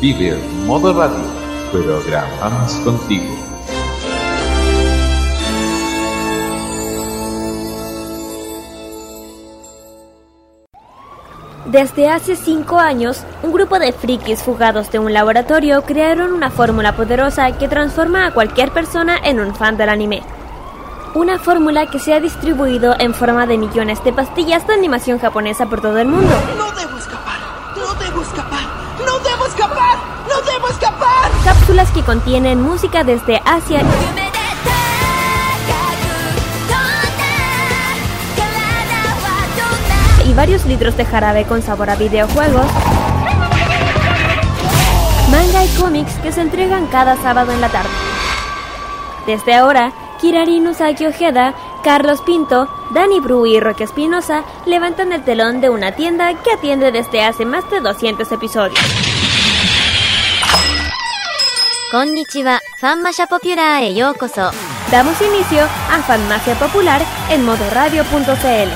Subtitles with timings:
[0.00, 0.36] vive
[0.66, 1.16] modo radio
[1.72, 3.34] programamos contigo.
[11.66, 16.94] Desde hace cinco años, un grupo de frikis fugados de un laboratorio crearon una fórmula
[16.94, 20.22] poderosa que transforma a cualquier persona en un fan del anime.
[21.14, 25.66] Una fórmula que se ha distribuido en forma de millones de pastillas de animación japonesa
[25.66, 26.32] por todo el mundo.
[26.56, 27.15] No debo escapar, no
[31.76, 33.82] Que contienen música desde Asia
[40.26, 42.64] y varios litros de jarabe con sabor a videojuegos.
[45.30, 47.90] Manga y cómics que se entregan cada sábado en la tarde.
[49.26, 55.60] Desde ahora, Kirari Usagi Ojeda, Carlos Pinto, Dani Bru y Roque Espinosa levantan el telón
[55.60, 59.15] de una tienda que atiende desde hace más de 200 episodios.
[61.90, 64.50] Konnichiwa, Fanmasha Popular e yokoso.
[64.90, 68.70] Damos inicio a Fanmacia Popular en modoradio.cl.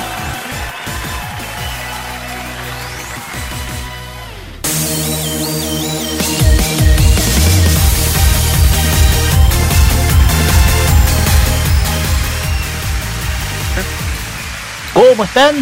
[14.94, 15.56] ¿Cómo están?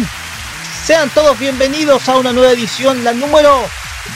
[0.85, 3.63] Sean todos bienvenidos a una nueva edición, la número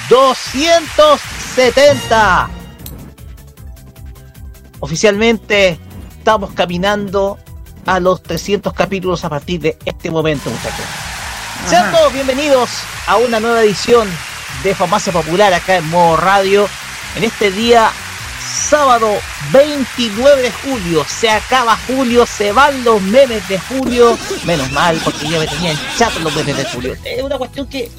[0.09, 2.62] 270.
[4.83, 5.79] Oficialmente
[6.17, 7.39] estamos caminando
[7.85, 10.85] a los 300 capítulos a partir de este momento, muchachos.
[11.69, 12.69] Sean todos bienvenidos
[13.07, 14.09] a una nueva edición
[14.61, 16.67] de Farmacia Popular acá en modo radio.
[17.15, 17.93] En este día,
[18.69, 19.09] sábado
[19.53, 21.05] 29 de julio.
[21.07, 24.17] Se acaba julio, se van los memes de julio.
[24.43, 26.97] Menos mal, porque yo me tenía en chato los memes de julio.
[27.05, 27.89] Es una cuestión que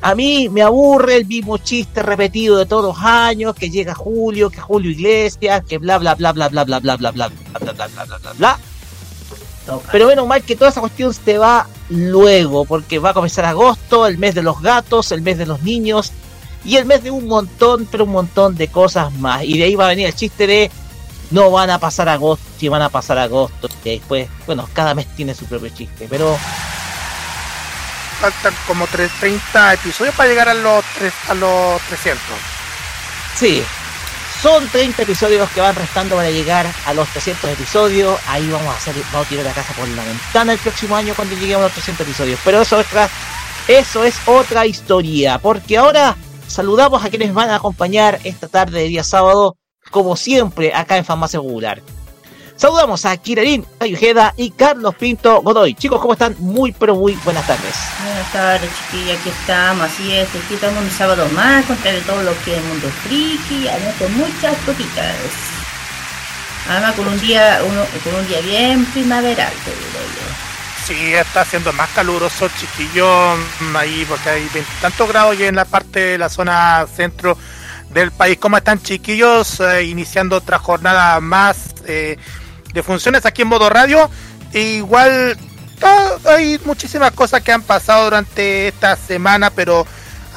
[0.00, 4.50] a mí me aburre el mismo chiste repetido de todos los años, que llega Julio,
[4.50, 7.28] que Julio Iglesias, que bla bla bla bla bla bla bla bla bla bla
[7.60, 8.58] bla bla bla bla bla
[9.90, 14.06] Pero menos mal que toda esa cuestión se va luego, porque va a comenzar agosto,
[14.06, 16.12] el mes de los gatos, el mes de los niños
[16.64, 19.42] y el mes de un montón, pero un montón de cosas más.
[19.44, 20.70] Y de ahí va a venir el chiste de
[21.30, 25.06] no van a pasar agosto, y van a pasar agosto, y después, bueno, cada mes
[25.14, 26.36] tiene su propio chiste, pero
[28.20, 32.22] faltan como 30 episodios para llegar a los, tres, a los 300.
[33.36, 33.62] Sí,
[34.42, 38.18] son 30 episodios que van restando para llegar a los 300 episodios.
[38.28, 41.14] Ahí vamos a hacer, vamos a tirar la casa por la ventana el próximo año
[41.14, 42.40] cuando lleguemos a los 300 episodios.
[42.44, 43.08] Pero eso es otra,
[43.66, 48.88] eso es otra historia, porque ahora saludamos a quienes van a acompañar esta tarde de
[48.88, 49.56] día sábado,
[49.90, 51.82] como siempre, acá en Farmacia Popular.
[52.58, 55.74] Saludamos a Kirarin Ayujeda y Carlos Pinto Godoy.
[55.74, 56.34] Chicos, ¿cómo están?
[56.40, 57.72] Muy, pero muy buenas tardes.
[58.02, 59.14] Buenas tardes, chiquilla.
[59.14, 60.28] Aquí estamos, así es.
[60.28, 64.12] Aquí estamos un sábado más, contarle todo lo que es el mundo friki, además con
[64.16, 65.14] muchas cositas.
[66.68, 70.84] Además, con un día, uno, con un día bien primaveral, te digo yo.
[70.84, 73.34] Sí, está haciendo más caluroso, chiquillo,
[73.76, 74.48] ahí, porque hay
[74.80, 77.38] tantos grados y en la parte de la zona centro
[77.90, 78.36] del país.
[78.40, 79.60] ¿Cómo están, chiquillos?
[79.60, 81.72] Eh, iniciando otra jornada más.
[81.86, 82.18] Eh,
[82.78, 84.08] de funciones aquí en modo radio.
[84.52, 85.36] E igual
[86.24, 89.86] hay muchísimas cosas que han pasado durante esta semana, pero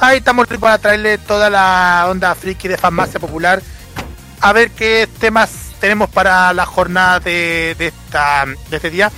[0.00, 3.62] ahí estamos para traerle toda la onda friki de farmacia popular.
[4.40, 9.10] A ver qué temas tenemos para la jornada de, esta, de este día.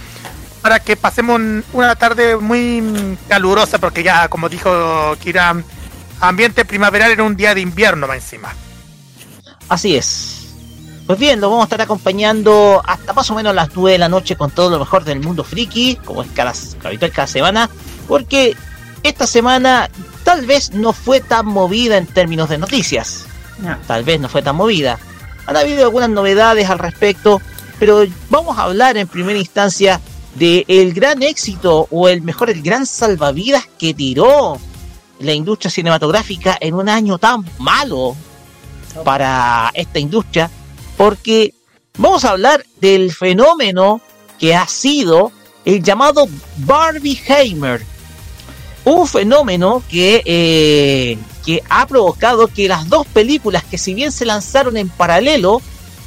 [0.61, 1.41] Para que pasemos
[1.73, 5.57] una tarde muy calurosa, porque ya, como dijo Kira,
[6.21, 8.55] ambiente primaveral en un día de invierno más encima.
[9.69, 10.44] Así es.
[11.07, 14.09] Pues bien, lo vamos a estar acompañando hasta más o menos las 9 de la
[14.09, 17.69] noche con todo lo mejor del mundo friki, como es cada, habitual cada semana,
[18.09, 18.57] porque
[19.03, 19.91] esta semana
[20.25, 23.27] tal vez no fue tan movida en términos de noticias.
[23.87, 24.99] Tal vez no fue tan movida.
[25.47, 27.41] Han habido algunas novedades al respecto,
[27.79, 30.01] pero vamos a hablar en primera instancia
[30.37, 34.59] de el gran éxito o el mejor el gran salvavidas que tiró
[35.21, 38.17] la industria cinematográfica en un año tan malo
[39.05, 40.51] para esta industria
[41.05, 41.53] porque
[41.99, 44.01] vamos a hablar del fenómeno
[44.39, 45.33] que ha sido
[45.67, 47.83] el llamado Barbie Heimer.
[48.87, 54.25] Un fenómeno que eh, que ha provocado que las dos películas que si bien se
[54.25, 55.61] lanzaron en paralelo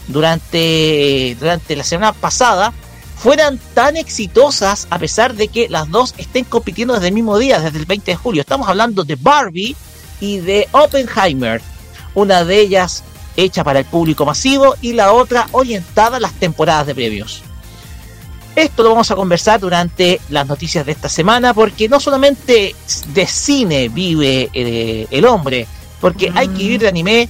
[0.08, 2.74] durante, durante la semana pasada,
[3.18, 7.60] fueran tan exitosas a pesar de que las dos estén compitiendo desde el mismo día,
[7.60, 8.42] desde el 20 de julio.
[8.42, 9.76] Estamos hablando de Barbie
[10.20, 11.62] y de Oppenheimer.
[12.16, 13.04] Una de ellas
[13.38, 17.44] hecha para el público masivo y la otra orientada a las temporadas de previos.
[18.58, 22.76] Esto lo vamos a conversar durante las noticias de esta semana porque no solamente
[23.14, 25.68] de cine vive eh, el hombre,
[26.02, 27.30] porque hay que vivir de anime,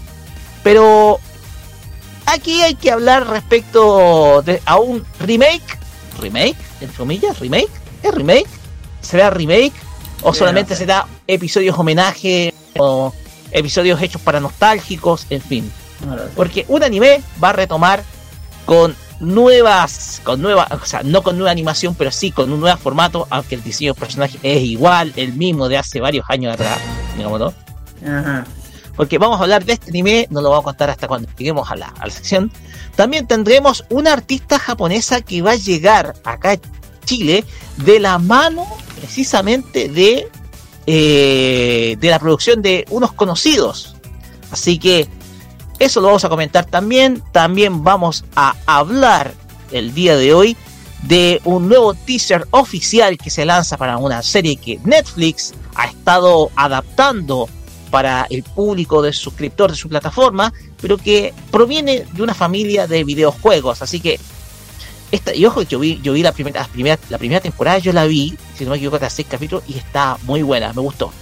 [0.63, 1.19] pero
[2.25, 5.77] aquí hay que hablar respecto de, a un remake,
[6.19, 7.71] remake, entre comillas, remake,
[8.01, 8.48] ¿es remake?
[9.01, 9.74] ¿Será remake?
[10.21, 13.13] ¿O solamente será episodios homenaje o
[13.51, 15.27] episodios hechos para nostálgicos?
[15.30, 15.71] En fin.
[16.35, 18.03] Porque un anime va a retomar
[18.65, 22.77] con nuevas, con nueva, o sea, no con nueva animación, pero sí con un nuevo
[22.77, 26.79] formato, aunque el diseño del personaje es igual, el mismo de hace varios años atrás,
[27.15, 27.53] digamos, ¿no?
[28.05, 28.45] Ajá.
[28.95, 31.69] Porque vamos a hablar de este anime, no lo vamos a contar hasta cuando lleguemos
[31.69, 32.51] a la, a la sección.
[32.95, 36.57] También tendremos una artista japonesa que va a llegar acá a
[37.05, 37.45] Chile
[37.77, 38.65] de la mano
[38.99, 40.27] precisamente de,
[40.88, 43.95] eh, de la producción de unos conocidos.
[44.51, 45.07] Así que
[45.79, 47.24] eso lo vamos a comentar también.
[47.31, 49.33] También vamos a hablar
[49.71, 50.57] el día de hoy
[51.03, 56.51] de un nuevo teaser oficial que se lanza para una serie que Netflix ha estado
[56.56, 57.47] adaptando
[57.91, 60.51] para el público de suscriptor de su plataforma,
[60.81, 63.81] pero que proviene de una familia de videojuegos.
[63.81, 64.19] Así que,
[65.12, 67.94] esta, y ojo, yo vi, yo vi la, primera, la, primera, la primera temporada, yo
[67.94, 71.13] la vi, si no me equivoco, hasta seis capítulos, y está muy buena, me gustó.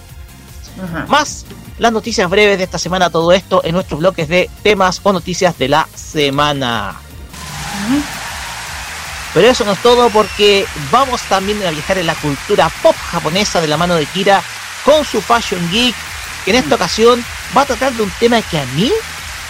[0.83, 1.05] Ajá.
[1.07, 1.45] Más
[1.77, 5.57] las noticias breves de esta semana, todo esto en nuestros bloques de temas o noticias
[5.57, 6.95] de la semana.
[9.33, 13.59] Pero eso no es todo porque vamos también a viajar en la cultura pop japonesa
[13.59, 14.41] de la mano de Kira
[14.85, 15.95] con su Fashion Geek,
[16.45, 17.23] que en esta ocasión
[17.55, 18.91] va a tratar de un tema que a mí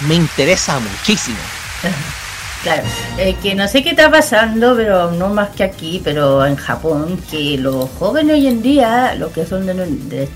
[0.01, 1.37] me interesa muchísimo.
[2.63, 2.81] Claro,
[3.19, 7.21] eh, que no sé qué está pasando, pero no más que aquí, pero en Japón,
[7.29, 10.27] que los jóvenes hoy en día, los que son de, de-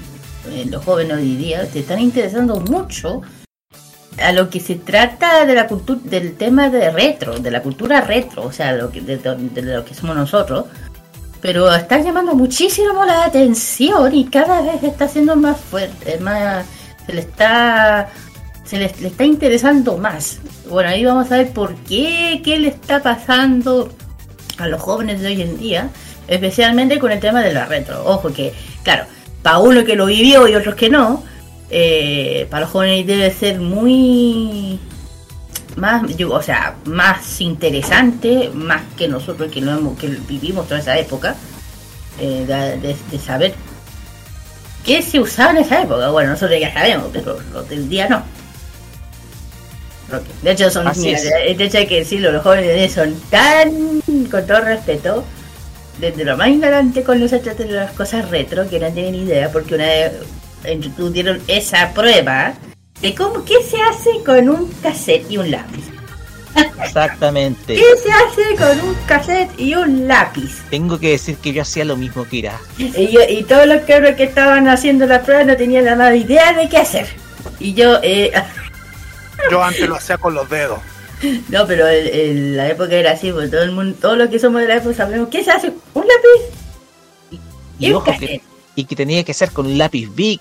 [0.69, 3.21] los jóvenes hoy día, se están interesando mucho
[4.21, 8.01] a lo que se trata de la cultura, del tema de retro, de la cultura
[8.01, 10.65] retro, o sea, lo que, de, lo que somos nosotros.
[11.41, 16.65] Pero está llamando muchísimo la atención y cada vez está siendo más fuerte, más
[17.05, 18.09] se le está
[18.65, 20.39] se le está interesando más.
[20.69, 23.89] Bueno, ahí vamos a ver por qué, qué le está pasando
[24.59, 25.89] a los jóvenes de hoy en día,
[26.27, 28.03] especialmente con el tema de la retro.
[28.05, 28.53] Ojo que,
[28.83, 29.05] claro,
[29.41, 31.23] para uno que lo vivió y otros que no,
[31.69, 34.79] eh, para los jóvenes debe ser muy
[35.75, 40.79] más, yo- o sea, más interesante, más que nosotros que no hemos, que vivimos toda
[40.79, 41.35] esa época,
[42.19, 42.45] eh,
[43.11, 43.53] de, saber
[44.85, 46.09] qué se usaba en esa época.
[46.09, 48.23] Bueno, nosotros ya sabemos, pero los del día no.
[50.41, 54.01] De hecho, son, mira, de hecho hay que decirlo, los jóvenes de son tan,
[54.31, 55.23] con todo respeto,
[55.99, 59.51] desde lo más ignorante con los hechos de las cosas retro, que no tienen idea,
[59.51, 60.11] porque una vez
[60.63, 62.53] en YouTube dieron esa prueba
[63.01, 65.83] de cómo, qué se hace con un cassette y un lápiz.
[66.83, 67.75] Exactamente.
[67.75, 70.61] ¿Qué se hace con un cassette y un lápiz?
[70.69, 72.49] Tengo que decir que yo hacía lo mismo que.
[72.77, 76.15] Y, yo- y todos los cabros que estaban haciendo la prueba no tenían la más
[76.15, 77.07] idea de qué hacer.
[77.59, 78.31] Y yo, eh,
[79.51, 80.79] Yo antes lo hacía con los dedos.
[81.49, 84.61] no, pero en la época era así, porque todo el mundo, todos los que somos
[84.61, 87.39] de la época sabemos qué se hace, un lápiz
[87.79, 88.41] Y y un ojo que,
[88.75, 90.39] y que tenía que ser con un lápiz big.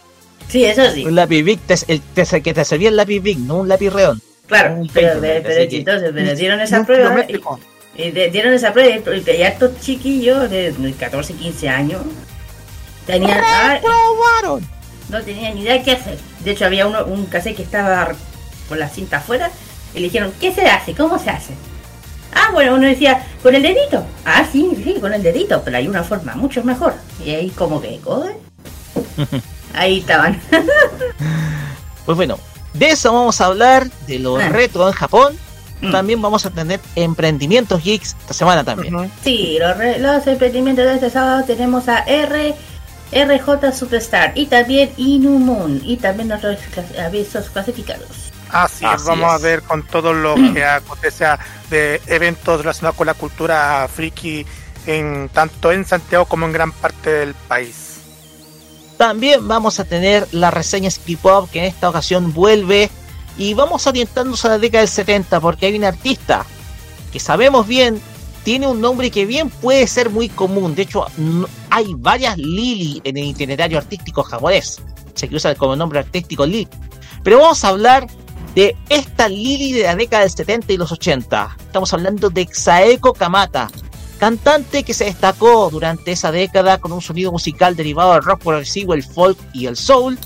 [0.48, 1.04] Sí, eso sí.
[1.04, 3.90] Un lápiz big, te- el, te- que te servía el lápiz big, no un lápiz
[3.90, 4.22] redondo.
[4.46, 8.72] Claro, un pero, paperback, pero, pero chistoso, pero dieron esa prueba y, y dieron esa
[8.72, 12.00] prueba y, y estos chiquillos de 14, 15 años
[13.06, 13.78] tenían, ah,
[15.10, 16.16] no tenían ni idea de qué hacer.
[16.44, 18.14] De hecho, había uno, un cassette que estaba
[18.68, 19.50] con la cinta afuera
[19.94, 20.94] y le dijeron, ¿qué se hace?
[20.94, 21.52] ¿Cómo se hace?
[22.34, 24.04] Ah, bueno, uno decía, con el dedito.
[24.24, 26.94] Ah, sí, sí, con el dedito, pero hay una forma mucho mejor.
[27.24, 28.26] Y ahí como que, ¿cómo?
[29.74, 30.40] Ahí estaban.
[32.06, 32.38] Pues bueno,
[32.72, 34.48] de eso vamos a hablar, de lo Ah.
[34.48, 35.36] retro en Japón.
[35.82, 35.92] Mm.
[35.92, 39.12] También vamos a tener emprendimientos geeks esta semana también.
[39.22, 42.54] Sí, los, re- los emprendimientos de este sábado tenemos a R,
[43.12, 46.58] RJ Superstar y también Inumon y también nuestros
[46.98, 48.27] avisos clasificados.
[48.50, 49.34] Así, es, Así vamos es.
[49.34, 51.24] a ver con todo lo que acontece
[51.70, 54.44] de eventos relacionados con la cultura friki
[54.86, 57.84] en tanto en Santiago como en gran parte del país.
[58.96, 62.90] También vamos a tener la reseña Skip Pop que en esta ocasión vuelve
[63.36, 66.44] y vamos orientándonos a la década del 70 porque hay un artista
[67.12, 68.00] que sabemos bien
[68.44, 70.74] tiene un nombre que bien puede ser muy común.
[70.74, 74.80] De hecho, no- hay varias Lily en el itinerario artístico japonés.
[75.14, 76.68] se usa como nombre artístico Lily.
[77.24, 78.06] Pero vamos a hablar
[78.58, 81.56] de esta Lily de la década del 70 y los 80.
[81.60, 83.70] Estamos hablando de Xaeko Kamata,
[84.18, 88.94] cantante que se destacó durante esa década con un sonido musical derivado del rock progresivo,
[88.94, 90.18] el folk y el soul,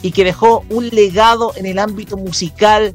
[0.00, 2.94] y que dejó un legado en el ámbito musical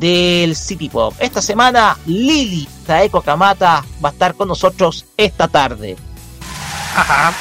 [0.00, 1.14] del City Pop.
[1.20, 5.96] Esta semana, Lily Saeko Kamata va a estar con nosotros esta tarde.
[6.96, 7.32] Ajá.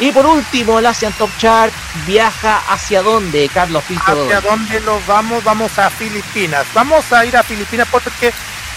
[0.00, 1.72] Y por último, el Asian Top Chart
[2.06, 4.04] viaja hacia dónde, Carlos Pinto.
[4.04, 5.44] ¿Hacia dónde nos vamos?
[5.44, 6.66] Vamos a Filipinas.
[6.74, 8.32] Vamos a ir a Filipinas porque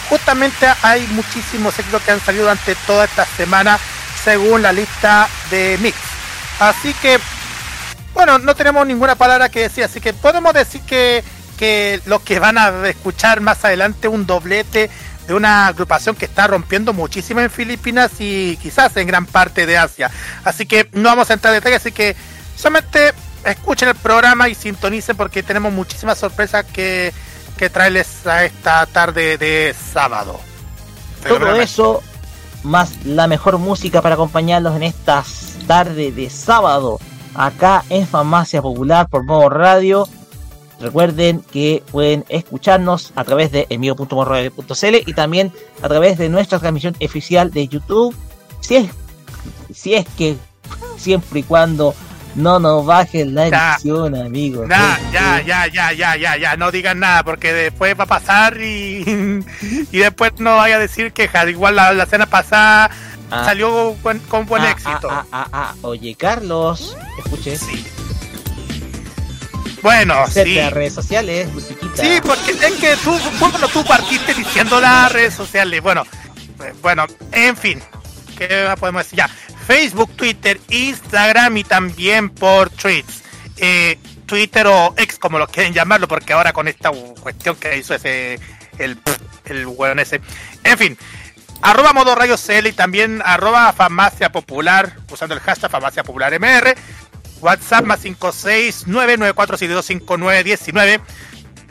[0.09, 3.79] justamente hay muchísimos éxitos que han salido durante toda esta semana
[4.23, 5.97] según la lista de Mix.
[6.59, 7.19] Así que,
[8.13, 11.23] bueno, no tenemos ninguna palabra que decir, así que podemos decir que
[11.57, 14.89] que los que van a escuchar más adelante un doblete
[15.27, 19.77] de una agrupación que está rompiendo muchísimo en Filipinas y quizás en gran parte de
[19.77, 20.09] Asia.
[20.43, 22.15] Así que no vamos a entrar en detalle, así que
[22.55, 27.13] solamente escuchen el programa y sintonicen porque tenemos muchísimas sorpresas que,
[27.57, 30.39] que traerles a esta tarde de sábado.
[31.27, 32.01] Todo eso,
[32.63, 36.99] más la mejor música para acompañarlos en estas tardes de sábado,
[37.35, 40.07] acá en Farmacia Popular por modo radio
[40.79, 46.95] Recuerden que pueden escucharnos a través de envío.morroy.cl y también a través de nuestra transmisión
[47.03, 48.15] oficial de YouTube.
[48.61, 48.91] Si es,
[49.73, 50.37] si es que
[50.97, 51.95] siempre y cuando
[52.35, 54.69] no nos bajen la edición, amigos.
[54.69, 59.43] ya, ya, ya, ya, ya, ya, no digan nada porque después va a pasar y,
[59.91, 62.91] y después no vaya a decir que igual la, la cena pasada
[63.31, 63.45] ah.
[63.45, 65.09] salió con, buen ah, éxito.
[65.09, 67.57] Ah, ah, Oye, Carlos, escuche.
[67.57, 67.85] Sí.
[69.81, 70.55] Bueno, sí.
[70.55, 72.03] las redes sociales, musiquita.
[72.03, 75.81] Sí, porque es que tú, bueno, tú partiste diciendo las redes sociales.
[75.81, 76.03] Bueno,
[76.63, 77.81] eh, bueno, en fin,
[78.37, 79.29] ¿qué podemos decir ya?
[79.67, 83.23] Facebook, Twitter, Instagram y también por tweets.
[83.57, 86.91] Eh, Twitter o ex, como lo quieren llamarlo, porque ahora con esta
[87.21, 88.39] cuestión que hizo ese,
[88.77, 88.99] el,
[89.45, 90.21] el weón ese.
[90.63, 90.97] En fin,
[91.61, 96.75] arroba modo rayos CL y también arroba farmacia popular, usando el hashtag farmacia popular MR.
[97.41, 101.01] WhatsApp más 56994725919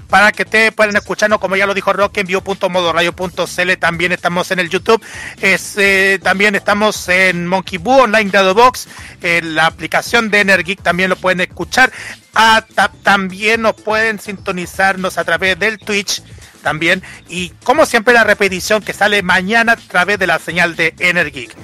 [0.09, 3.73] para que te puedan escucharnos, como ya lo dijo Rock, en view.modoradio.cl.
[3.79, 5.03] También estamos en el YouTube.
[5.41, 8.89] Es, eh, también estamos en Monkey Boo Online de Box.
[9.21, 11.93] En la aplicación de Energic también lo pueden escuchar.
[12.35, 12.65] Ah,
[13.03, 16.23] también nos pueden sintonizarnos a través del Twitch.
[16.63, 17.03] También.
[17.29, 21.55] Y como siempre, la repetición que sale mañana a través de la señal de Energic.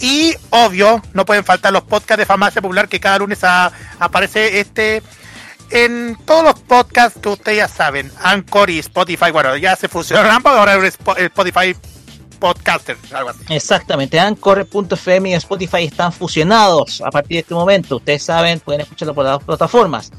[0.00, 3.40] Y obvio, no pueden faltar los podcasts de Farmacia Popular que cada lunes
[3.98, 5.02] aparece este
[5.70, 10.30] en todos los podcasts que ustedes ya saben, Anchor y Spotify, bueno, ya se fusionaron
[10.30, 11.74] ambos, ahora es Spotify
[12.38, 13.40] Podcaster, algo así.
[13.48, 17.96] Exactamente, Anchor.fm y Spotify están fusionados a partir de este momento.
[17.96, 20.12] Ustedes saben, pueden escucharlo por las plataformas.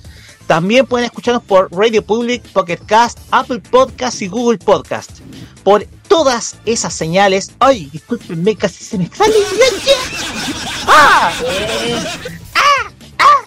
[0.48, 5.20] También pueden escucharnos por Radio Public, Pocket Cast, Apple Podcast y Google Podcast.
[5.64, 7.52] Por todas esas señales.
[7.60, 7.90] ¡Ay!
[7.92, 9.36] Disculpenme, casi se me sale.
[10.88, 11.32] ¡Ah!
[12.56, 12.92] ¡Ah!
[13.20, 13.46] ¡Ah!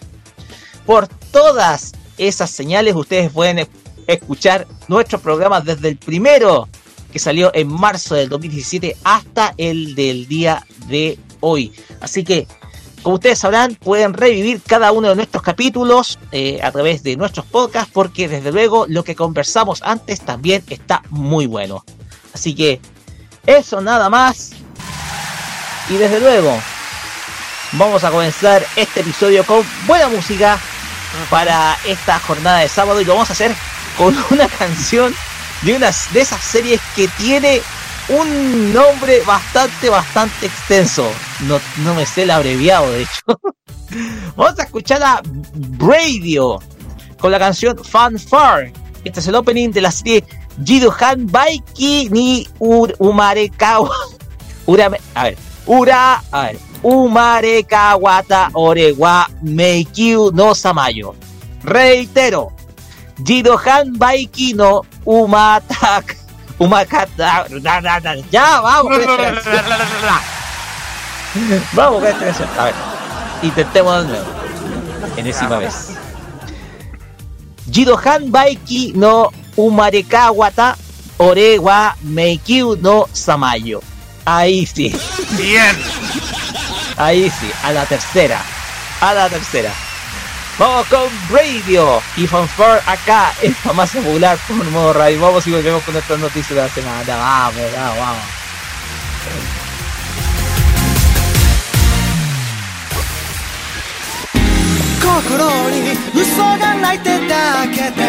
[0.86, 3.68] Por todas esas señales ustedes pueden
[4.06, 6.68] escuchar nuestros programas desde el primero
[7.12, 11.72] que salió en marzo del 2017 hasta el del día de hoy.
[12.00, 12.46] Así que
[13.02, 17.46] como ustedes sabrán, pueden revivir cada uno de nuestros capítulos eh, a través de nuestros
[17.46, 21.82] podcasts, porque desde luego lo que conversamos antes también está muy bueno.
[22.34, 22.80] Así que
[23.46, 24.52] eso nada más.
[25.88, 26.56] Y desde luego,
[27.72, 30.58] vamos a comenzar este episodio con buena música
[31.28, 33.54] para esta jornada de sábado y lo vamos a hacer
[33.96, 35.14] con una canción
[35.62, 37.60] de unas de esas series que tiene
[38.08, 41.10] un nombre bastante, bastante extenso.
[41.40, 43.22] No, no me sé el abreviado, de hecho.
[44.36, 45.20] Vamos a escuchar a
[45.78, 46.60] Radio
[47.18, 48.72] con la canción Fanfare.
[49.04, 50.24] Este es el opening de la serie
[50.64, 53.90] Jidohan Baiki ni Ur Umarekawa.
[54.66, 61.14] Ura, a ver, Ura, a ver, Umarekawata Orewa Meikyu no Samayo.
[61.64, 62.52] Reitero,
[63.24, 66.16] Jidohan Baiki no Umatak
[66.60, 67.46] Umakata.
[68.30, 68.92] Ya, vamos.
[71.72, 72.74] vamos, A ver,
[73.42, 74.26] intentemos de nuevo.
[75.16, 75.96] Enésima vez.
[77.70, 80.76] Jidohan Baiki no Umarekawata
[81.18, 83.82] Orewa Meikyu no Samayo.
[84.24, 84.94] Ahí sí.
[85.36, 85.76] Bien.
[86.96, 88.40] Ahí sí, a la tercera.
[89.00, 89.72] A la tercera.
[90.58, 95.20] Vamos con Radio y Fanfare acá en más Popular por modo radio.
[95.20, 97.16] Vamos y volvemos con nuestras noticias de la semana.
[97.16, 99.59] Vamos, vamos, vamos.
[105.10, 105.26] 心
[105.70, 108.00] に嘘が泣いてだけで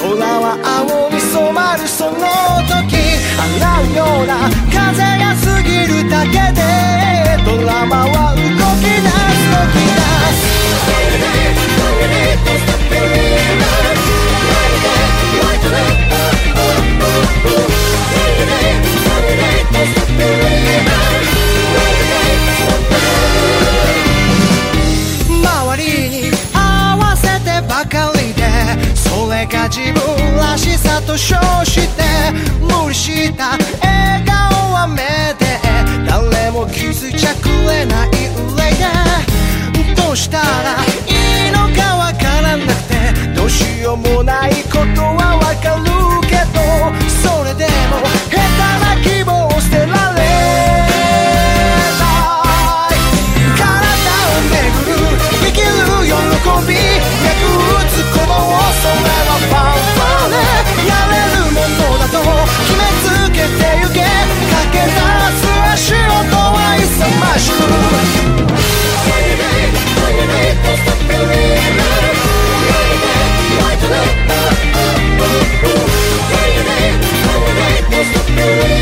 [0.00, 2.16] 空は青に染まるその
[2.64, 2.96] 時
[3.36, 6.64] 洗うような風が過ぎるだけで
[7.44, 8.40] ドラマは動
[8.80, 10.00] き出す動き
[20.20, 20.59] 周
[29.50, 32.02] か自分らしさと称して
[32.60, 35.02] 無理した笑顔は目
[35.38, 35.58] で
[36.06, 39.94] 誰も気づいちゃくれない憂いで。
[39.96, 40.44] どうしたら
[41.06, 42.94] いいのかわからなくて
[43.34, 45.84] どうしようもないことはわかる
[46.28, 46.60] けど
[47.08, 48.59] それでも下手
[78.40, 78.79] Yeah.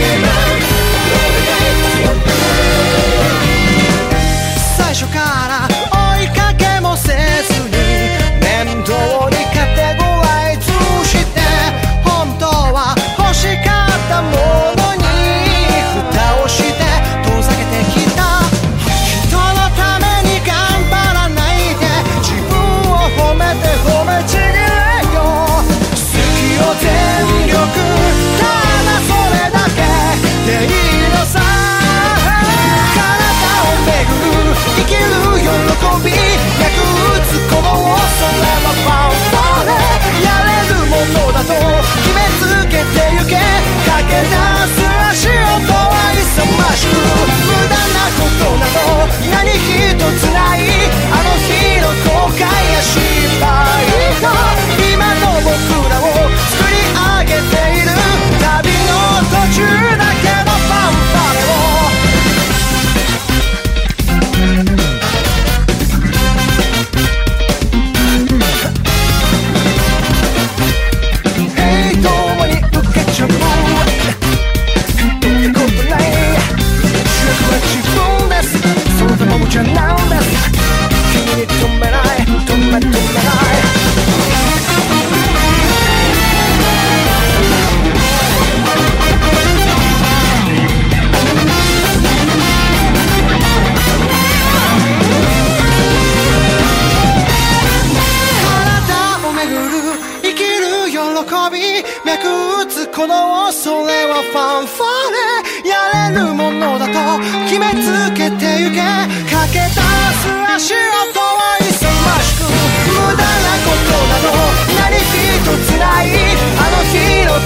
[44.09, 45.37] け出す足音
[45.73, 50.78] は勇ましく無駄なことなど何一つない。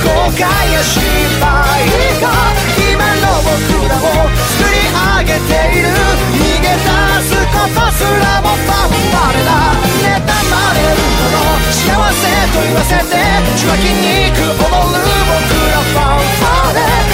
[0.03, 1.01] 後悔や失
[1.41, 1.87] 敗。
[2.21, 2.29] が
[2.77, 4.01] 今の僕らを
[4.59, 6.87] 作り上げている逃げ出
[7.23, 9.51] すことすらもパンパレだ
[10.03, 13.13] 妬まれるほど幸せと言わせて。
[13.55, 17.12] 受話器に行く踊る僕らファンファーレ。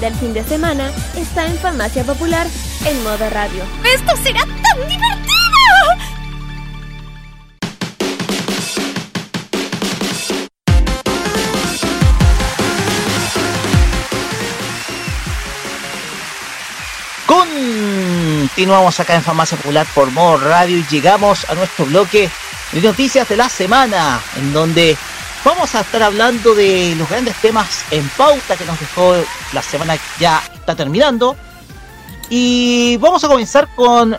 [0.00, 2.46] Del fin de semana está en Farmacia Popular
[2.86, 3.62] en modo radio.
[3.84, 5.32] ¡Esto será tan divertido!
[17.26, 22.30] Continuamos acá en Farmacia Popular por modo radio y llegamos a nuestro bloque
[22.72, 24.96] de noticias de la semana, en donde
[25.44, 29.14] vamos a estar hablando de los grandes temas en pauta que nos dejó
[29.52, 31.36] la semana que ya está terminando.
[32.30, 34.16] Y vamos a comenzar con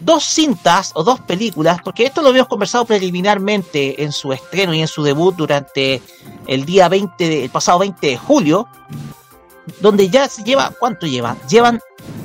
[0.00, 4.80] dos cintas o dos películas, porque esto lo habíamos conversado preliminarmente en su estreno y
[4.80, 6.02] en su debut durante
[6.46, 8.66] el día 20, de- el pasado 20 de julio,
[9.80, 11.38] donde ya se lleva, ¿cuánto llevan?
[11.48, 11.80] Llevan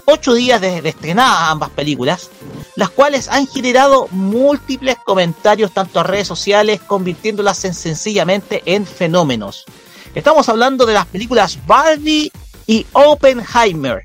[0.06, 2.32] ocho días de, de estrenadas ambas películas,
[2.78, 9.66] las cuales han generado múltiples comentarios tanto a redes sociales, convirtiéndolas en, sencillamente en fenómenos.
[10.14, 12.32] Estamos hablando de las películas Barbie
[12.68, 14.04] y Oppenheimer,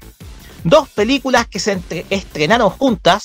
[0.65, 3.25] dos películas que se estrenaron juntas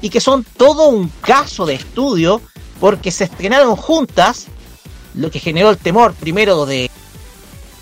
[0.00, 2.40] y que son todo un caso de estudio
[2.80, 4.46] porque se estrenaron juntas,
[5.12, 6.90] lo que generó el temor primero de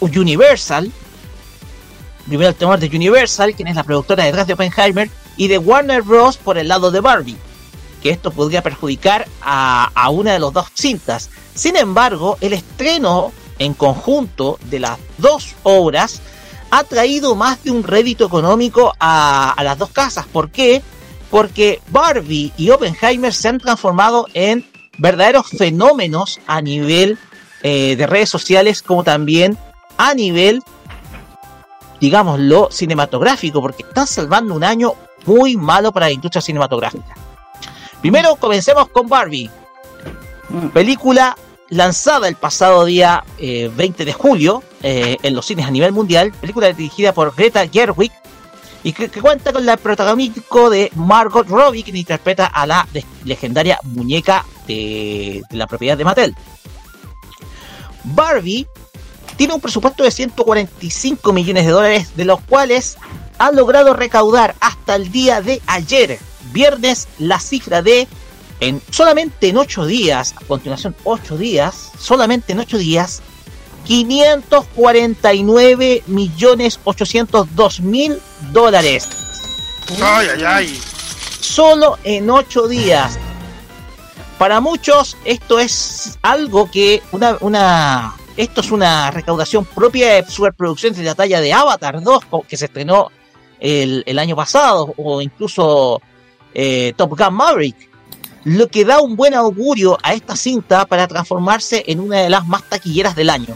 [0.00, 0.90] Universal,
[2.26, 6.02] primero el temor de Universal, quien es la productora detrás de Oppenheimer, y de Warner
[6.02, 6.36] Bros.
[6.36, 7.36] por el lado de Barbie,
[8.02, 11.30] que esto podría perjudicar a, a una de las dos cintas.
[11.54, 16.20] Sin embargo, el estreno en conjunto de las dos obras
[16.70, 20.26] ha traído más de un rédito económico a, a, las dos casas.
[20.26, 20.82] ¿Por qué?
[21.30, 24.64] Porque Barbie y Oppenheimer se han transformado en
[24.98, 27.18] verdaderos fenómenos a nivel
[27.62, 29.56] eh, de redes sociales como también
[29.96, 30.62] a nivel,
[32.00, 34.94] digámoslo, cinematográfico, porque están salvando un año
[35.26, 37.14] muy malo para la industria cinematográfica.
[38.00, 39.50] Primero comencemos con Barbie,
[40.48, 40.68] mm.
[40.68, 41.36] película
[41.70, 46.32] lanzada el pasado día 20 eh, de julio eh, en los cines a nivel mundial,
[46.40, 48.12] película dirigida por Greta Gerwig
[48.82, 52.86] y que, cuenta con el protagónico de Margot Robbie, quien interpreta a la
[53.24, 56.36] legendaria muñeca de, de la propiedad de Mattel.
[58.04, 58.66] Barbie
[59.36, 62.98] tiene un presupuesto de 145 millones de dólares, de los cuales
[63.38, 66.18] ha logrado recaudar hasta el día de ayer,
[66.52, 68.06] viernes, la cifra de,
[68.60, 73.22] en solamente en 8 días, a continuación 8 días, solamente en 8 días,
[73.84, 78.20] 549 millones 802 mil
[78.52, 79.08] dólares.
[80.02, 80.80] Ay, ay, ay.
[81.40, 83.18] Solo en 8 días.
[84.38, 90.98] Para muchos esto es algo que una, una esto es una recaudación propia de superproducciones
[90.98, 93.12] de la talla de Avatar 2 que se estrenó
[93.64, 96.00] el, año pasado o incluso
[96.52, 97.90] eh, Top Gun Maverick.
[98.44, 102.46] Lo que da un buen augurio a esta cinta para transformarse en una de las
[102.46, 103.54] más taquilleras del año.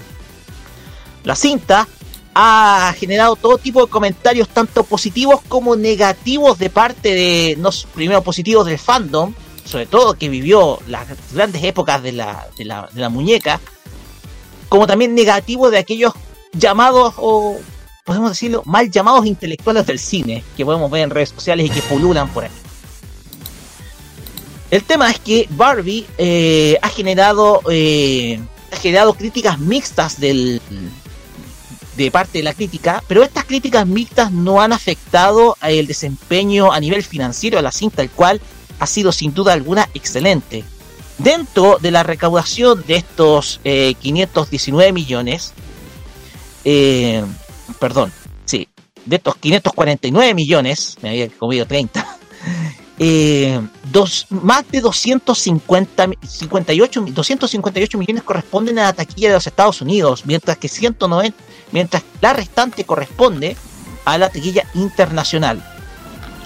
[1.24, 1.86] La cinta
[2.34, 8.22] ha generado todo tipo de comentarios, tanto positivos como negativos, de parte de, no primero
[8.22, 13.00] positivos del fandom, sobre todo que vivió las grandes épocas de la, de la, de
[13.00, 13.60] la muñeca,
[14.70, 16.14] como también negativos de aquellos
[16.52, 17.58] llamados, o
[18.08, 21.82] podemos decirlo, mal llamados intelectuales del cine, que podemos ver en redes sociales y que
[21.82, 22.50] pululan por ahí.
[24.70, 28.40] El tema es que Barbie eh, ha generado eh,
[28.72, 30.62] ha generado críticas mixtas del,
[31.98, 36.80] de parte de la crítica, pero estas críticas mixtas no han afectado el desempeño a
[36.80, 38.40] nivel financiero de la cinta, el cual
[38.78, 40.64] ha sido sin duda alguna excelente.
[41.18, 45.52] Dentro de la recaudación de estos 519 eh, millones,
[47.78, 48.12] perdón,
[48.44, 48.68] sí,
[49.04, 52.06] de estos 549 millones, me había comido 30,
[52.98, 59.80] eh, dos, más de 250, 58, 258 millones corresponden a la taquilla de los Estados
[59.80, 61.36] Unidos, mientras que 190,
[61.72, 63.56] mientras la restante corresponde
[64.04, 65.62] a la taquilla internacional.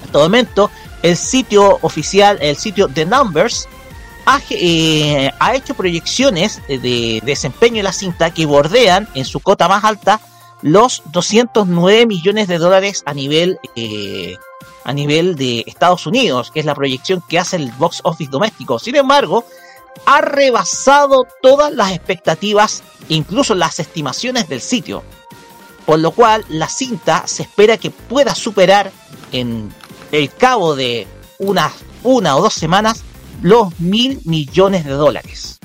[0.05, 0.71] En todo momento,
[1.03, 3.69] el sitio oficial, el sitio The Numbers,
[4.25, 9.67] ha, eh, ha hecho proyecciones de desempeño de la cinta que bordean en su cota
[9.67, 10.21] más alta
[10.63, 14.37] los 209 millones de dólares a nivel eh,
[14.85, 18.79] a nivel de Estados Unidos, que es la proyección que hace el box office doméstico.
[18.79, 19.45] Sin embargo,
[20.07, 25.05] ha rebasado todas las expectativas, incluso las estimaciones del sitio.
[25.87, 28.91] Por lo cual, la cinta se espera que pueda superar
[29.31, 29.73] en
[30.11, 31.07] el cabo de
[31.39, 31.73] unas
[32.05, 33.03] una o dos semanas
[33.43, 35.59] los mil millones de dólares.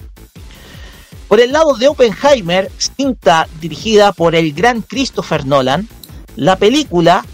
[1.28, 5.88] Por el lado de Oppenheimer, cinta dirigida por el gran Christopher Nolan,
[6.36, 7.26] la película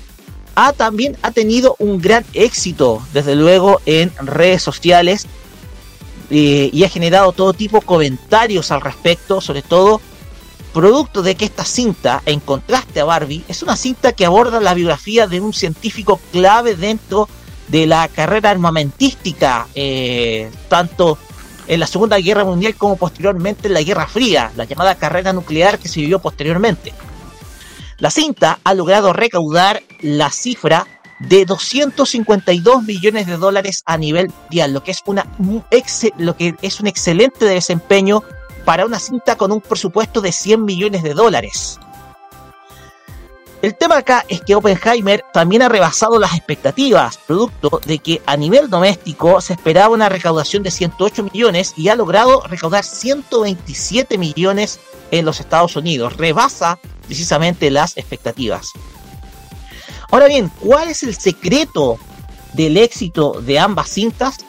[0.56, 5.28] ha también ha tenido un gran éxito, desde luego, en redes sociales
[6.30, 10.02] eh, y ha generado todo tipo de comentarios al respecto, sobre todo
[10.74, 14.74] producto de que esta cinta, en contraste a Barbie, es una cinta que aborda la
[14.74, 17.30] biografía de un científico clave dentro
[17.68, 21.20] de la carrera armamentística, eh, tanto
[21.68, 25.80] en la Segunda Guerra Mundial como posteriormente en la Guerra Fría, la llamada carrera nuclear
[25.80, 26.94] que se vivió posteriormente.
[27.98, 30.88] La cinta ha logrado recaudar la cifra
[31.20, 35.26] de 252 millones de dólares a nivel mundial, lo que es, una,
[36.18, 38.24] lo que es un excelente desempeño
[38.66, 41.80] para una cinta con un presupuesto de 100 millones de dólares.
[43.64, 48.36] El tema acá es que Oppenheimer también ha rebasado las expectativas, producto de que a
[48.36, 54.82] nivel doméstico se esperaba una recaudación de 108 millones y ha logrado recaudar 127 millones
[55.12, 56.18] en los Estados Unidos.
[56.18, 58.74] Rebasa precisamente las expectativas.
[60.12, 61.98] Ahora bien, ¿cuál es el secreto
[62.52, 64.40] del éxito de ambas cintas,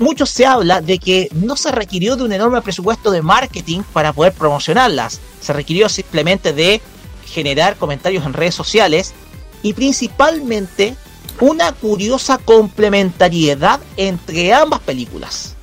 [0.00, 4.12] mucho se habla de que no se requirió de un enorme presupuesto de marketing para
[4.12, 5.20] poder promocionarlas.
[5.40, 6.80] Se requirió simplemente de
[7.28, 9.14] generar comentarios en redes sociales
[9.62, 10.96] y principalmente
[11.40, 15.54] una curiosa complementariedad entre ambas películas.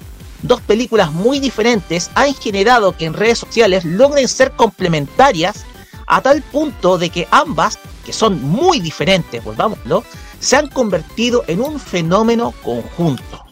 [0.41, 5.65] Dos películas muy diferentes han generado que en redes sociales logren ser complementarias
[6.08, 10.04] a tal punto de que ambas, que son muy diferentes, volvámoslo,
[10.39, 13.44] se han convertido en un fenómeno conjunto.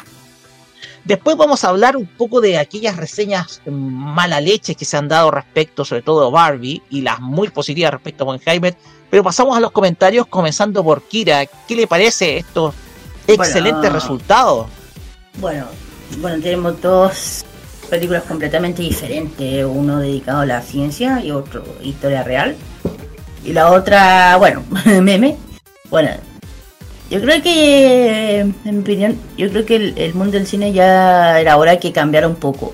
[1.05, 5.31] Después vamos a hablar un poco de aquellas reseñas mala leche que se han dado
[5.31, 8.75] respecto, sobre todo a Barbie, y las muy positivas respecto a Oppenheimer.
[9.09, 11.45] Pero pasamos a los comentarios, comenzando por Kira.
[11.67, 12.73] ¿Qué le parece estos
[13.27, 13.95] excelentes Bueno.
[13.95, 14.67] resultados?
[15.39, 15.65] Bueno,
[16.19, 17.43] bueno, tenemos dos
[17.89, 22.55] películas completamente diferentes, uno dedicado a la ciencia y otro historia real.
[23.43, 24.63] Y la otra, bueno,
[25.01, 25.37] meme.
[25.89, 26.09] Bueno,
[27.13, 31.57] yo creo que, en mi opinión, yo creo que el, mundo del cine ya era
[31.57, 32.73] hora que cambiara un poco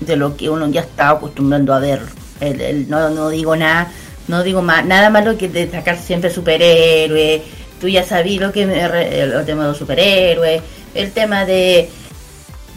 [0.00, 2.00] de lo que uno ya estaba acostumbrando a ver.
[2.40, 3.92] El- no, digo nada,
[4.26, 7.42] no digo más, nada malo que de sacar siempre superhéroes.
[7.80, 10.62] Tú ya sabías lo que me el, tema de los superhéroes,
[10.94, 11.90] el tema de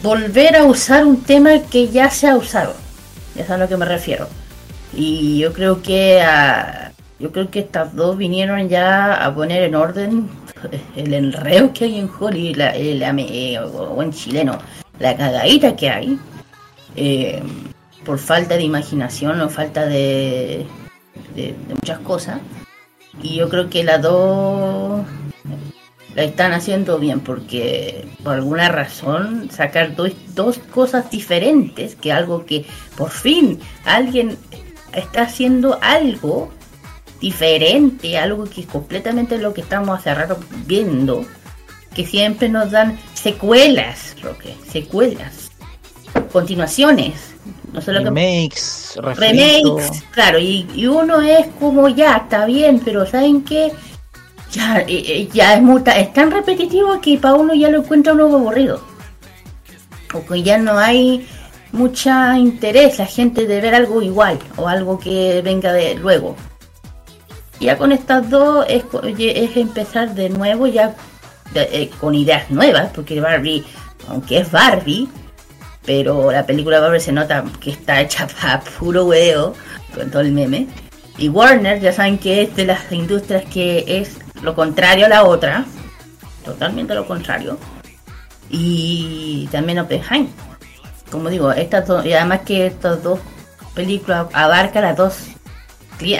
[0.00, 2.72] volver a usar un tema que ya se ha usado.
[3.34, 4.28] Ya sabes a lo que me refiero.
[4.92, 9.74] Y yo creo que ah, yo creo que estas dos vinieron ya a poner en
[9.74, 10.28] orden
[10.96, 14.58] el enreo que hay en Hollywood la- el ame- eh, o en chileno,
[14.98, 16.18] la cagadita que hay
[16.96, 17.42] eh,
[18.04, 20.66] por falta de imaginación o falta de,
[21.34, 22.38] de, de muchas cosas.
[23.22, 25.04] Y yo creo que las dos
[26.14, 32.44] la están haciendo bien porque por alguna razón sacar dos, dos cosas diferentes, que algo
[32.44, 32.64] que
[32.96, 34.36] por fin alguien
[34.92, 36.50] está haciendo algo
[37.24, 41.24] diferente, algo que es completamente lo que estamos hace rato viendo,
[41.94, 45.50] que siempre nos dan secuelas, Roque, secuelas,
[46.30, 47.14] continuaciones,
[47.72, 49.80] no solo que Remakes, refritos.
[49.80, 53.72] remakes, claro, y, y uno es como ya, está bien, pero ¿saben qué?
[54.52, 58.12] Ya, eh, eh, ya es, muy, es tan repetitivo que para uno ya lo encuentra
[58.12, 58.82] uno aburrido.
[60.12, 61.26] O que ya no hay
[61.72, 66.36] mucha interés la gente de ver algo igual o algo que venga de luego.
[67.64, 68.84] Ya con estas dos es,
[69.18, 70.94] es empezar de nuevo ya
[71.54, 73.64] eh, con ideas nuevas, porque Barbie,
[74.06, 75.08] aunque es Barbie,
[75.86, 79.54] pero la película Barbie se nota que está hecha para puro huevo,
[79.94, 80.66] con todo el meme.
[81.16, 85.24] Y Warner, ya saben que es de las industrias que es lo contrario a la
[85.24, 85.64] otra,
[86.44, 87.56] totalmente lo contrario.
[88.50, 90.28] Y también Oppenheimer.
[91.10, 93.20] Como digo, estas dos, y además que estas dos
[93.74, 95.28] películas abarcan a dos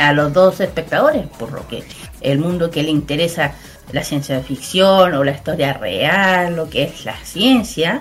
[0.01, 1.83] a los dos espectadores, por lo que
[2.21, 3.53] el mundo que le interesa
[3.93, 8.01] la ciencia ficción o la historia real, lo que es la ciencia,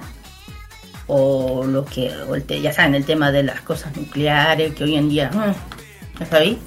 [1.07, 4.83] o lo que, o el te- ya saben, el tema de las cosas nucleares que
[4.85, 6.57] hoy en día, mm, ¿ya sabéis?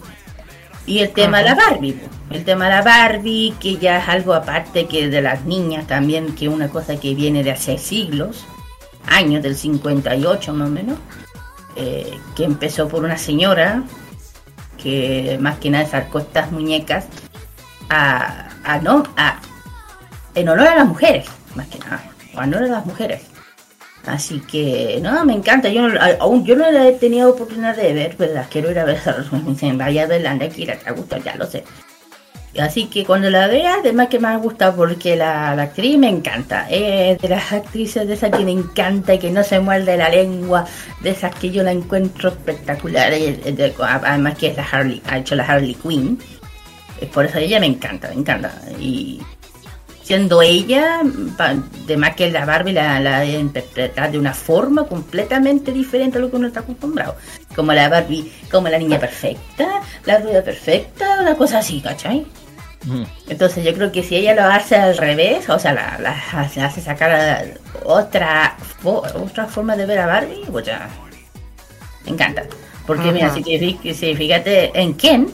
[0.87, 1.99] Y el tema de la Barbie,
[2.31, 6.35] el tema de la Barbie, que ya es algo aparte que de las niñas también,
[6.37, 8.45] que es una cosa que viene de hace siglos,
[9.07, 10.99] años del 58 más o menos,
[11.77, 13.83] eh, que empezó por una señora
[14.77, 17.07] que más que nada sacó estas muñecas
[17.89, 19.41] a, a no a
[20.35, 23.23] en honor a las mujeres, más que nada, en honor a las mujeres.
[24.07, 25.69] Así que, no, me encanta.
[25.69, 28.79] Yo no- aún yo no la he tenido oportunidad de ver, pero las quiero ir
[28.79, 29.01] a ver.
[29.33, 31.65] Me dicen, vaya a verla, anda, Kira, te gusta, ya lo sé.
[32.59, 36.67] Así que cuando la vea, además que me gusta porque la, actriz me encanta.
[36.71, 40.09] Es de las actrices de esas que me encanta y que no se muerde la
[40.09, 40.65] lengua,
[41.01, 43.13] de esas que yo la encuentro espectacular.
[43.13, 46.19] además que es la Harley, ha hecho la Harley Quinn.
[47.13, 48.53] Por eso ella me encanta, me encanta.
[48.81, 49.21] Y
[50.03, 51.01] siendo ella,
[51.37, 56.17] pa- de más que la Barbie la, la de interpretar de una forma completamente diferente
[56.19, 57.17] a lo que uno está acostumbrado.
[57.55, 62.25] Como la Barbie, como la niña perfecta, la rubia perfecta, una cosa así, ¿cachai?
[63.29, 66.81] Entonces yo creo que si ella lo hace al revés, o sea, la, la hace,
[66.81, 70.89] sacar otra otra forma de ver a Barbie, pues ya
[72.05, 72.45] me encanta.
[72.87, 73.43] Porque mira, si,
[73.95, 75.29] si fíjate en Ken,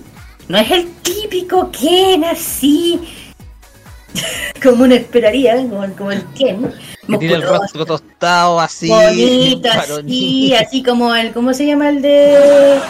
[0.49, 3.01] no es el típico Ken así,
[4.63, 6.73] como uno esperaría, como, como el Ken,
[7.07, 8.89] Que tiene el rostro tostado así.
[8.89, 12.81] bonito, así, así como el, ¿cómo se llama el de...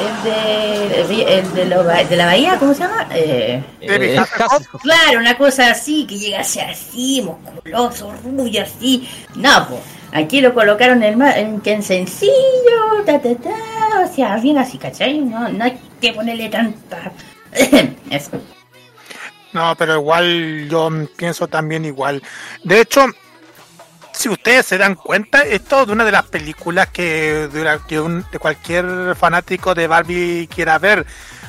[0.00, 3.06] El de, el de, lo- de la bahía, ¿cómo se llama?
[3.12, 4.80] Eh, Eh, Hasselhoff.
[4.82, 9.08] Claro, una cosa así, que llega a ser así, musculoso, rubio, así.
[9.34, 9.80] No, pues,
[10.12, 12.32] aquí lo colocaron en, ma- en que en sencillo,
[13.04, 15.18] ta, ta, ta, o sea, bien así, ¿cachai?
[15.18, 17.12] No, no hay que ponerle tanta...
[18.10, 18.30] Eso.
[19.52, 22.22] No, pero igual yo pienso también igual.
[22.62, 23.04] De hecho,
[24.20, 28.38] si ustedes se dan cuenta, esto es una de las películas que, de, un- de
[28.38, 31.06] cualquier fanático de Barbie quiera ver.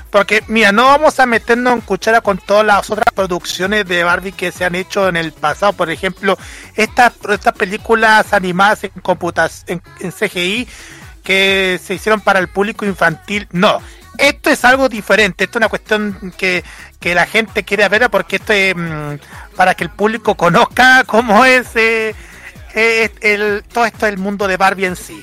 [0.10, 4.32] Porque, mira, no vamos a meternos en cuchara con todas las otras producciones de Barbie
[4.32, 5.74] que se han hecho en el pasado.
[5.74, 6.38] Por ejemplo,
[6.76, 10.68] estas, estas películas animadas en, computas, en, en CGI
[11.24, 13.48] que se hicieron para el público infantil.
[13.52, 13.82] No,
[14.18, 15.44] esto es algo diferente.
[15.44, 16.64] Esto es una cuestión que,
[17.02, 19.16] que la gente quiere ver porque esto es mm,
[19.58, 22.16] para que el público conozca cómo es eh,
[22.74, 25.22] eh, todo esto del mundo de Barbie en sí.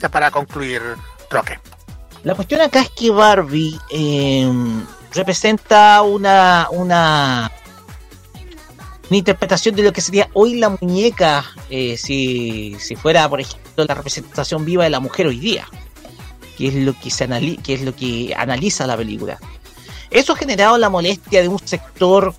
[0.00, 0.82] Ya para concluir,
[1.30, 1.58] Roque.
[2.22, 4.50] La cuestión acá es que Barbie eh,
[5.14, 7.50] representa una, una,
[9.08, 13.84] una interpretación de lo que sería hoy la muñeca, eh, si, si fuera, por ejemplo,
[13.84, 15.66] la representación viva de la mujer hoy día,
[16.58, 19.38] que es lo que, se anali que, es lo que analiza la película.
[20.10, 22.34] Eso ha generado la molestia de un sector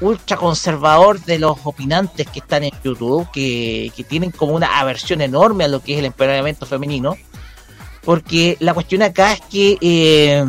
[0.00, 5.20] ultra conservador de los opinantes que están en YouTube, que, que tienen como una aversión
[5.20, 7.16] enorme a lo que es el empoderamiento femenino
[8.02, 10.44] porque la cuestión acá es que eh,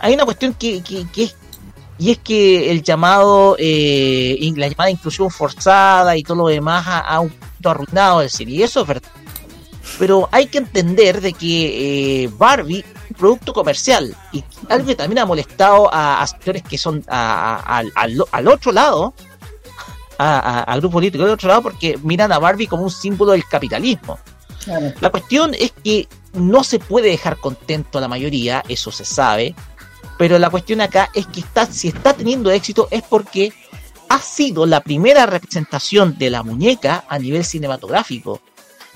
[0.00, 1.36] hay una cuestión que, que- es
[2.00, 7.18] y es que el llamado eh, la llamada inclusión forzada y todo lo demás ha,
[7.20, 7.32] un
[7.64, 9.08] arruinado el cine y eso es verdad
[9.98, 14.94] pero hay que entender de que eh, Barbie es un producto comercial y algo que
[14.94, 19.14] también ha molestado a, a sectores que son a- a- al, al- al otro lado
[20.18, 23.32] a, a, a grupos políticos del otro lado porque miran a Barbie como un símbolo
[23.32, 24.18] del capitalismo
[24.64, 24.92] Claro.
[25.00, 29.54] la cuestión es que no se puede dejar contento a la mayoría, eso se sabe,
[30.18, 33.52] pero la cuestión acá es que está, si está teniendo éxito es porque
[34.10, 38.40] ha sido la primera representación de la muñeca a nivel cinematográfico.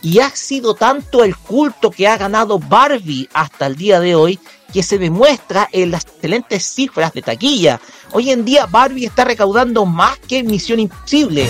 [0.02, 4.38] Y ha sido tanto el culto que ha ganado Barbie hasta el día de hoy
[4.72, 7.80] que se demuestra en las excelentes cifras de taquilla.
[8.12, 11.48] Hoy en día Barbie está recaudando más que Misión Imposible.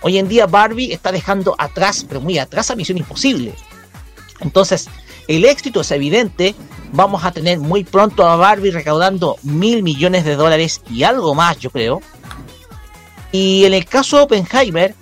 [0.00, 3.54] Hoy en día Barbie está dejando atrás, pero muy atrás a Misión Imposible.
[4.40, 4.88] Entonces,
[5.28, 6.54] el éxito es evidente.
[6.92, 11.58] Vamos a tener muy pronto a Barbie recaudando mil millones de dólares y algo más,
[11.58, 12.00] yo creo.
[13.30, 14.94] Y en el caso de Oppenheimer,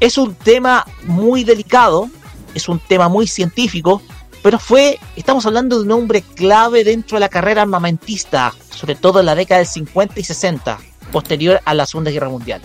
[0.00, 2.08] es un tema muy delicado,
[2.54, 4.02] es un tema muy científico,
[4.42, 9.20] pero fue, estamos hablando de un hombre clave dentro de la carrera armamentista, sobre todo
[9.20, 10.78] en la década del 50 y 60,
[11.10, 12.60] posterior a la Segunda Guerra Mundial.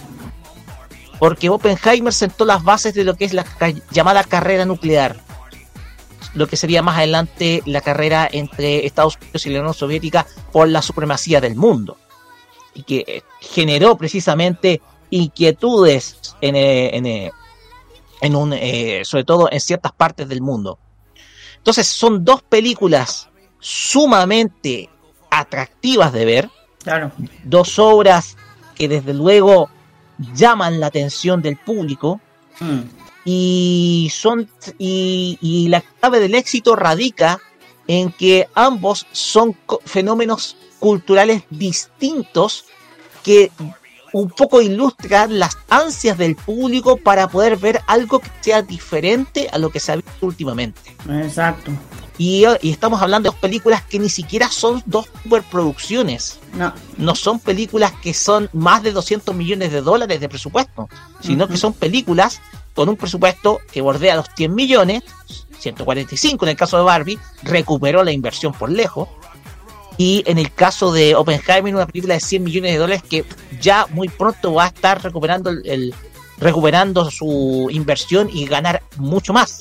[1.20, 3.46] Porque Oppenheimer sentó las bases de lo que es la
[3.92, 5.22] llamada carrera nuclear,
[6.34, 10.68] lo que sería más adelante la carrera entre Estados Unidos y la Unión Soviética por
[10.68, 11.98] la supremacía del mundo,
[12.74, 17.32] y que eh, generó precisamente inquietudes en, eh, en, eh,
[18.22, 20.78] en un, eh, sobre todo en ciertas partes del mundo.
[21.58, 24.90] Entonces son dos películas sumamente
[25.30, 26.50] atractivas de ver,
[26.84, 27.12] Claro.
[27.44, 28.38] dos obras
[28.76, 29.70] que desde luego
[30.34, 32.20] llaman la atención del público
[32.62, 32.80] Mm.
[33.26, 37.40] y son y, y la clave del éxito radica
[37.88, 42.66] en que ambos son fenómenos culturales distintos
[43.24, 43.52] que
[44.14, 49.58] un poco ilustran las ansias del público para poder ver algo que sea diferente a
[49.58, 50.96] lo que se ha visto últimamente.
[51.10, 51.72] Exacto.
[52.18, 56.40] Y, y estamos hablando de dos películas que ni siquiera son dos superproducciones.
[56.54, 56.74] No.
[56.98, 60.90] No son películas que son más de 200 millones de dólares de presupuesto,
[61.22, 62.42] sino que son películas
[62.76, 65.04] con un presupuesto que bordea los 100 millones,
[65.60, 69.08] 145 en el caso de Barbie, recuperó la inversión por lejos.
[70.00, 73.26] Y en el caso de Oppenheimer, una película de 100 millones de dólares que
[73.60, 75.94] ya muy pronto va a estar recuperando el, el-
[76.38, 79.60] recuperando su inversión y ganar mucho más.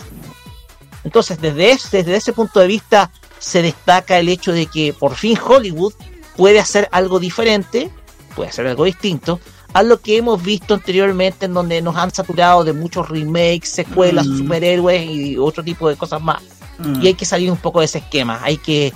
[1.02, 5.16] Entonces, desde ese, desde ese punto de vista, se destaca el hecho de que por
[5.16, 5.92] fin Hollywood
[6.36, 7.90] puede hacer algo diferente,
[8.36, 9.40] puede hacer algo distinto
[9.74, 14.26] a lo que hemos visto anteriormente, en donde nos han saturado de muchos remakes, secuelas,
[14.26, 14.38] Mm.
[14.38, 16.42] superhéroes y otro tipo de cosas más.
[16.78, 17.02] Mm.
[17.02, 18.92] Y hay que salir un poco de ese esquema, hay que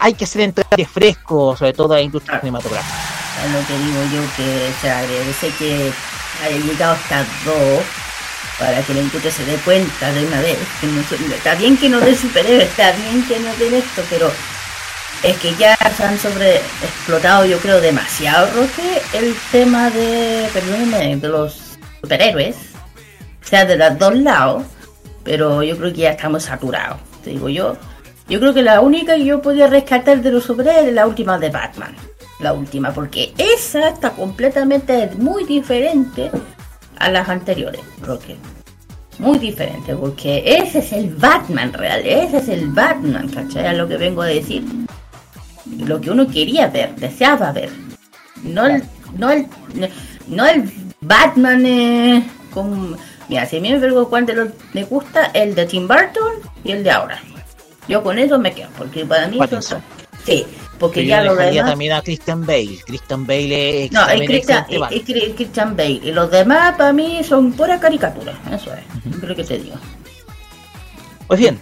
[0.00, 2.96] hay que hacer entradas fresco, sobre todo a la industria cinematográfica.
[3.44, 5.92] Es lo que digo yo que se agradece que
[6.44, 7.82] haya llegado hasta dos
[8.58, 11.76] para que la industria se dé cuenta de una vez que no son- está bien
[11.76, 14.32] que no den superhéroes, está bien que no den esto, pero
[15.22, 21.16] es que ya se han sobre explotado yo creo demasiado Roque el tema de perdónenme
[21.16, 22.56] de los superhéroes.
[23.44, 24.62] O sea de los dos lados
[25.24, 27.76] pero yo creo que ya estamos saturados te digo yo
[28.28, 31.38] yo creo que la única que yo podía rescatar de los superhéroes es la última
[31.38, 31.94] de Batman
[32.40, 36.30] la última porque esa está completamente muy diferente
[36.98, 38.36] a las anteriores Roque
[39.18, 43.66] muy diferente porque ese es el Batman real ese es el Batman ¿cachai?
[43.66, 44.64] Es lo que vengo a decir
[45.78, 47.70] lo que uno quería ver, deseaba ver.
[48.42, 48.82] No el,
[49.16, 49.46] no el,
[50.28, 50.70] no el
[51.00, 52.96] Batman eh, con...
[53.28, 56.34] Mira, si a mí me pregunto cuál de los me gusta, el de Tim Burton
[56.62, 57.20] y el de ahora.
[57.88, 59.38] Yo con eso me quedo, porque para mí...
[59.60, 59.82] Son-
[60.24, 60.46] sí,
[60.78, 61.70] porque Pero ya lo demás...
[61.70, 62.78] también a Christian Bale.
[62.86, 66.00] Christian Bale es No, es Christian, es- Christian Bale.
[66.02, 68.32] Y los demás para mí son pura caricatura.
[68.52, 68.82] Eso es.
[69.20, 69.76] Creo que te digo.
[71.26, 71.60] Pues bien,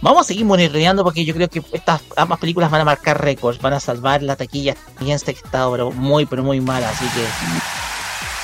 [0.00, 3.60] vamos a seguir monitoreando porque yo creo que estas ambas películas van a marcar récords,
[3.60, 7.22] van a salvar la taquilla estadounidense que está pero muy pero muy mala, así que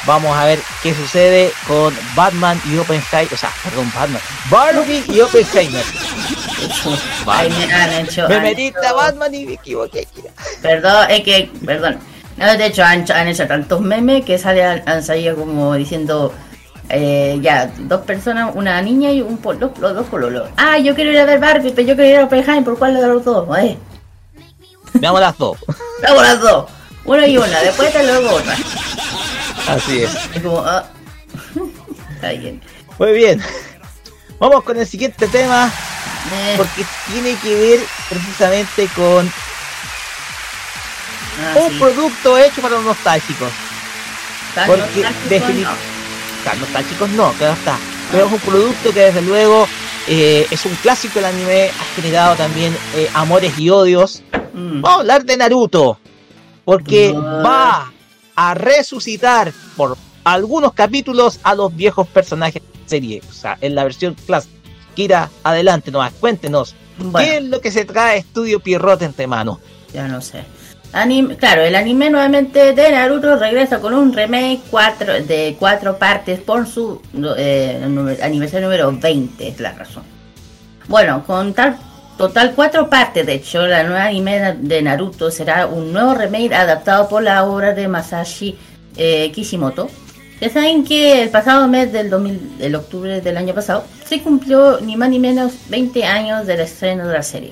[0.07, 5.21] vamos a ver qué sucede con Batman y Oppenheimer, o sea, perdón, Batman, Barbie y
[5.21, 5.85] Oppenheimer.
[7.27, 8.29] Ay, me han hecho.
[8.29, 10.07] Me hecho- a Batman y me equivoqué.
[10.63, 11.99] Perdón, es que, perdón.
[12.37, 16.33] No, de hecho, han, han hecho tantos memes que sale, han salido como diciendo.
[16.89, 20.49] eh, ya, dos personas, una niña y un pol- los, los dos pololos.
[20.57, 22.95] Ah, yo quiero ir a ver Barbie, pero yo quiero ir a Oppenheimer, ¿por cuál
[22.95, 23.47] de los dos?
[23.59, 23.77] Eh,
[24.95, 25.57] Veamos las dos.
[26.03, 26.65] vamos las dos.
[27.05, 28.57] Una y una, después te luego otra.
[29.69, 30.15] Así es.
[30.35, 30.85] Es como, ah.
[32.17, 32.61] Está bien.
[32.99, 33.41] Muy bien.
[34.39, 35.71] Vamos con el siguiente tema
[36.33, 39.31] Eh, porque tiene que ver precisamente con
[41.43, 41.79] ah, un sí.
[41.79, 43.51] producto hecho para los nostálgicos.
[44.67, 46.55] Porque nostálgico, defini- no.
[46.61, 47.79] Nostálgicos no, claro está.
[48.11, 49.69] Pero es un producto que desde luego
[50.09, 54.23] eh, es un clásico del anime, ha generado también eh, amores y odios.
[54.53, 54.81] Mm.
[54.81, 55.99] Vamos a hablar de Naruto,
[56.65, 57.43] porque Ah.
[57.45, 57.93] va
[58.37, 63.75] a resucitar por algunos capítulos a los viejos personajes de la serie, o sea, en
[63.75, 64.55] la versión clásica.
[64.95, 67.33] Kira, adelante nomás, cuéntenos, ¿qué Bueno.
[67.33, 69.59] es lo que se trae Estudio Pierrot entre manos?
[69.93, 70.45] Ya no sé.
[70.93, 76.41] Anime, claro, el anime nuevamente de Naruto regresa con un remake cuatro, de cuatro partes
[76.41, 77.01] por su
[77.37, 77.81] eh,
[78.23, 80.03] aniversario número 20, es la razón.
[80.89, 81.79] Bueno, con tal
[82.19, 87.09] total cuatro partes, de hecho, la nueva anime de Naruto será un nuevo remake adaptado
[87.09, 88.59] por la obra de Masashi
[88.97, 89.89] eh, Kishimoto.
[90.41, 94.81] Ya saben que el pasado mes del 2000, el octubre del año pasado, se cumplió
[94.81, 97.51] ni más ni menos 20 años del estreno de la serie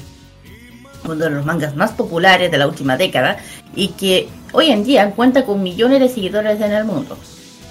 [1.05, 3.39] uno de los mangas más populares de la última década
[3.75, 7.17] y que hoy en día cuenta con millones de seguidores en el mundo.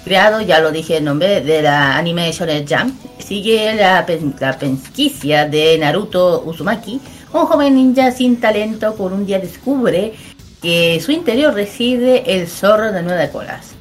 [0.02, 4.58] Creado, ya lo dije en nombre de la anime Shonen Jump, sigue la, pen- la
[4.58, 7.00] pesquisa de Naruto Uzumaki,
[7.32, 10.14] un joven ninja sin talento por un día descubre
[10.62, 13.72] que su interior reside el zorro de nueve colas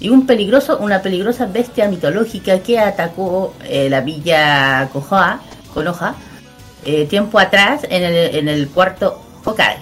[0.00, 5.40] y un peligroso, una peligrosa bestia mitológica que atacó eh, la villa Konoha,
[5.74, 6.14] Konoha
[6.84, 9.78] eh, tiempo atrás en el, en el cuarto Hokage.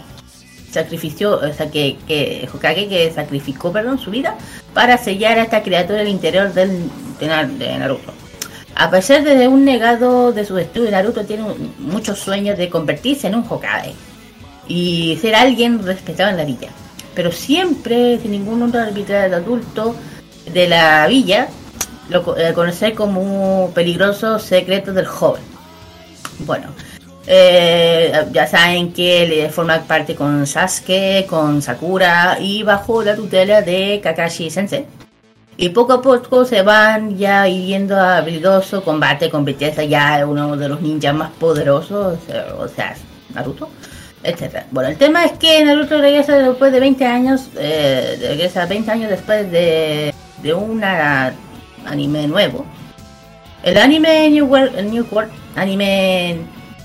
[0.70, 4.36] Sacrifició, o sea, que, que Hokage que sacrificó, perdón, su vida
[4.74, 8.12] para sellar a esta criatura en el interior del, de, Na- de Naruto.
[8.74, 11.44] A pesar de un negado de su estudio, Naruto tiene
[11.78, 13.94] muchos sueños de convertirse en un Hokage
[14.68, 16.68] y ser alguien respetado en la villa.
[17.14, 19.94] Pero siempre, sin ningún otro arbitrario adulto
[20.52, 21.48] de la villa,
[22.08, 25.42] lo eh, conocer como un peligroso secreto del joven.
[26.40, 26.68] Bueno,
[27.26, 33.60] eh, ya saben que le forma parte con Sasuke, con Sakura y bajo la tutela
[33.62, 34.86] de Kakashi Sensei.
[35.60, 40.68] Y poco a poco se van ya viviendo habilidoso combate, convirtiéndose ya en uno de
[40.68, 42.94] los ninjas más poderosos, sea, o sea,
[43.34, 43.68] Naruto,
[44.28, 44.66] etcétera.
[44.70, 49.10] Bueno, el tema es que Naruto regresa después de 20 años, eh, regresa 20 años
[49.10, 52.64] después de, de un anime nuevo.
[53.62, 56.38] El anime New World, New World, anime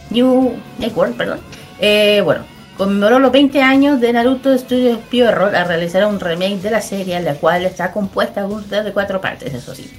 [0.09, 1.39] New Network, perdón.
[1.79, 2.43] Eh, bueno,
[2.77, 7.19] conmemoró los 20 años de Naruto Studios Pierrot a realizar un remake de la serie,
[7.21, 9.89] la cual está compuesta de cuatro partes, eso sí.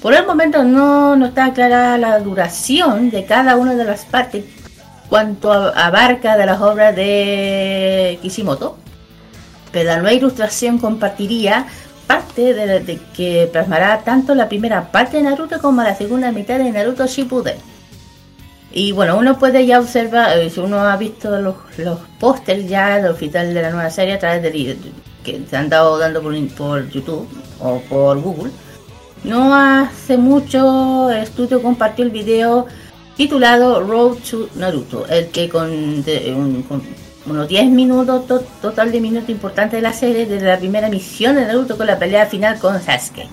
[0.00, 4.44] Por el momento no, no está clara la duración de cada una de las partes,
[5.12, 8.78] cuanto abarca de las obras de Kishimoto,
[9.70, 11.66] pero la nueva ilustración compartiría
[12.06, 16.56] parte de, de que plasmará tanto la primera parte de Naruto como la segunda mitad
[16.56, 17.58] de Naruto Shippuden.
[18.72, 22.96] Y bueno, uno puede ya observar, eh, si uno ha visto los, los pósters ya
[22.96, 24.78] del oficial de la nueva serie a través de
[25.22, 27.28] que se han dado dando por, por YouTube
[27.60, 28.50] o por Google.
[29.24, 32.66] No hace mucho el estudio compartió el video
[33.16, 36.04] titulado Road to Naruto, el que con,
[37.26, 41.36] unos 10 minutos, to- total de minutos importantes de la serie, desde la primera misión
[41.36, 43.28] de Naruto con la pelea final con Sasuke.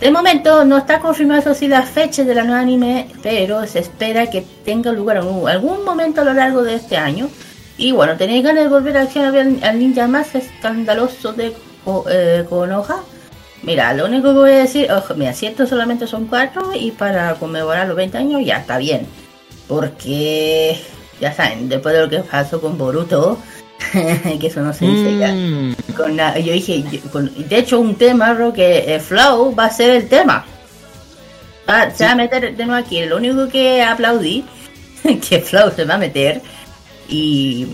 [0.00, 4.28] De momento no está confirmado sí la fecha de la nueva anime, pero se espera
[4.30, 7.28] que tenga lugar algún momento a lo largo de este año.
[7.76, 11.52] Y bueno, tenéis ganas de volver a ver al ninja más escandaloso de
[11.84, 13.00] Ko- eh, Konoha.
[13.62, 16.92] Mira, lo único que voy a decir, ojo, mira, si estos solamente son cuatro y
[16.92, 19.06] para conmemorar los 20 años ya está bien.
[19.66, 20.80] Porque,
[21.20, 23.38] ya saben, después de lo que pasó con Boruto,
[23.92, 25.32] que eso no se dice ya.
[25.32, 29.54] Mm, Con la- yo dije, yo- con- de hecho, un tema, bro, que eh, Flow
[29.54, 30.44] va a ser el tema.
[31.94, 33.04] Se va a meter de nuevo aquí.
[33.04, 34.44] Lo único que aplaudí,
[35.28, 36.40] que Flow se va a meter.
[37.08, 37.66] Y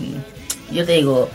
[0.71, 1.29] yo te digo,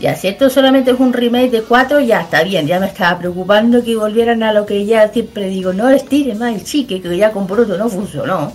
[0.00, 2.66] ya, si esto solamente es un remake de 4, ya está bien.
[2.66, 6.38] Ya me estaba preocupando que volvieran a lo que ya siempre digo, no les tiren
[6.38, 8.52] más el chique, que ya con Boruto no funcionó.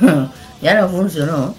[0.62, 1.54] ya no funcionó.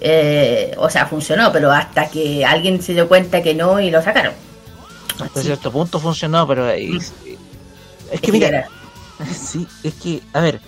[0.00, 4.02] Eh, o sea, funcionó, pero hasta que alguien se dio cuenta que no y lo
[4.02, 4.34] sacaron.
[5.20, 7.12] hasta cierto punto funcionó, pero es,
[8.10, 8.68] es que mira, era-
[9.34, 10.60] sí, es que, a ver,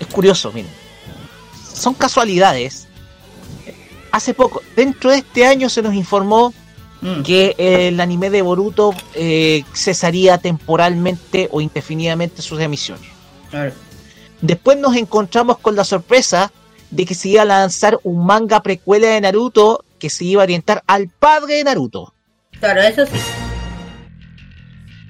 [0.00, 0.70] es curioso, miren.
[1.72, 2.88] Son casualidades.
[4.10, 6.52] Hace poco, dentro de este año se nos informó
[7.04, 13.10] Mm, que el anime de Boruto eh, cesaría temporalmente o indefinidamente sus emisiones.
[13.50, 13.72] claro.
[14.40, 16.50] Después nos encontramos con la sorpresa
[16.90, 20.44] de que se iba a lanzar un manga precuela de Naruto que se iba a
[20.44, 22.14] orientar al padre de Naruto.
[22.58, 23.12] Claro, eso sí.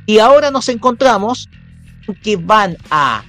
[0.07, 1.49] Y ahora nos encontramos
[2.23, 3.25] que van a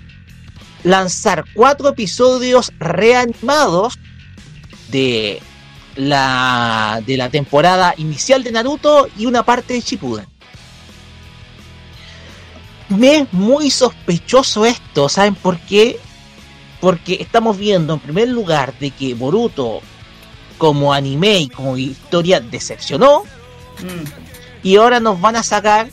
[0.84, 3.98] lanzar cuatro episodios reanimados
[4.90, 5.42] de
[5.96, 10.26] la, de la temporada inicial de Naruto y una parte de Shippuden.
[12.90, 16.00] Me es muy sospechoso esto, ¿saben por qué?
[16.80, 19.82] Porque estamos viendo en primer lugar de que Boruto
[20.58, 23.24] como anime y como historia decepcionó
[23.82, 24.06] Mm,
[24.64, 25.90] y ahora nos van a sacar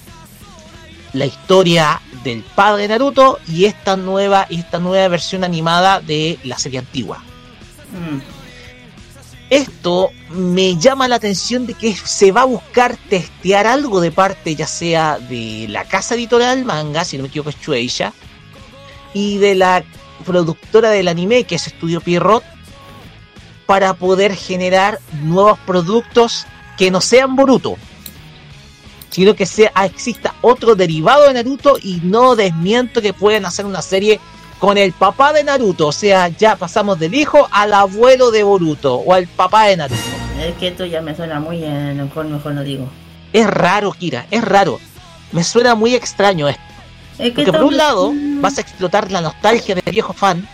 [1.12, 6.59] la historia del padre de Naruto y esta nueva esta nueva versión animada de la
[6.59, 7.22] serie antigua.
[7.92, 8.41] mm.
[9.53, 14.55] Esto me llama la atención de que se va a buscar testear algo de parte
[14.55, 18.14] ya sea de la casa editorial manga, si no me equivoco es Shueisha,
[19.12, 19.84] y de la
[20.24, 22.42] productora del anime que es Estudio Pierrot
[23.66, 26.46] para poder generar nuevos productos
[26.78, 27.76] que no sean Boruto,
[29.11, 33.82] sino que sea exista otro derivado de Naruto y no desmiento que puedan hacer una
[33.82, 34.18] serie
[34.62, 38.94] con el papá de Naruto, o sea, ya pasamos del hijo al abuelo de Boruto
[38.94, 40.00] o al papá de Naruto.
[40.40, 42.88] Es que esto ya me suena muy en mejor, mejor no digo.
[43.32, 44.78] Es raro, Kira, es raro.
[45.32, 46.62] Me suena muy extraño esto.
[47.18, 50.46] Es que Porque por un lado Mm, vas a explotar la nostalgia del viejo fan,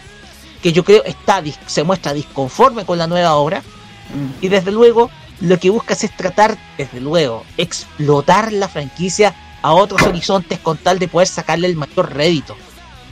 [0.62, 5.10] que yo creo está se muestra disconforme con la nueva obra, mm, y desde luego
[5.42, 10.98] lo que buscas es tratar, desde luego, explotar la franquicia a otros horizontes con tal
[10.98, 12.56] de poder sacarle el mayor rédito.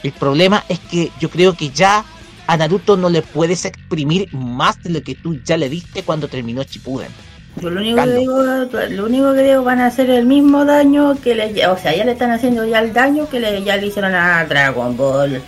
[0.03, 2.05] El problema es que yo creo que ya
[2.47, 6.28] a Naruto no le puedes exprimir más de lo que tú ya le diste cuando
[6.28, 7.09] terminó Shippuden.
[7.57, 8.42] Yo lo único que digo,
[8.90, 12.05] lo único que digo van a hacer el mismo daño que le, o sea, ya
[12.05, 15.42] le están haciendo ya el daño que le, ya le hicieron a Dragon Ball.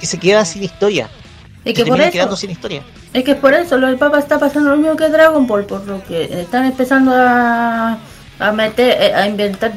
[0.00, 1.08] Que se queda sin historia.
[1.64, 2.82] Es Se que por eso, quedando sin historia.
[3.12, 5.86] es que por eso lo del Papa está pasando lo mismo que Dragon Ball, por
[5.86, 7.98] lo que están empezando a,
[8.38, 9.72] a meter, eh, a inventar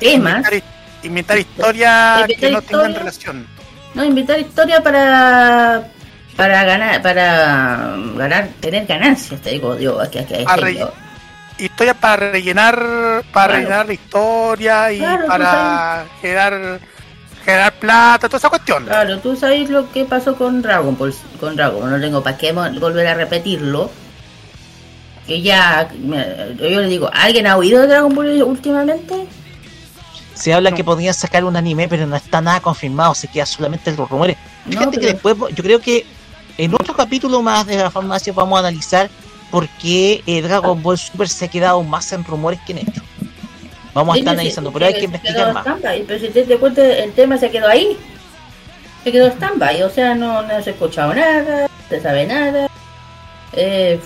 [0.00, 0.62] temas, Inventar,
[1.06, 2.98] inventar historias Inventar que no tengan historias.
[2.98, 3.46] relación.
[3.94, 5.84] no inventar historia para
[6.36, 10.78] para ganar, para ganar, tener ganancias, te digo, digo, aquí, aquí, aquí.
[11.58, 13.52] Historias para rellenar, para Claro.
[13.54, 16.80] rellenar la historia y Claro, para generar,
[17.42, 18.84] generar plata, toda esa cuestión.
[18.84, 22.36] Claro, tú sabes lo que pasó con Dragon Ball, con Dragon Ball, no tengo para
[22.36, 23.90] qué volver a repetirlo.
[25.26, 29.26] Que ya, yo le digo, ¿alguien ha oído de Dragon Ball últimamente?
[30.36, 30.76] Se habla No.
[30.76, 34.08] que podrían sacar un anime, pero no está nada confirmado, se queda solamente en los
[34.08, 34.36] rumores.
[34.66, 36.06] No, Fíjate que pero- después, yo creo que
[36.58, 39.08] en otro capítulo más de la farmacia vamos a analizar
[39.50, 43.02] por qué eh, Dragon Ball Super se ha quedado más en rumores que en hechos.
[43.94, 45.66] Vamos a estar sí, analizando, sí, pero hay que investigar más.
[46.06, 47.96] Pero si te das cuenta, el tema se quedó ahí.
[49.04, 52.68] Se quedó stand-by, o sea, no, no se ha escuchado nada, no se sabe nada.
[53.54, 53.98] Eh,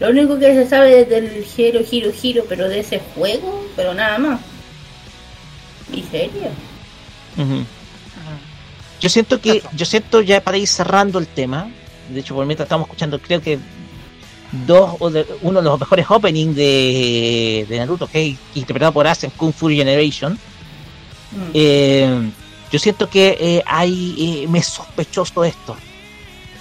[0.00, 3.94] lo único que se sabe es del giro, giro, giro, pero de ese juego, pero
[3.94, 4.40] nada más.
[5.94, 6.50] ¿Y serio?
[7.36, 7.64] Ujú.
[9.00, 11.68] Yo siento que, yo siento ya para ir cerrando el tema,
[12.08, 13.58] de hecho por mientras estamos escuchando creo que
[14.66, 19.06] dos o de- uno de los mejores openings de, de Naruto, que es interpretado por
[19.06, 20.32] Asen Kung Fu Generation.
[21.32, 21.50] Mm.
[21.52, 22.30] Eh,
[22.72, 25.76] yo siento que eh, hay eh, me es sospechoso esto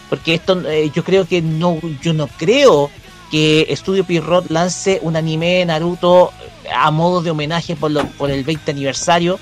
[0.10, 2.90] porque esto eh, yo creo que no yo no creo
[3.34, 6.32] que Studio Pierrot lance un anime de Naruto
[6.72, 9.40] a modo de homenaje por, lo- por el 20 aniversario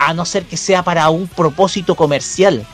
[0.00, 2.66] a no ser que sea para un propósito comercial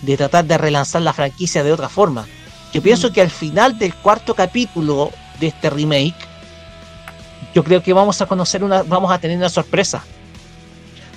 [0.00, 2.26] de tratar de relanzar la franquicia de otra forma.
[2.72, 6.14] Yo pienso que al final del cuarto capítulo de este remake
[7.54, 10.02] yo creo que vamos a conocer una vamos a tener una sorpresa.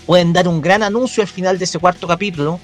[0.06, 2.60] Pueden dar un gran anuncio al final de ese cuarto capítulo,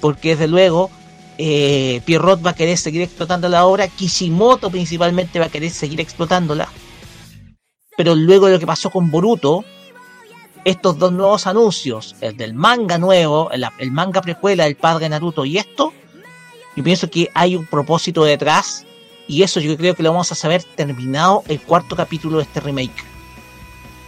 [0.00, 0.90] porque desde luego
[1.38, 6.00] eh, Pierrot va a querer seguir explotando la obra, Kishimoto principalmente va a querer seguir
[6.00, 6.68] explotándola.
[7.96, 9.64] Pero luego de lo que pasó con Boruto,
[10.64, 15.58] estos dos nuevos anuncios, el del manga nuevo, el, manga precuela del padre Naruto y
[15.58, 15.92] esto,
[16.76, 18.86] yo pienso que hay un propósito detrás
[19.28, 22.60] y eso yo creo que lo vamos a saber terminado el cuarto capítulo de este
[22.60, 23.04] remake.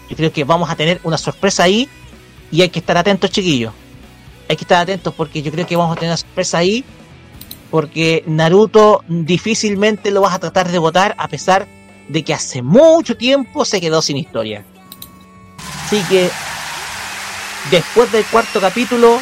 [0.09, 1.89] Yo creo que vamos a tener una sorpresa ahí
[2.51, 3.73] y hay que estar atentos, chiquillos.
[4.49, 6.85] Hay que estar atentos porque yo creo que vamos a tener una sorpresa ahí
[7.75, 11.67] porque Naruto difícilmente lo vas a tratar de votar a pesar
[12.07, 14.65] de que hace mucho tiempo se quedó sin historia.
[15.85, 16.31] Así que
[17.73, 19.21] después del cuarto capítulo,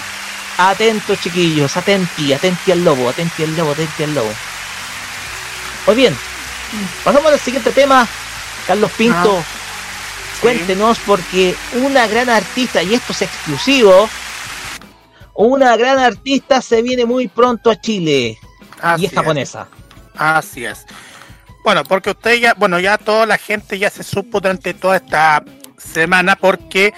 [0.58, 4.32] atentos chiquillos, atenti, atenti al lobo, atenti al lobo, atenti al lobo.
[5.86, 6.14] Pues bien,
[7.04, 8.06] pasamos al siguiente tema.
[8.66, 14.10] Carlos Pinto, Ah, cuéntenos porque una gran artista, y esto es exclusivo,
[15.34, 18.38] una gran artista se viene muy pronto a Chile
[18.80, 19.68] Así y es japonesa.
[20.14, 20.84] Así es.
[21.64, 25.44] Bueno, porque usted ya, bueno, ya toda la gente ya se supo durante toda esta
[25.78, 26.92] semana porque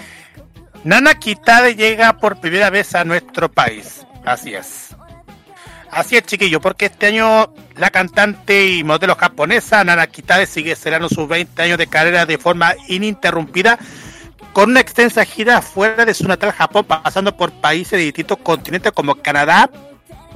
[0.84, 4.06] Nana Kitade llega por primera vez a nuestro país.
[4.24, 4.94] Así es.
[5.90, 11.08] Así es, chiquillo, porque este año la cantante y modelo japonesa Nana Kitade sigue celebrando
[11.08, 13.78] sus 20 años de carrera de forma ininterrumpida
[14.54, 18.92] con una extensa gira fuera de su natal Japón, pasando por países de distintos continentes
[18.92, 19.68] como Canadá,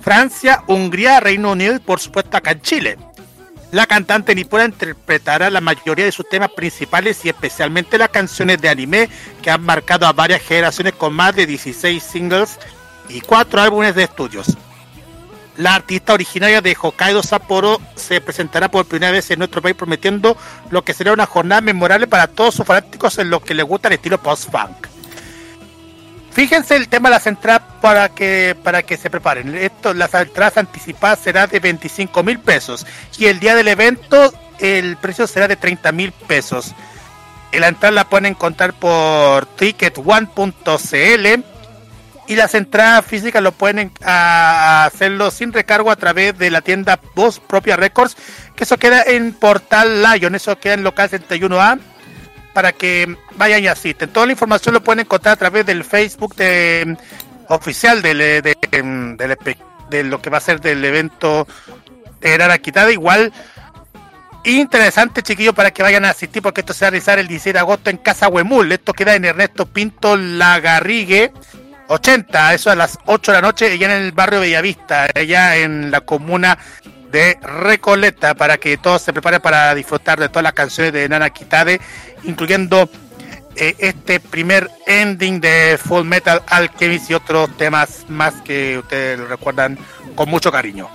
[0.02, 2.98] Francia, Hungría, Reino Unido y por supuesto acá en Chile.
[3.70, 8.68] La cantante nipona interpretará la mayoría de sus temas principales y especialmente las canciones de
[8.68, 9.08] anime
[9.40, 12.58] que han marcado a varias generaciones con más de 16 singles
[13.08, 14.56] y 4 álbumes de estudios.
[15.59, 20.36] La artista originaria de Hokkaido Sapporo se presentará por primera vez en nuestro país prometiendo
[20.70, 23.88] lo que será una jornada memorable para todos sus fanáticos en los que les gusta
[23.88, 24.86] el estilo post-funk.
[26.30, 29.52] Fíjense el tema de las entradas para que para que se preparen.
[29.56, 32.86] Esto, las entradas anticipadas será de 25 mil pesos
[33.18, 36.72] y el día del evento el precio será de 30 mil pesos.
[37.52, 41.57] La entrada la pueden encontrar por ticketone.cl
[42.29, 47.41] y las entradas físicas lo pueden hacerlo sin recargo a través de la tienda Voz
[47.41, 48.16] Propia Records,
[48.55, 51.79] que eso queda en Portal Lion, eso queda en local 71A,
[52.53, 54.11] para que vayan y asisten.
[54.11, 56.35] Toda la información lo pueden encontrar a través del Facebook
[57.49, 59.57] oficial del, de, de- espe-
[59.89, 61.47] de lo que va a ser del evento
[62.20, 62.91] de Nara Quitada.
[62.93, 63.33] Igual
[64.45, 67.53] interesante, chiquillos, para que vayan a asistir, porque esto se va a realizar el 16
[67.55, 68.70] de agosto en Casa Huemul.
[68.72, 71.33] Esto queda en Ernesto Pinto Lagarrigue
[71.89, 75.91] 80, eso a las 8 de la noche, allá en el barrio Bellavista, allá en
[75.91, 76.59] la comuna
[77.11, 81.30] de Recoleta, para que todos se preparen para disfrutar de todas las canciones de Nana
[81.30, 81.80] Kitade,
[82.24, 82.89] incluyendo
[83.57, 89.78] eh, este primer ending de Full Metal Alchemist y otros temas más que ustedes recuerdan
[90.14, 90.89] con mucho cariño.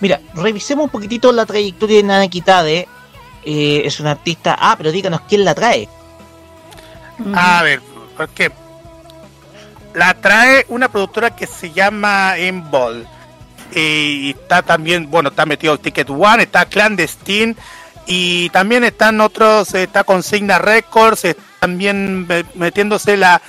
[0.00, 2.88] Mira, revisemos un poquitito la trayectoria de Nana Kitade.
[3.44, 4.56] Eh, es una artista.
[4.58, 5.88] Ah, pero díganos quién la trae.
[7.34, 7.80] A ver,
[8.16, 8.50] porque
[9.94, 13.06] la trae una productora que se llama Embol.
[13.74, 17.56] Y está también, bueno, está metido Ticket One, está Clandestine.
[18.06, 23.40] Y también están otros, está Consigna Records, eh, también me- metiéndose la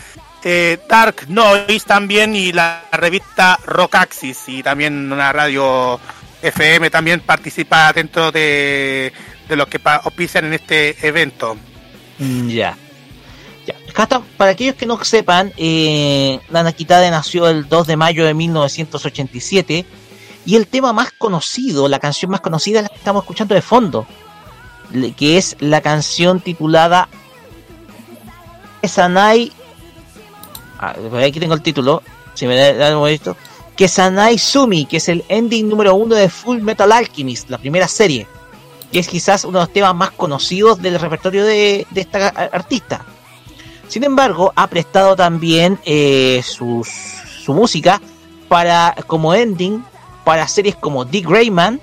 [0.46, 6.00] eh, Dark Noise también y la revista Rock Axis y también una radio
[6.42, 9.12] FM también participa dentro de,
[9.50, 11.58] de lo que auspician en este evento.
[12.48, 12.78] Ya.
[14.38, 19.86] Para aquellos que no sepan, eh, Nana Kitade nació el 2 de mayo de 1987
[20.46, 23.62] y el tema más conocido, la canción más conocida es la que estamos escuchando de
[23.62, 24.06] fondo,
[25.18, 27.10] que es la canción titulada
[28.88, 29.52] Sanai.
[30.78, 30.96] Ah,
[31.26, 32.04] aquí tengo el título,
[32.34, 33.36] si me da, esto.
[33.76, 37.88] Que Sanai Sumi, que es el ending número uno de Full Metal Alchemist, la primera
[37.88, 38.28] serie,
[38.92, 43.06] que es quizás uno de los temas más conocidos del repertorio de, esta artista.
[43.88, 46.84] Sin embargo, ha prestado también eh, su
[47.48, 48.02] música
[48.48, 49.84] para como ending
[50.26, 51.80] para series como Dick Grayman,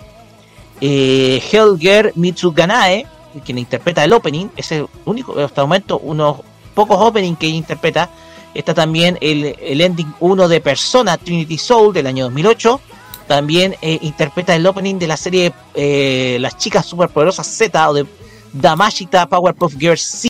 [0.80, 3.07] eh, Helger Mitsuganae,
[3.44, 6.38] quien interpreta el opening, es el único, hasta el momento, unos
[6.74, 8.11] pocos openings que interpreta.
[8.53, 12.80] Está también el, el ending 1 de Persona Trinity Soul del año 2008.
[13.26, 18.05] También eh, interpreta el opening de la serie eh, Las Chicas Superpoderosas Z o de
[18.53, 20.28] Damashita Powerpuff Girls C,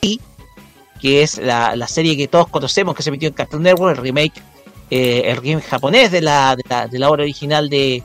[1.03, 4.03] que es la, la serie que todos conocemos que se emitió en Cartoon Network, el
[4.05, 4.41] remake,
[4.89, 8.05] eh, el remake japonés de la, de la, de la obra original de,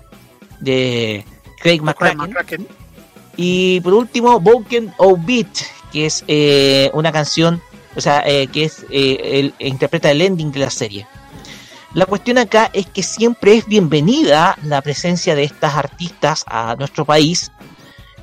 [0.59, 1.23] de
[1.61, 2.67] Craig McCracken.
[3.35, 5.47] Y por último, Broken O Beat,
[5.93, 7.61] que es eh, una canción,
[7.95, 11.07] o sea, eh, que es eh, el, interpreta el ending de la serie.
[11.93, 17.05] La cuestión acá es que siempre es bienvenida la presencia de estas artistas a nuestro
[17.05, 17.51] país.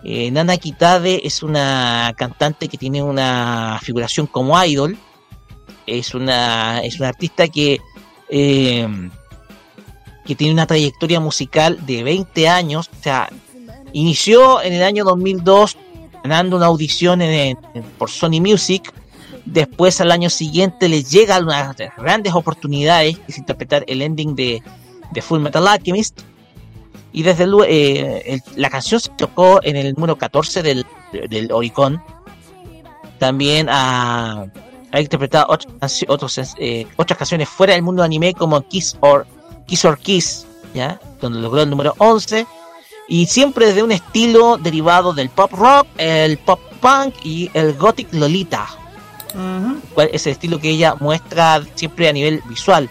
[0.05, 4.99] Eh, Nana Kitade es una cantante que tiene una figuración como idol.
[5.87, 7.81] Es una, es artista que,
[8.29, 8.87] eh,
[10.27, 12.91] que tiene una trayectoria musical de 20 años.
[12.99, 13.31] O sea,
[13.93, 15.79] inició en el año 2002
[16.23, 17.21] ganando una audición
[17.97, 18.93] por Sony Music.
[19.47, 24.63] Después al año siguiente le llega unas grandes oportunidades, es interpretar el ending de,
[25.13, 26.21] de Full Metal Alchemist.
[27.15, 30.85] Y desde luego eh, el- la canción se tocó en el número 14 del,
[31.31, 32.03] del Oricon.
[33.19, 34.47] También ha,
[34.93, 39.27] ha interpretado otras, otros, eh, otras canciones fuera del mundo anime como Kiss or
[39.67, 41.01] Kiss, or Kiss ¿ya?
[41.21, 42.47] donde logró el número 11
[43.09, 48.13] y siempre desde un estilo derivado del pop rock, el pop punk y el gothic
[48.13, 48.67] lolita,
[49.95, 52.89] cual es el estilo que ella muestra siempre a nivel visual.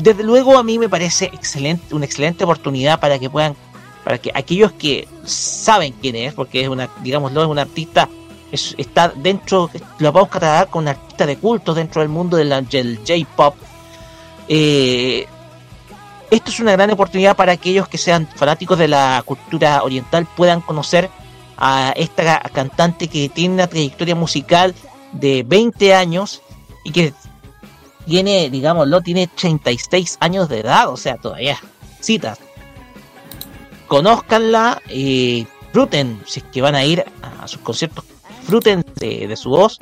[0.00, 3.54] Desde luego a mí me parece excelente, una excelente oportunidad para que puedan,
[4.02, 8.08] para que aquellos que saben quién es, porque es una, digámoslo, es un artista,
[8.50, 12.36] es- está dentro, lo vamos a catalogar como un artista de culto dentro del mundo
[12.36, 13.54] de la- del J-pop.
[14.48, 15.26] Eh,
[16.30, 20.60] esto es una gran oportunidad para aquellos que sean fanáticos de la cultura oriental puedan
[20.60, 21.08] conocer
[21.56, 24.74] a esta cantante que tiene una trayectoria musical
[25.12, 26.42] de 20 años
[26.82, 27.12] y que
[28.06, 31.58] tiene, digámoslo, tiene 36 años de edad, o sea, todavía
[32.00, 32.38] citas.
[33.86, 38.04] Conózcanla, eh, disfruten, si es que van a ir a sus conciertos,
[38.40, 39.78] disfruten de, de su voz,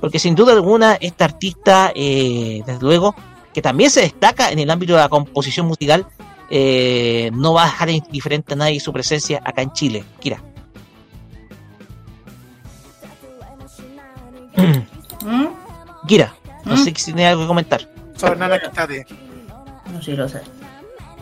[0.00, 3.14] porque sin duda alguna esta artista, eh, desde luego,
[3.52, 6.06] que también se destaca en el ámbito de la composición musical,
[6.50, 10.04] eh, no va a dejar indiferente a nadie su presencia acá en Chile.
[10.18, 10.42] Kira.
[14.56, 15.46] ¿Mm?
[16.06, 16.34] Kira,
[16.70, 16.84] no ¿Mm?
[16.84, 17.88] sé si tiene algo que comentar.
[18.16, 19.06] Sobre Nana Kitade.
[19.92, 20.40] No sé, lo sé.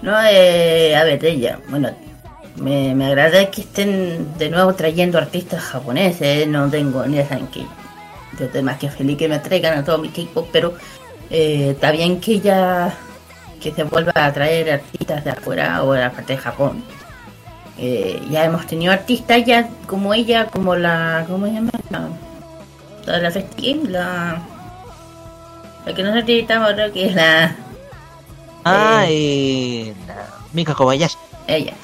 [0.02, 1.90] No, eh, a ver, ella, bueno,
[2.56, 7.46] me, me agrada que estén de nuevo trayendo artistas japoneses, no tengo ni idea en
[7.48, 7.60] que
[8.38, 10.74] yo estoy más que feliz que me traigan a todo mi K-pop, pero
[11.30, 12.94] eh, está bien que ella
[13.60, 16.84] que se vuelva a traer artistas de afuera o de la parte de Japón.
[17.76, 21.70] Eh, ya hemos tenido artistas ya como ella, como la, ¿cómo se llama?
[21.90, 23.44] La, la de
[23.88, 24.42] la la,
[25.94, 27.56] que nos acreditamos ahora que es la
[28.64, 31.16] Ah, eh, la Mika Kobayashi.
[31.46, 31.74] ella,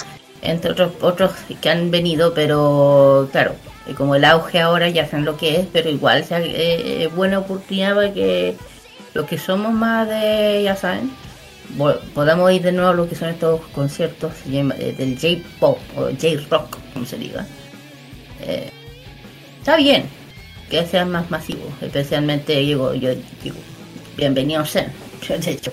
[0.43, 3.55] entre otros otros que han venido, pero claro,
[3.87, 7.15] eh, como el auge ahora ya saben lo que es, pero igual sea, eh, es
[7.15, 8.57] buena oportunidad para que
[9.15, 11.11] los que somos más de, ya saben,
[12.15, 16.77] podamos ir de nuevo a lo que son estos conciertos eh, del J-pop o J-rock,
[16.93, 17.47] como se diga.
[18.43, 18.71] Eh,
[19.59, 20.05] está bien
[20.69, 23.11] que sean más masivos, especialmente digo, yo
[23.43, 23.57] digo,
[24.17, 24.93] bienvenidos sean,
[25.29, 25.73] de hecho.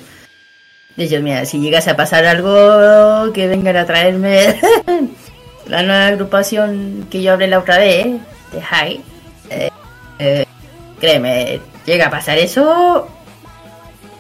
[0.96, 4.60] De hecho, mira, si llegase a pasar algo, que vengan a traerme
[5.68, 8.08] la nueva agrupación que yo hablé la otra vez,
[8.52, 9.02] de High.
[9.50, 9.70] Eh,
[10.20, 10.46] eh,
[11.00, 13.08] créeme, llega a pasar eso,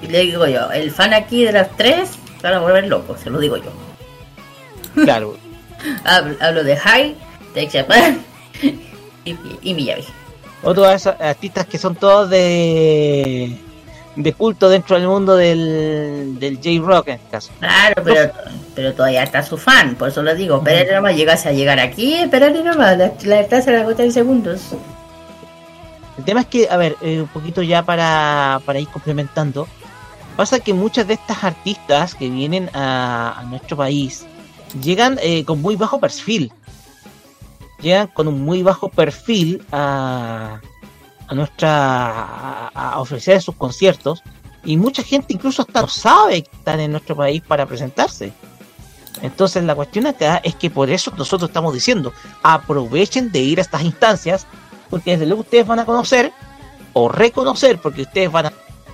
[0.01, 2.11] y le digo yo, el fan aquí de las tres
[2.41, 3.71] van a volver loco, se lo digo yo.
[5.05, 5.37] Claro.
[6.03, 7.15] Hablo, hablo de High,
[7.55, 8.21] de Japan
[9.25, 10.03] y, y Miyavi.
[10.61, 13.57] Otros de esos artistas que son todos de,
[14.15, 17.51] de culto dentro del mundo del, del J-Rock en este caso.
[17.59, 18.31] Claro, pero,
[18.75, 20.57] pero todavía está su fan, por eso lo digo.
[20.57, 24.61] Espérate nomás, llegas a llegar aquí, espérate nomás, la, la tasa la agota en segundos.
[26.17, 29.67] El tema es que, a ver, eh, un poquito ya para, para ir complementando,
[30.35, 34.25] pasa que muchas de estas artistas que vienen a, a nuestro país
[34.83, 36.51] llegan eh, con muy bajo perfil.
[37.81, 40.59] Llegan con un muy bajo perfil a,
[41.31, 44.21] a nuestra a, ofrecer sus conciertos
[44.65, 48.33] y mucha gente incluso hasta no sabe que están en nuestro país para presentarse.
[49.21, 52.11] Entonces la cuestión acá es que por eso nosotros estamos diciendo,
[52.43, 54.45] aprovechen de ir a estas instancias,
[54.89, 56.33] porque desde luego ustedes van a conocer
[56.91, 58.53] o reconocer, porque ustedes van a,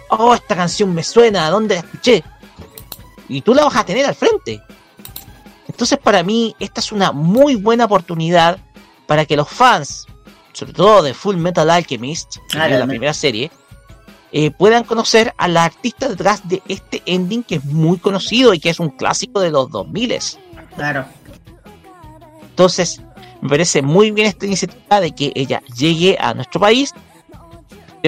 [0.10, 2.24] oh, esta canción me suena, ¿a dónde la escuché?
[3.30, 4.62] Y tú la vas a tener al frente.
[5.68, 8.60] Entonces para mí esta es una muy buena oportunidad
[9.08, 10.06] para que los fans,
[10.58, 13.52] sobre todo de Full Metal Alchemist, es la me- primera serie,
[14.32, 18.60] eh, puedan conocer a la artista detrás de este ending que es muy conocido y
[18.60, 20.18] que es un clásico de los 2000
[20.76, 21.06] Claro.
[22.50, 23.02] Entonces,
[23.42, 26.92] me parece muy bien esta iniciativa de que ella llegue a nuestro país.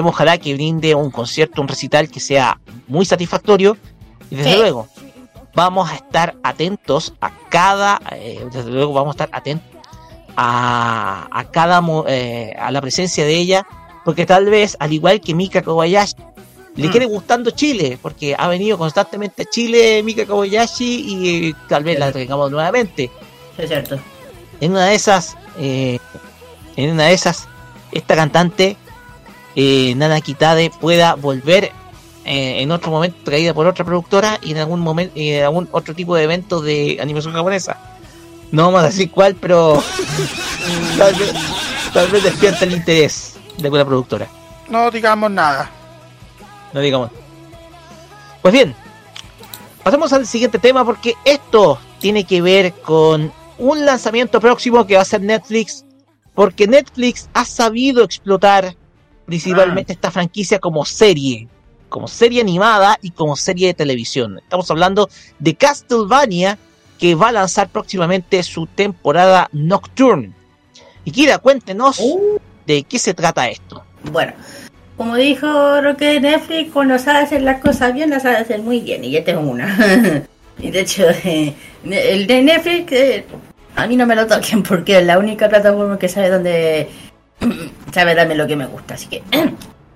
[0.01, 3.77] Ojalá que brinde un concierto, un recital que sea muy satisfactorio.
[4.31, 4.57] Y desde Sí.
[4.57, 4.87] luego,
[5.53, 9.67] vamos a estar atentos a cada, eh, desde luego vamos a estar atentos
[10.41, 13.67] a, a cada eh, a la presencia de ella,
[14.05, 16.15] porque tal vez, al igual que Mika Kobayashi,
[16.75, 16.91] le Mm.
[16.91, 21.99] quiere gustando Chile, porque ha venido constantemente a Chile Mika Kobayashi y eh, tal vez
[21.99, 23.11] la tengamos nuevamente.
[23.57, 23.99] Es cierto.
[24.61, 25.99] En una de esas, eh,
[26.77, 27.47] en una de esas,
[27.91, 28.77] esta cantante,
[29.57, 31.71] eh, Nana Kitade, pueda volver
[32.23, 35.93] eh, en otro momento traída por otra productora y en algún momento, en algún otro
[35.93, 37.98] tipo de evento de animación japonesa.
[38.51, 39.81] No vamos a decir cuál, pero
[40.97, 41.33] tal vez,
[41.93, 44.27] tal vez despierta el interés de alguna productora.
[44.69, 45.69] No digamos nada.
[46.73, 47.11] No digamos.
[48.41, 48.75] Pues bien,
[49.83, 55.01] pasemos al siguiente tema porque esto tiene que ver con un lanzamiento próximo que va
[55.01, 55.85] a ser Netflix.
[56.33, 58.75] Porque Netflix ha sabido explotar
[59.25, 61.47] principalmente esta franquicia como serie,
[61.89, 64.39] como serie animada y como serie de televisión.
[64.39, 66.57] Estamos hablando de Castlevania
[66.99, 70.33] que va a lanzar próximamente su temporada Nocturne.
[71.05, 71.99] Y Kira, cuéntenos
[72.67, 73.83] de qué se trata esto.
[74.11, 74.33] Bueno,
[74.97, 79.03] como dijo Roque Netflix, cuando sabe hacer las cosas bien, las sabe hacer muy bien.
[79.03, 80.23] Y esta es una.
[80.59, 81.53] y de hecho, eh,
[81.89, 83.25] el de Netflix, eh,
[83.75, 86.89] a mí no me lo toquen porque es la única plataforma que sabe dónde.
[87.93, 88.95] sabe darme lo que me gusta.
[88.95, 89.23] Así que.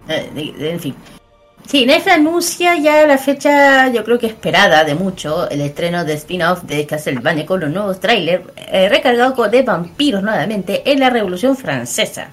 [0.07, 0.95] eh, de- de- en fin.
[1.67, 6.13] Sí, Netflix anuncia ya la fecha, yo creo que esperada de mucho, el estreno de
[6.13, 11.09] spin-off de Castlevania con los nuevos trailers, eh, recargado con- de vampiros nuevamente en la
[11.09, 12.27] Revolución Francesa.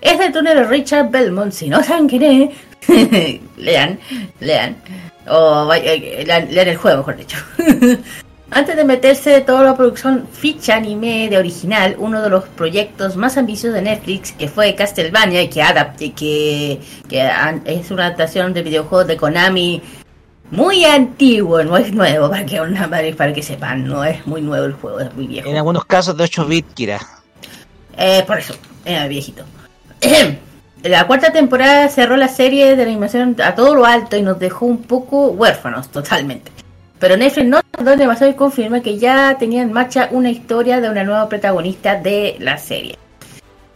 [0.00, 2.50] Es del túnel de Richard Belmont, si no saben quién
[3.56, 3.98] lean,
[4.40, 4.76] lean,
[5.28, 7.38] o eh, lean, lean el juego, mejor dicho.
[8.50, 13.16] Antes de meterse de toda la producción ficha anime de original, uno de los proyectos
[13.16, 16.80] más ambiciosos de Netflix, que fue Castlevania, y que, adapte, que,
[17.64, 19.82] es una adaptación de videojuegos de Konami
[20.52, 24.64] muy antiguo, no es nuevo, para que, una- para que sepan, no es muy nuevo
[24.64, 25.48] el juego, es muy viejo.
[25.48, 27.00] En algunos casos de 8 bits, Kira.
[27.98, 29.42] Eh, por eso, era viejito.
[30.84, 34.66] La cuarta temporada cerró la serie de animación a todo lo alto y nos dejó
[34.66, 36.52] un poco huérfanos totalmente.
[36.98, 40.88] Pero Netflix no tardó demasiado y confirma que ya tenía en marcha una historia de
[40.88, 42.96] una nueva protagonista de la serie.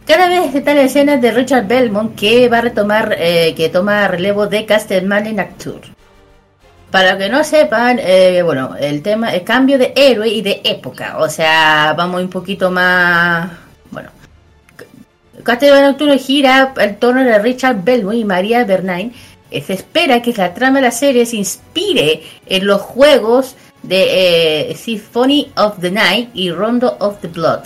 [0.05, 4.47] Cada vez están escenas de Richard Belmont que va a retomar, eh, que toma relevo
[4.47, 5.93] de Castlevania Nocturne.
[6.89, 11.17] Para que no sepan, eh, bueno, el tema, el cambio de héroe y de época.
[11.19, 13.49] O sea, vamos un poquito más,
[13.91, 14.09] bueno,
[15.43, 19.11] Castlevania Nocturne gira el tono de Richard Belmont y María Bernay.
[19.51, 24.69] Eh, Se espera que la trama de la serie se inspire en los juegos de
[24.71, 27.61] eh, Symphony of the Night y Rondo of the Blood.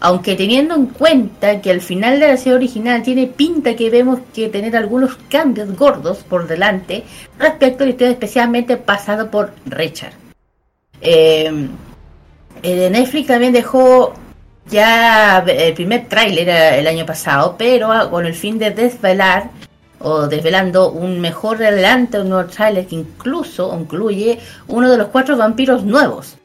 [0.00, 4.20] Aunque teniendo en cuenta que al final de la serie original tiene pinta que vemos
[4.32, 7.02] que tener algunos cambios gordos por delante
[7.38, 10.12] respecto a la historia especialmente pasado por Richard.
[11.00, 11.68] Eh,
[12.62, 14.14] eh, Netflix también dejó
[14.68, 19.50] ya el primer tráiler eh, el año pasado, pero ah, con el fin de desvelar
[20.00, 24.38] o desvelando un mejor adelanto, un nuevo tráiler que incluso incluye
[24.68, 26.36] uno de los cuatro vampiros nuevos.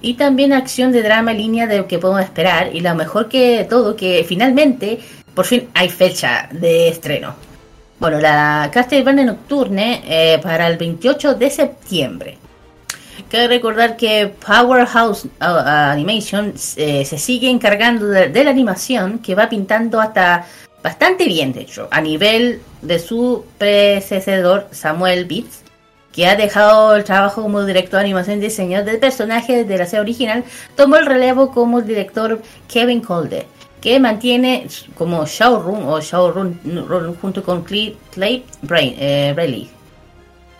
[0.00, 2.74] Y también acción de drama línea de lo que podemos esperar.
[2.74, 5.00] Y lo mejor que todo, que finalmente,
[5.34, 7.34] por fin hay fecha de estreno.
[7.98, 12.38] Bueno, la Castlevania Nocturne eh, para el 28 de septiembre.
[13.30, 20.00] Cabe recordar que Powerhouse Animation eh, se sigue encargando de la animación que va pintando
[20.00, 20.46] hasta
[20.84, 25.62] bastante bien, de hecho, a nivel de su predecesor Samuel Beats,
[26.12, 29.86] que ha dejado el trabajo como director de animación y diseño de personajes de la
[29.86, 30.44] serie original,
[30.76, 33.46] tomó el relevo como director Kevin Colder,
[33.80, 37.96] que mantiene como showrun o showrun run junto con Clay,
[38.60, 39.68] Brain, eh.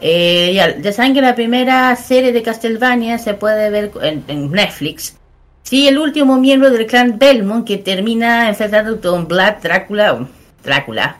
[0.00, 5.18] Eh, ya, saben que la primera serie de Castlevania se puede ver en Netflix.
[5.64, 10.26] Sí, el último miembro del clan Belmont que termina enfrentando con Vlad Drácula,
[10.62, 11.16] Drácula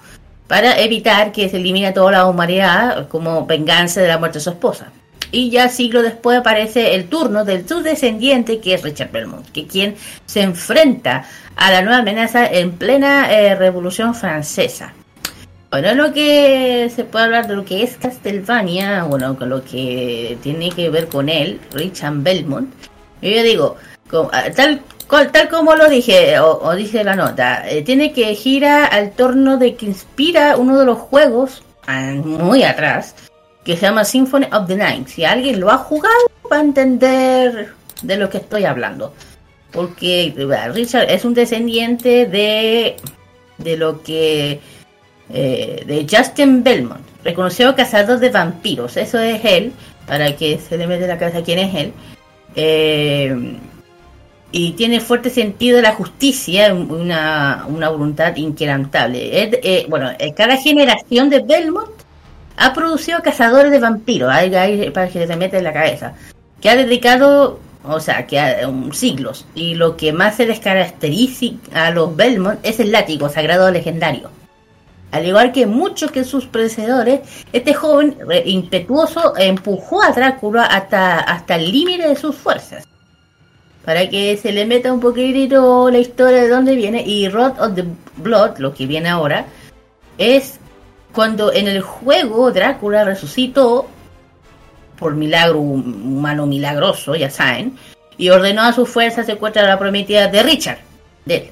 [0.47, 4.51] para evitar que se elimine toda la humanidad como venganza de la muerte de su
[4.51, 4.93] esposa.
[5.33, 9.67] Y ya siglo después aparece el turno del su descendiente que es Richard Belmont, que
[9.67, 11.25] quien se enfrenta
[11.57, 14.93] a la nueva amenaza en plena eh, Revolución Francesa.
[15.71, 20.37] Bueno, lo que se puede hablar de lo que es Castlevania, bueno, con lo que
[20.43, 22.73] tiene que ver con él, Richard Belmont.
[23.23, 23.77] Yo digo,
[24.11, 24.83] como- ah, tal,
[25.33, 29.57] tal como lo dije, o, o dice la nota, eh, tiene que gira al torno
[29.59, 33.15] de que inspira uno de los juegos, ah, muy atrás,
[33.65, 35.09] que se llama Symphony of the Night.
[35.09, 36.15] Si alguien lo ha jugado,
[36.53, 39.15] va a entender de lo que estoy hablando.
[39.73, 40.33] Porque
[40.73, 42.97] Richard es un descendiente de,
[43.59, 44.61] de lo que
[45.31, 48.97] eh, de Justin Belmont, reconocido cazador de vampiros.
[48.97, 49.73] Eso es él,
[50.07, 51.93] para que se le mete la cabeza quién es él.
[52.55, 53.57] Eh,
[54.57, 59.19] y tiene fuerte sentido de la justicia, una, una voluntad inquebrantable.
[59.43, 61.91] Eh, bueno, eh, cada generación de Belmont
[62.57, 66.13] ha producido Cazadores de Vampiros, ahí- ahí para que se te mete en la cabeza,
[66.61, 70.61] que ha dedicado, o sea, que ha, um, siglos, y lo que más se les
[70.61, 74.31] caracteriza a los Belmont es el látigo sagrado legendario.
[75.11, 77.21] Al igual que muchos que sus predecesores,
[77.53, 82.85] este joven eh, impetuoso empujó a Drácula hasta, hasta el límite de sus fuerzas.
[83.85, 87.03] Para que se le meta un poquitito la historia de dónde viene.
[87.07, 87.85] Y Rod of the
[88.17, 89.45] Blood, lo que viene ahora,
[90.19, 90.59] es
[91.13, 93.87] cuando en el juego Drácula resucitó
[94.99, 97.77] por milagro hum- humano milagroso, ya saben,
[98.17, 100.79] y ordenó a sus fuerzas secuestrar a la prometida de Richard,
[101.25, 101.51] de él.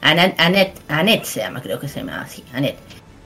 [0.00, 2.78] Annette, Annette se llama, creo que se llama así, Annette.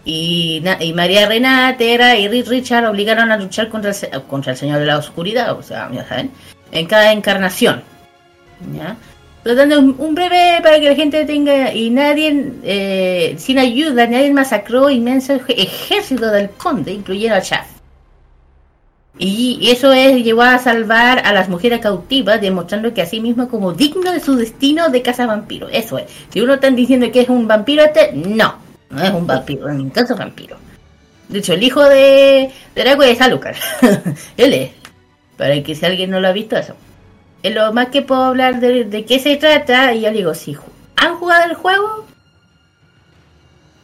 [0.04, 4.59] Y, y María Reina, Tera y Ri- Richard obligaron a luchar contra el, contra el
[4.59, 6.30] Señor de la Oscuridad, o sea, ya saben,
[6.72, 7.82] en cada encarnación.
[8.74, 8.96] ¿Ya?
[9.42, 11.72] Tratando un, breve para que la gente tenga.
[11.72, 17.78] Y nadie, eh, sin ayuda, nadie masacró inmenso ej- ejército del conde, incluyendo al Shaft.
[19.20, 23.72] Y eso es, llevó a salvar a las mujeres cautivas, demostrando que así mismo como
[23.72, 25.68] digno de su destino de casa vampiro.
[25.68, 26.04] Eso es.
[26.32, 28.54] Si uno está diciendo que es un vampiro este, no,
[28.90, 30.56] no es un vampiro, en ningún caso vampiro.
[31.28, 33.56] De hecho, el hijo de, Drácula es Alucard.
[34.36, 34.70] Él es.
[35.36, 36.74] Para que si alguien no lo ha visto, eso.
[37.43, 39.95] Lo más que puedo hablar de, de qué se trata.
[39.95, 40.57] Y yo le digo, si
[40.97, 42.07] han jugado el juego,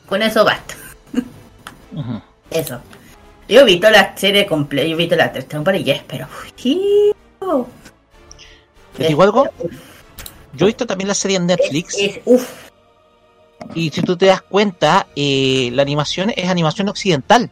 [0.06, 0.74] con eso basta.
[2.50, 2.80] Eso.
[3.48, 6.26] Yo he visto la serie completa, yo he visto la tres temporadas, pero...
[6.64, 7.12] uy,
[8.96, 9.48] ¿Te digo algo?
[10.54, 11.96] Yo he visto también la serie en Netflix.
[11.98, 12.48] Es, uf,
[13.74, 17.50] Y si tú te das cuenta, eh, la animación es animación occidental.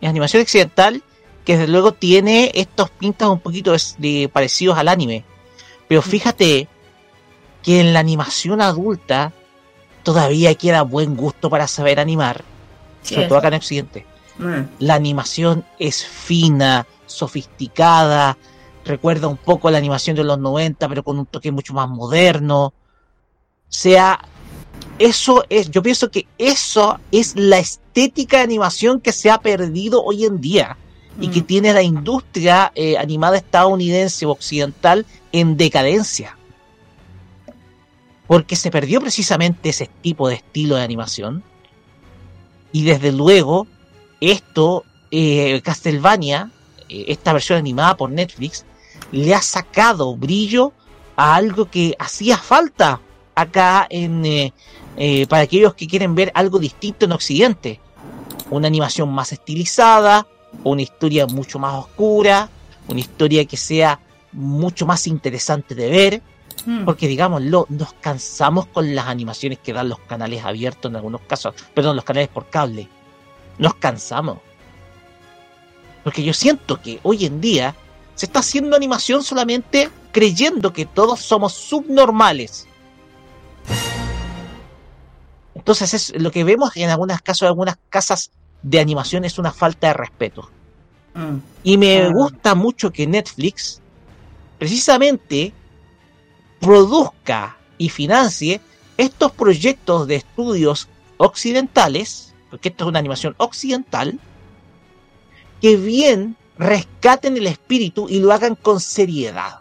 [0.00, 1.02] Es animación occidental
[1.48, 5.24] que desde luego tiene estos pintas un poquito de, parecidos al anime.
[5.88, 6.68] Pero fíjate
[7.62, 9.32] que en la animación adulta
[10.02, 12.44] todavía queda buen gusto para saber animar.
[13.00, 14.04] Sí, sobre todo acá en Occidente.
[14.36, 18.36] mm, La animación es fina, sofisticada,
[18.84, 22.66] recuerda un poco la animación de los 90, pero con un toque mucho más moderno.
[22.66, 22.72] O
[23.70, 24.20] sea,
[24.98, 30.04] eso es, yo pienso que eso es la estética de animación que se ha perdido
[30.04, 30.76] hoy en día
[31.20, 31.44] y que Mm.
[31.44, 36.36] tiene la industria eh, animada estadounidense o occidental en decadencia.
[38.26, 41.42] Porque se perdió precisamente ese tipo de estilo de animación.
[42.72, 43.66] Y desde luego,
[44.20, 46.50] esto, eh, Castlevania,
[46.88, 48.64] eh, esta versión animada por Netflix,
[49.10, 50.72] le ha sacado brillo
[51.16, 53.00] a algo que hacía falta
[53.34, 54.52] acá en
[55.28, 57.80] para aquellos que quieren ver algo distinto en Occidente.
[58.50, 60.26] Una animación más estilizada,
[60.64, 62.48] una historia mucho más oscura,
[62.88, 64.00] una historia que sea
[64.32, 66.22] mucho más interesante de ver,
[66.66, 66.84] mm.
[66.84, 71.54] porque digámoslo, nos cansamos con las animaciones que dan los canales abiertos en algunos casos,
[71.74, 72.88] perdón, los canales por cable.
[73.58, 74.38] Nos cansamos.
[76.04, 77.74] Porque yo siento que hoy en día
[78.14, 82.66] se está haciendo animación solamente creyendo que todos somos subnormales.
[85.54, 88.30] Entonces es lo que vemos en algunos casos, en algunas casas
[88.62, 90.50] de animación es una falta de respeto.
[91.14, 91.36] Mm.
[91.62, 93.80] Y me gusta mucho que Netflix
[94.58, 95.52] precisamente
[96.60, 98.60] produzca y financie
[98.96, 104.18] estos proyectos de estudios occidentales, porque esto es una animación occidental,
[105.60, 109.60] que bien rescaten el espíritu y lo hagan con seriedad.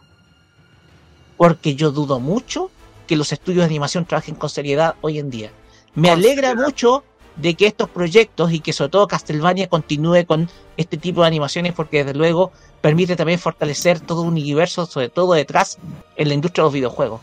[1.37, 2.71] Porque yo dudo mucho
[3.05, 5.51] que los estudios de animación trabajen con seriedad hoy en día.
[5.93, 7.03] Me alegra mucho
[7.37, 11.73] de que estos proyectos y que sobre todo Castlevania continúe con este tipo de animaciones
[11.73, 15.77] porque desde luego permite también fortalecer todo un universo, sobre todo detrás
[16.15, 17.21] en la industria de los videojuegos.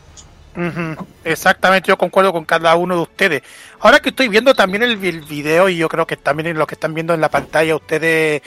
[1.24, 3.42] Exactamente, yo concuerdo con cada uno de ustedes.
[3.80, 6.66] Ahora que estoy viendo también el, vi- el video y yo creo que también lo
[6.66, 8.42] que están viendo en la pantalla ustedes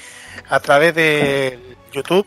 [0.50, 1.60] a través de
[1.92, 2.26] YouTube.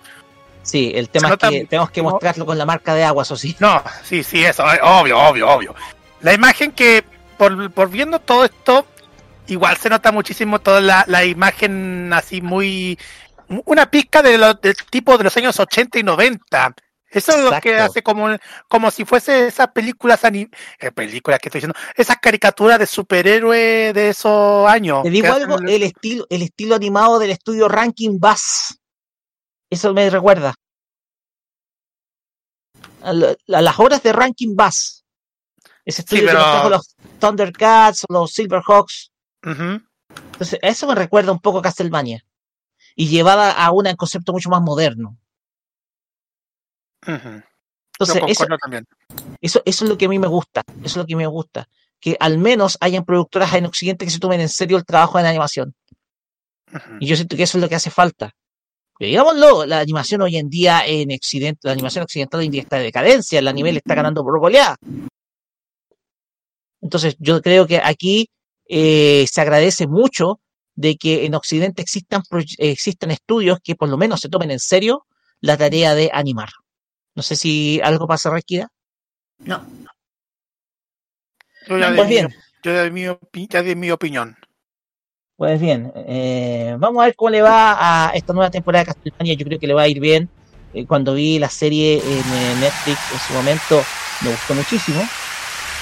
[0.63, 3.57] Sí, el tema es que tenemos que mostrarlo con la marca de agua, eso sí.
[3.59, 5.75] No, sí, sí, eso, obvio, obvio, obvio.
[6.21, 7.03] La imagen que,
[7.39, 8.85] por, por viendo todo esto,
[9.51, 12.99] igual se nota muchísimo toda la, la imagen así muy...
[13.65, 16.75] Una pizca de lo- del tipo de los años 80 y 90.
[17.13, 18.29] Eso es lo que hace como,
[18.69, 20.49] como si fuese esas películas, eh,
[20.95, 25.03] películas que estoy diciendo, esas caricaturas de superhéroes de esos años.
[25.03, 28.79] Te digo algo, hacen- el estilo, el estilo animado del estudio Ranking Bass.
[29.69, 30.55] Eso me recuerda.
[33.03, 35.05] A, la- a las horas de Ranking Bass.
[35.85, 39.11] Ese estudio que pero- nos trajo los Thundercats, los Silverhawks.
[39.43, 42.25] Entonces, eso me recuerda un poco a Castlevania.
[42.97, 45.17] Y llevada a un concepto mucho más moderno.
[47.03, 48.87] Entonces, eso, también.
[49.41, 50.63] eso, eso es lo que a mí me gusta.
[50.79, 51.69] Eso es lo que me gusta.
[52.01, 55.27] Que al menos hayan productoras en Occidente que se tomen en serio el trabajo en
[55.27, 55.75] animación.
[57.01, 58.35] Y yo siento que eso es lo que hace falta.
[58.99, 62.63] Pero digámoslo, la animación hoy en día en Occidente, la animación occidental hoy en día
[62.63, 64.77] está de decadencia, el anime le está ganando por goleada.
[66.83, 68.29] Entonces, yo creo que aquí
[68.71, 70.41] eh, se agradece mucho
[70.77, 72.23] de que en Occidente existan,
[72.59, 75.07] existan estudios que por lo menos se tomen en serio
[75.41, 76.51] la tarea de animar.
[77.17, 78.69] No sé si algo pasa, Requida.
[79.39, 79.67] No.
[81.69, 82.29] Yo ya, Pues bien.
[82.29, 84.37] mi, yo ya di mi, mi opinión.
[85.37, 89.35] Pues bien, eh, vamos a ver cómo le va a esta nueva temporada de Castlevania.
[89.35, 90.29] Yo creo que le va a ir bien.
[90.75, 93.83] Eh, cuando vi la serie en eh, Netflix en su momento,
[94.23, 95.01] me gustó muchísimo.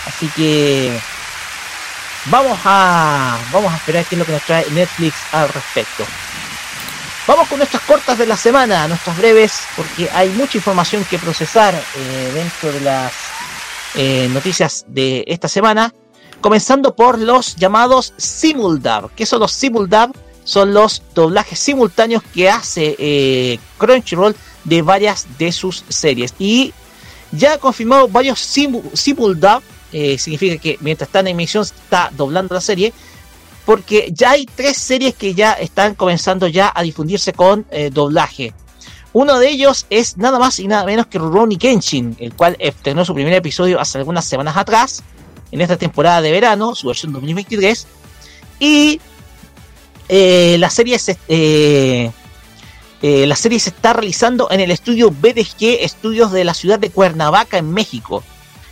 [0.07, 0.99] Así que
[2.26, 6.04] vamos a vamos a esperar qué es lo que nos trae Netflix al respecto.
[7.26, 11.74] Vamos con nuestras cortas de la semana, nuestras breves, porque hay mucha información que procesar
[11.74, 13.12] eh, dentro de las
[13.94, 15.92] eh, noticias de esta semana.
[16.40, 19.10] Comenzando por los llamados simuldub.
[19.14, 20.16] ¿Qué son los simuldub?
[20.44, 26.32] Son los doblajes simultáneos que hace eh, Crunchyroll de varias de sus series.
[26.38, 26.72] Y
[27.32, 29.62] ya ha confirmado varios simu- simuldub.
[29.93, 32.93] Eh, significa que mientras está en emisión está doblando la serie.
[33.64, 38.55] Porque ya hay tres series que ya están comenzando ya a difundirse con eh, doblaje.
[39.12, 43.05] Uno de ellos es nada más y nada menos que Rurouni Kenshin, el cual estrenó
[43.05, 45.03] su primer episodio hace algunas semanas atrás
[45.51, 47.86] en esta temporada de verano, su versión 2023.
[48.61, 49.01] Y
[50.09, 51.18] eh, la serie se,
[53.03, 57.59] la serie se está realizando en el estudio BDG Estudios de la ciudad de Cuernavaca,
[57.59, 58.22] en México,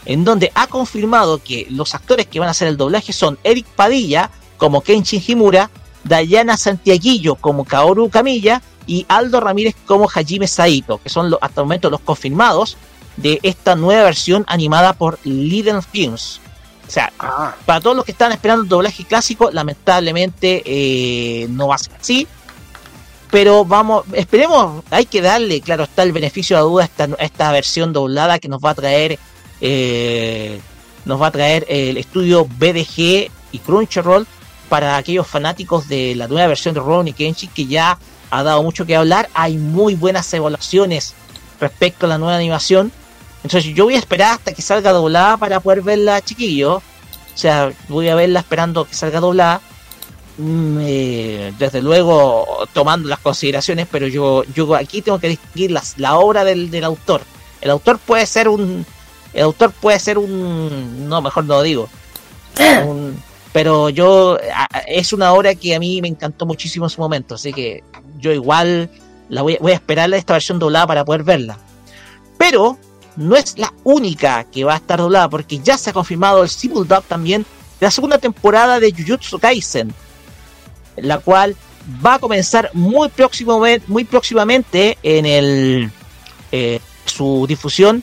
[0.07, 3.66] en donde ha confirmado que los actores que van a hacer el doblaje son Eric
[3.66, 5.70] Padilla como Kenshin Himura,
[6.04, 11.66] Dayana Santiaguillo como Kaoru Camilla y Aldo Ramírez como Hajime Saito, que son hasta el
[11.66, 12.76] momento los confirmados
[13.16, 16.40] de esta nueva versión animada por Liden Films.
[16.86, 21.68] O sea, Ah, para todos los que están esperando el doblaje clásico, lamentablemente eh, no
[21.68, 22.28] va a ser así.
[23.30, 27.24] Pero vamos, esperemos, hay que darle, claro, está el beneficio de duda a esta, a
[27.24, 29.18] esta versión doblada que nos va a traer,
[29.61, 30.61] eh,
[31.04, 34.26] nos va a traer el estudio BDG y Crunchyroll
[34.68, 37.98] para aquellos fanáticos de la nueva versión de Ronnie Kenshin que ya
[38.30, 39.28] ha dado mucho que hablar.
[39.34, 41.14] Hay muy buenas evaluaciones
[41.61, 42.92] respecto a la nueva animación.
[43.44, 46.76] Entonces yo voy a esperar hasta que salga doblada para poder verla, chiquillo.
[46.76, 49.61] O sea, voy a verla esperando que salga doblada.
[50.38, 55.96] Mm, eh, desde luego tomando las consideraciones, pero yo, yo aquí tengo que distinguir las,
[55.98, 57.22] la obra del, del autor.
[57.61, 58.84] El autor puede ser un...
[59.37, 61.09] El autor puede ser un...
[61.09, 61.89] No, mejor no lo digo.
[62.87, 63.22] Un-
[63.53, 64.39] pero yo...
[64.87, 67.84] Es una obra que a mí me encantó muchísimo en su momento, así que
[68.18, 68.91] yo igual
[69.28, 71.59] la voy, a- voy a esperar esta versión doblada para poder verla.
[72.39, 72.78] Pero
[73.16, 76.49] no es la única que va a estar doblada, porque ya se ha confirmado el
[76.49, 77.43] simuldub también
[77.78, 79.93] de la segunda temporada de Jujutsu Kaisen,
[80.97, 81.57] la cual
[82.05, 85.91] va a comenzar muy, próximamente, muy próximamente en el
[86.53, 88.03] eh, su difusión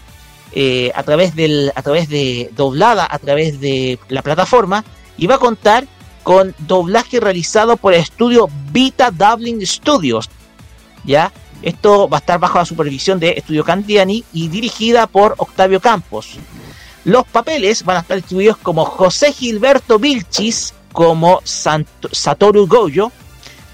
[0.56, 4.84] eh, a través del a través de doblada a través de la plataforma
[5.18, 5.86] y va a contar
[6.24, 10.30] con doblaje realizado por el estudio Vita Dublin Studios
[11.04, 11.32] ya
[11.62, 16.32] esto va a estar bajo la supervisión de Estudio Candiani y dirigida por Octavio Campos.
[17.06, 23.14] Los papeles van a estar distribuidos como José Gilberto Vilchis como Sant- Satoru Goyo,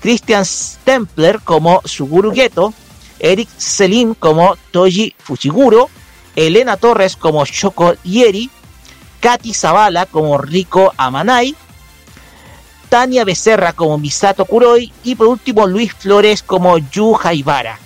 [0.02, 2.76] Christian Stempler como Suguru Geto,
[3.20, 5.90] Eric Selim como Toji Fushiguro,
[6.48, 8.50] Elena Torres como Shoko Yeri,
[9.20, 11.54] Katy Zavala como Rico Amanai,
[12.88, 17.78] Tania Becerra como Misato Kuroi y por último Luis Flores como Yu Haibara.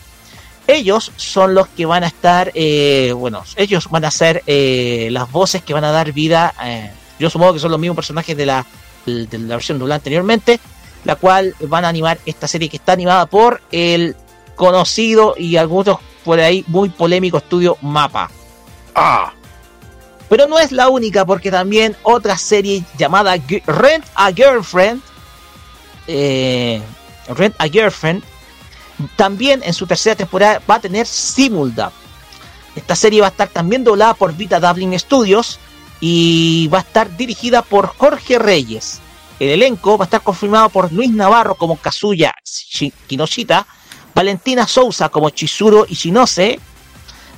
[0.67, 5.31] Ellos son los que van a estar, eh, bueno, ellos van a ser eh, las
[5.31, 8.45] voces que van a dar vida, eh, yo supongo que son los mismos personajes de
[8.45, 8.65] la,
[9.07, 10.59] de la versión doblada anteriormente,
[11.05, 14.15] la cual van a animar esta serie que está animada por el
[14.55, 18.29] conocido y algunos por ahí muy polémico estudio Mapa.
[18.95, 19.33] Ah,
[20.29, 23.35] Pero no es la única, porque también otra serie llamada
[23.67, 25.01] Rent a Girlfriend,
[26.07, 26.81] eh,
[27.29, 28.23] Rent a Girlfriend,
[29.15, 31.91] también en su tercera temporada va a tener Simuldub.
[32.75, 35.59] Esta serie va a estar también doblada por Vita Dublin Studios
[35.99, 38.99] y va a estar dirigida por Jorge Reyes.
[39.39, 43.65] El elenco va a estar confirmado por Luis Navarro como Kazuya Shi- Kinoshita,
[44.15, 46.59] Valentina Sousa como Chizuru Ishinose,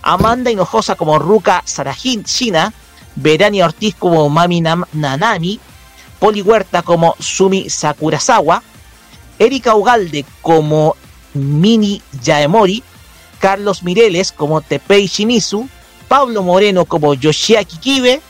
[0.05, 2.71] Amanda Hinojosa como Ruka Sarajin Shina,
[3.15, 5.59] Verania Ortiz como Mami Nam- Nanami,
[6.19, 8.61] Poli Huerta como Sumi Sakurazawa,
[9.39, 10.95] Erika Ugalde como
[11.33, 12.83] Mini Yaemori,
[13.39, 15.67] Carlos Mireles como Tepei Shimizu,
[16.07, 18.21] Pablo Moreno como Yoshiaki Kibe,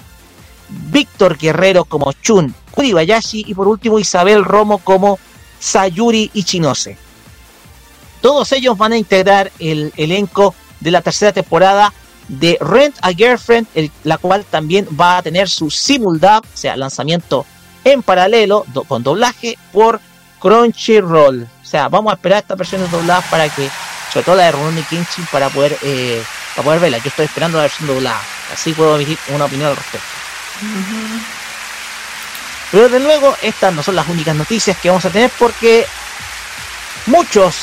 [0.70, 5.20] Víctor Guerrero como Chun Kuribayashi y por último Isabel Romo como
[5.60, 6.98] Sayuri Ichinose.
[8.22, 10.56] Todos ellos van a integrar el elenco
[10.86, 11.92] de la tercera temporada
[12.28, 16.78] de Rent a Girlfriend, el- la cual también va a tener su simuldub, o sea,
[16.78, 17.46] lanzamiento
[17.84, 20.00] en paralelo do- con doblaje por
[20.40, 21.44] Crunchyroll.
[21.44, 23.70] O sea, vamos a esperar estas versiones dobladas para que,
[24.14, 26.24] sobre todo la de Rurouni Kenshin, para poder, eh,
[26.56, 26.98] para poder verla.
[27.00, 28.22] Yo estoy esperando la versión doblada,
[28.54, 30.08] así puedo emitir una opinión al respecto.
[32.72, 35.86] Pero desde luego, estas no son las únicas noticias que vamos a tener porque
[37.08, 37.56] muchos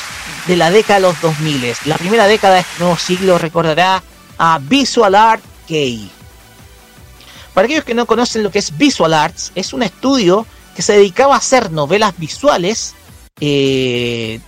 [0.46, 4.02] de la década de los 2000, la primera década de este nuevo siglo, recordará
[4.38, 6.10] a Visual Art Key.
[7.54, 10.94] Para aquellos que no conocen lo que es Visual Arts, es un estudio que se
[10.94, 12.94] dedicaba a hacer novelas visuales,
[13.40, 14.40] eh,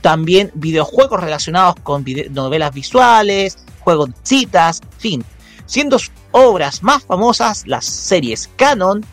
[0.00, 5.24] también videojuegos relacionados con novelas visuales, juegos de citas, fin,
[5.66, 9.04] siendo sus obras más famosas las series Canon,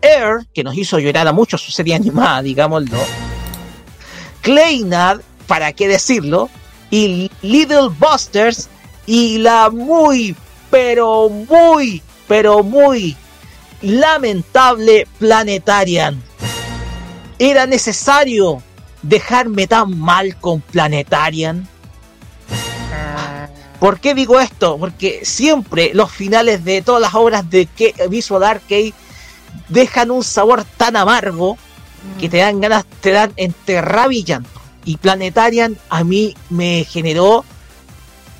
[0.00, 2.98] Air, que nos hizo llorar a muchos su serie animada, digámoslo,
[4.44, 6.50] Claynad, para qué decirlo,
[6.90, 8.68] y Little Busters,
[9.06, 10.36] y la muy,
[10.70, 13.16] pero muy, pero muy
[13.80, 16.22] lamentable Planetarian.
[17.38, 18.62] ¿Era necesario
[19.00, 21.66] dejarme tan mal con Planetarian?
[23.80, 24.76] ¿Por qué digo esto?
[24.78, 27.66] Porque siempre los finales de todas las obras de
[28.10, 28.92] Visual Arcade
[29.70, 31.56] dejan un sabor tan amargo
[32.20, 34.60] que te dan ganas, te dan entre rabia y llanto.
[34.84, 37.44] Y Planetarian a mí me generó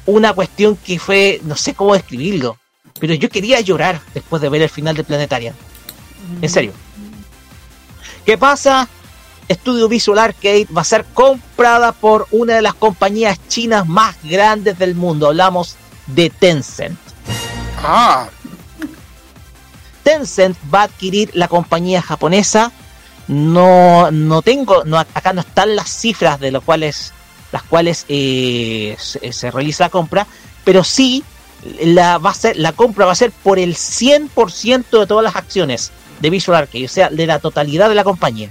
[0.07, 2.59] una cuestión que fue, no sé cómo describirlo,
[3.01, 5.55] pero yo quería llorar después de ver el final de Planetarian.
[6.41, 6.73] En serio.
[8.25, 8.89] ¿Qué pasa?
[9.51, 14.79] Studio Visual Arcade va a ser comprada por una de las compañías chinas más grandes
[14.79, 15.27] del mundo.
[15.27, 15.77] Hablamos
[16.07, 16.99] de Tencent.
[17.79, 18.29] Ah,
[20.03, 22.73] Tencent va a adquirir la compañía japonesa.
[23.29, 27.13] No, no tengo, no, acá no están las cifras de las cuales,
[27.53, 30.27] las cuales eh, se, se realiza la compra,
[30.65, 31.25] pero sí
[31.83, 32.21] la,
[32.57, 36.85] la compra va a ser por el 100% de todas las acciones de Visual Arcade,
[36.85, 38.51] o sea, de la totalidad de la compañía.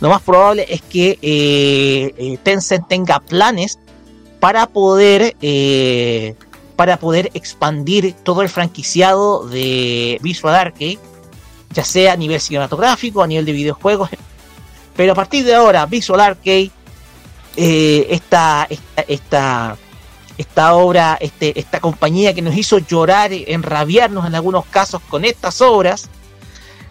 [0.00, 3.78] Lo más probable es que eh, eh, Tencent tenga planes
[4.40, 6.34] para poder eh,
[6.76, 10.98] para poder expandir todo el franquiciado de Visual Arcade,
[11.70, 14.10] ya sea a nivel cinematográfico, a nivel de videojuegos.
[14.96, 16.70] Pero a partir de ahora, Visual Arcade,
[17.56, 19.76] eh, esta, esta, esta,
[20.38, 25.60] esta obra, este, esta compañía que nos hizo llorar, enrabiarnos en algunos casos con estas
[25.60, 26.08] obras,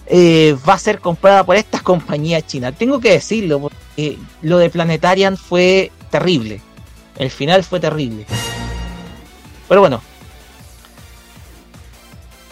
[0.07, 2.77] eh, va a ser comprada por estas compañías chinas.
[2.77, 6.61] Tengo que decirlo, porque lo de Planetarian fue terrible.
[7.17, 8.25] El final fue terrible.
[9.67, 10.01] Pero bueno.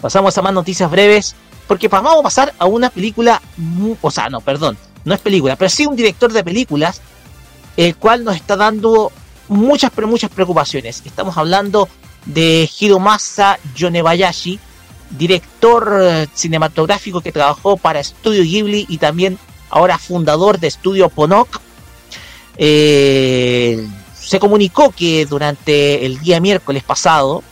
[0.00, 1.34] Pasamos a más noticias breves.
[1.66, 3.40] Porque vamos a pasar a una película.
[4.00, 4.76] O sea, no, perdón.
[5.04, 7.00] No es película, pero sí un director de películas.
[7.76, 9.10] El cual nos está dando
[9.48, 11.02] muchas, pero muchas preocupaciones.
[11.04, 11.88] Estamos hablando
[12.24, 14.58] de Hiromasa Yonebayashi,
[15.10, 19.38] director eh, cinematográfico que trabajó para Studio Ghibli y también
[19.70, 21.60] ahora fundador de Studio Ponok.
[22.56, 27.42] Eh, se comunicó que durante el día miércoles pasado,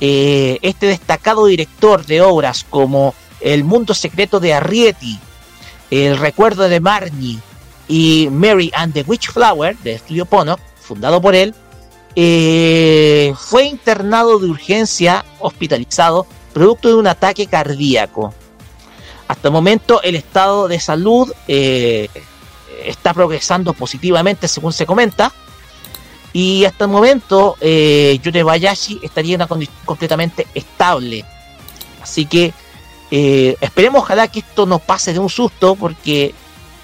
[0.00, 5.18] eh, este destacado director de obras como El mundo secreto de Arrietty,
[5.90, 7.38] El recuerdo de Marnie
[7.88, 11.54] y Mary and the Witchflower de Studio Ponok, fundado por él,
[12.14, 18.34] eh, fue internado de urgencia, hospitalizado, producto de un ataque cardíaco.
[19.28, 22.08] Hasta el momento el estado de salud eh,
[22.84, 25.32] está progresando positivamente según se comenta.
[26.34, 31.24] Y hasta el momento eh, Yonebayashi estaría en una condición completamente estable.
[32.02, 32.52] Así que
[33.14, 36.34] eh, esperemos ojalá que esto no pase de un susto porque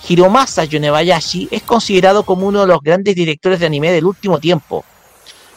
[0.06, 4.84] Hiromasa Yonebayashi es considerado como uno de los grandes directores de anime del último tiempo.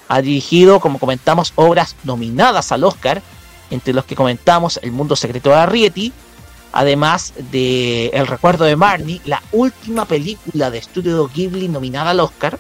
[0.08, 3.22] Ha dirigido, como comentamos, obras nominadas al Oscar,
[3.70, 6.14] entre los que comentamos El mundo secreto de Arrietty,
[6.72, 12.58] además de El recuerdo de Marnie, la última película de estudio Ghibli nominada al Oscar.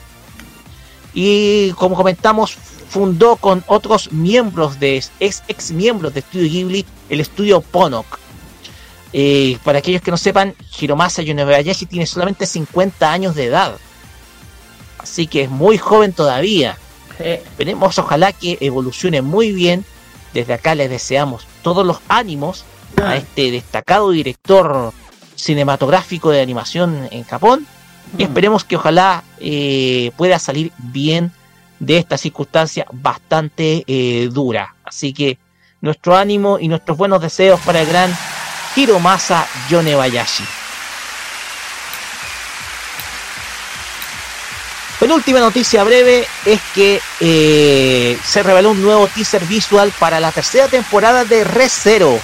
[1.14, 2.54] Y como comentamos,
[2.90, 8.20] fundó con otros miembros de ex, ex miembros de Estudio Ghibli el estudio Ponok.
[9.14, 13.76] Eh, para aquellos que no sepan, Hiromasa Yonebayashi tiene solamente 50 años de edad.
[14.98, 16.78] Así que es muy joven todavía.
[17.20, 19.86] Esperemos, ojalá que evolucione muy bien.
[20.34, 22.64] Desde acá les deseamos todos los ánimos
[23.04, 24.94] a este destacado director
[25.36, 27.68] cinematográfico de animación en Japón.
[28.18, 31.32] Y esperemos que ojalá eh, pueda salir bien
[31.80, 34.76] de esta circunstancia bastante eh, dura.
[34.84, 35.38] Así que
[35.82, 38.16] nuestro ánimo y nuestros buenos deseos para el gran
[38.76, 40.44] Hiromasa Yonebayashi.
[45.02, 50.68] penúltima noticia breve es que eh, se reveló un nuevo teaser visual para la tercera
[50.68, 52.20] temporada de Re Zero.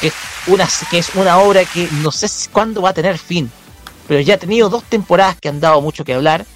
[0.00, 0.14] Que es
[0.46, 3.50] una, que es una obra que no sé cuándo va a tener fin,
[4.08, 6.46] pero ya ha tenido dos temporadas que han dado mucho que hablar.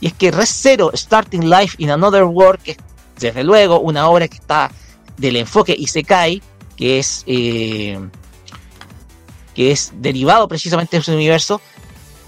[0.00, 2.76] Y es que Re Zero Starting Life in Another World, que es
[3.18, 4.70] desde luego una obra que está
[5.16, 6.42] del enfoque Isekai,
[6.76, 7.98] que es, eh,
[9.54, 11.60] que es derivado precisamente de ese universo,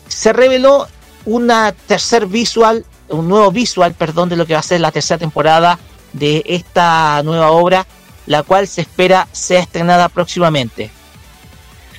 [0.09, 0.89] se reveló
[1.27, 5.19] una tercer visual, un nuevo visual, perdón, de lo que va a ser la tercera
[5.19, 5.78] temporada
[6.15, 7.86] de esta nueva obra,
[8.27, 10.90] la cual se espera sea estrenada próximamente.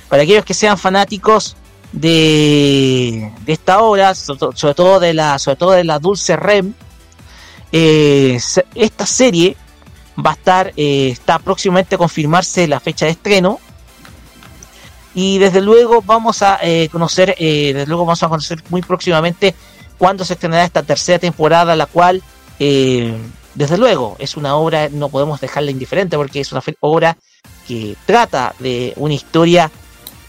[0.08, 1.56] Para aquellos que sean fanáticos
[1.92, 6.72] de, esta obra, so- sobre todo de la, sobre todo de la Dulce Rem,
[7.70, 8.38] eh,
[8.74, 9.56] esta serie
[10.24, 13.60] va a estar, eh, está próximamente a confirmarse la fecha de estreno.
[15.14, 19.54] Y desde luego vamos a eh, conocer, desde luego vamos a conocer muy próximamente
[19.98, 22.22] cuándo se estrenará esta tercera temporada, la cual,
[22.58, 27.18] desde luego, es una obra, no podemos dejarla indiferente porque es una obra
[27.68, 29.70] que trata de una historia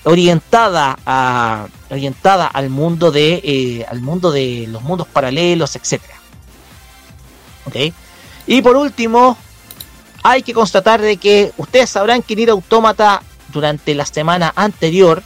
[0.04, 6.16] orientada a orientada al mundo de eh, al mundo de los mundos paralelos etcétera
[7.66, 7.76] ¿Ok?
[8.48, 9.38] y por último
[10.24, 13.22] hay que constatar de que ustedes sabrán que Nier Automata
[13.52, 15.24] durante la semana anterior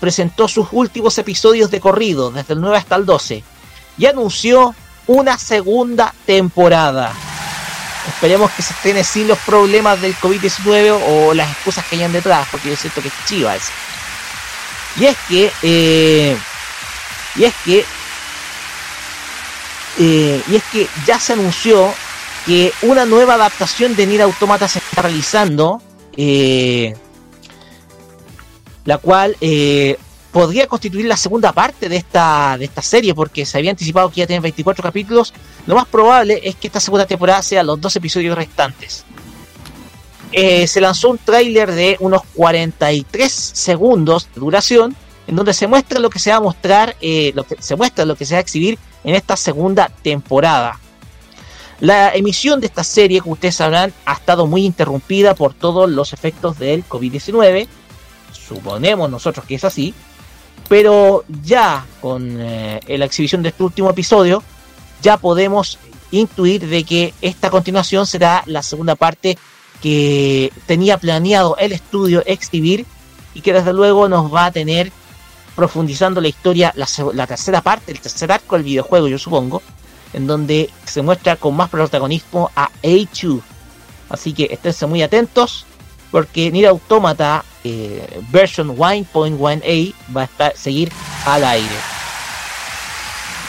[0.00, 3.42] presentó sus últimos episodios de corrido desde el 9 hasta el 12
[3.98, 4.74] y anunció
[5.06, 7.14] una segunda temporada
[8.08, 12.46] Esperemos que se estrene sin los problemas del COVID-19 o las excusas que hayan detrás,
[12.50, 13.72] porque yo siento que es chiva eso.
[14.98, 16.36] Y es que, eh,
[17.34, 17.84] y es que,
[19.98, 21.92] eh, y es que ya se anunció
[22.46, 25.82] que una nueva adaptación de Nier Automata se está realizando,
[26.16, 26.94] eh,
[28.84, 29.36] la cual
[30.36, 34.16] podría constituir la segunda parte de esta, de esta serie, porque se había anticipado que
[34.16, 35.32] ya tiene 24 capítulos.
[35.66, 39.06] Lo más probable es que esta segunda temporada sea los dos episodios restantes.
[40.32, 44.94] Eh, se lanzó un tráiler de unos 43 segundos de duración,
[45.26, 48.04] en donde se muestra lo que se va a mostrar, eh, lo que, se muestra
[48.04, 50.78] lo que se va a exhibir en esta segunda temporada.
[51.80, 56.12] La emisión de esta serie, como ustedes sabrán, ha estado muy interrumpida por todos los
[56.12, 57.68] efectos del COVID-19.
[58.32, 59.94] Suponemos nosotros que es así.
[60.68, 64.42] Pero ya con eh, la exhibición de este último episodio,
[65.02, 65.78] ya podemos
[66.10, 69.38] intuir de que esta continuación será la segunda parte
[69.82, 72.86] que tenía planeado el estudio exhibir
[73.34, 74.90] y que desde luego nos va a tener
[75.54, 79.62] profundizando la historia, la, tercera parte, el tercer arco del videojuego, yo supongo,
[80.12, 83.40] en donde se muestra con más protagonismo a A2.
[84.10, 85.64] Así que esténse muy atentos,
[86.10, 90.92] porque Nier Automata eh, version 1.1a va a estar, seguir
[91.24, 91.76] al aire.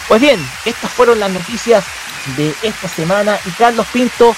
[0.08, 1.84] Pues bien, estas fueron las noticias
[2.38, 4.36] de esta semana y Carlos Pinto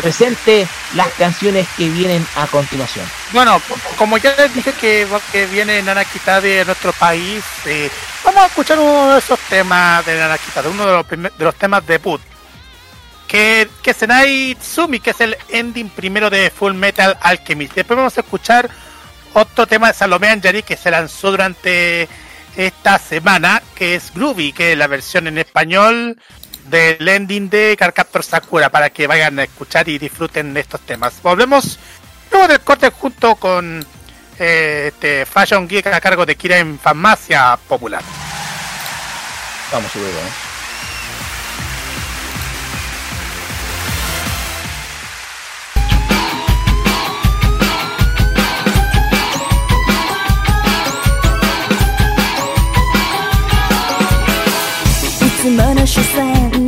[0.00, 3.04] presente las canciones que vienen a continuación.
[3.32, 3.60] Bueno,
[3.98, 7.90] como ya les dije que, que viene Nana Kitade de nuestro país, eh,
[8.24, 11.44] vamos a escuchar uno de esos temas de Nana Kitade, uno de los, primer- de
[11.44, 12.20] los temas debut.
[13.26, 17.74] Que, que Senai Tsumi, que es el ending primero de Full Metal Alchemist.
[17.74, 18.70] Después vamos a escuchar
[19.32, 22.08] otro tema de Salome Anjari que se lanzó durante
[22.56, 26.18] esta semana, que es Groovy, que es la versión en español
[26.66, 31.22] del ending de Carcaptor Sakura, para que vayan a escuchar y disfruten de estos temas.
[31.22, 31.78] Volvemos
[32.30, 33.84] luego del corte junto con
[34.38, 38.02] eh, este Fashion Geek a cargo de Kira en Farmacia Popular.
[39.72, 40.18] Vamos luego.
[40.18, 40.47] ¿eh?
[55.88, 56.67] she said.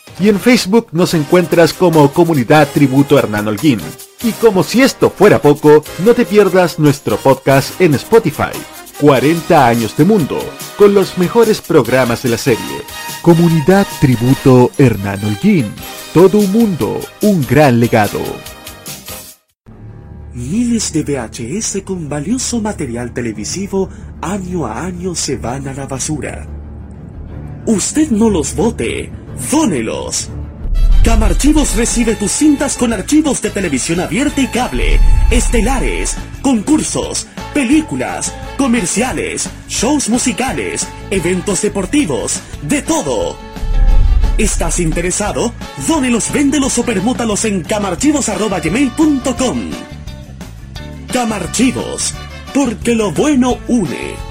[0.21, 3.79] y en Facebook nos encuentras como Comunidad Tributo Hernán Holguín.
[4.23, 8.51] Y como si esto fuera poco, no te pierdas nuestro podcast en Spotify.
[8.99, 10.37] 40 años de mundo,
[10.77, 12.83] con los mejores programas de la serie.
[13.23, 15.73] Comunidad Tributo Hernán Holguín.
[16.13, 18.19] Todo un mundo, un gran legado.
[20.35, 23.89] Miles de VHS con valioso material televisivo
[24.21, 26.47] año a año se van a la basura.
[27.65, 29.11] Usted no los vote,
[29.51, 30.29] dónelos.
[31.03, 34.99] Camarchivos recibe tus cintas con archivos de televisión abierta y cable,
[35.31, 37.25] estelares, concursos,
[37.55, 43.35] películas, comerciales, shows musicales, eventos deportivos, de todo.
[44.37, 45.51] ¿Estás interesado?
[45.87, 49.71] Dónelos, véndelos o permútalos en camarchivos.gmail.com
[51.11, 52.13] Camarchivos,
[52.53, 54.30] porque lo bueno une.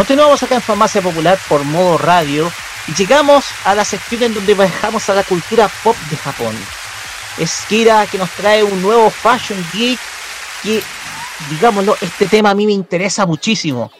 [0.00, 2.50] Continuamos acá en Farmacia Popular por modo radio
[2.88, 6.56] y llegamos a la sección en donde viajamos a la cultura pop de Japón.
[7.36, 10.00] Es Kira que nos trae un nuevo Fashion Geek
[10.62, 10.82] que,
[11.50, 13.92] digámoslo, este tema a mí me interesa muchísimo.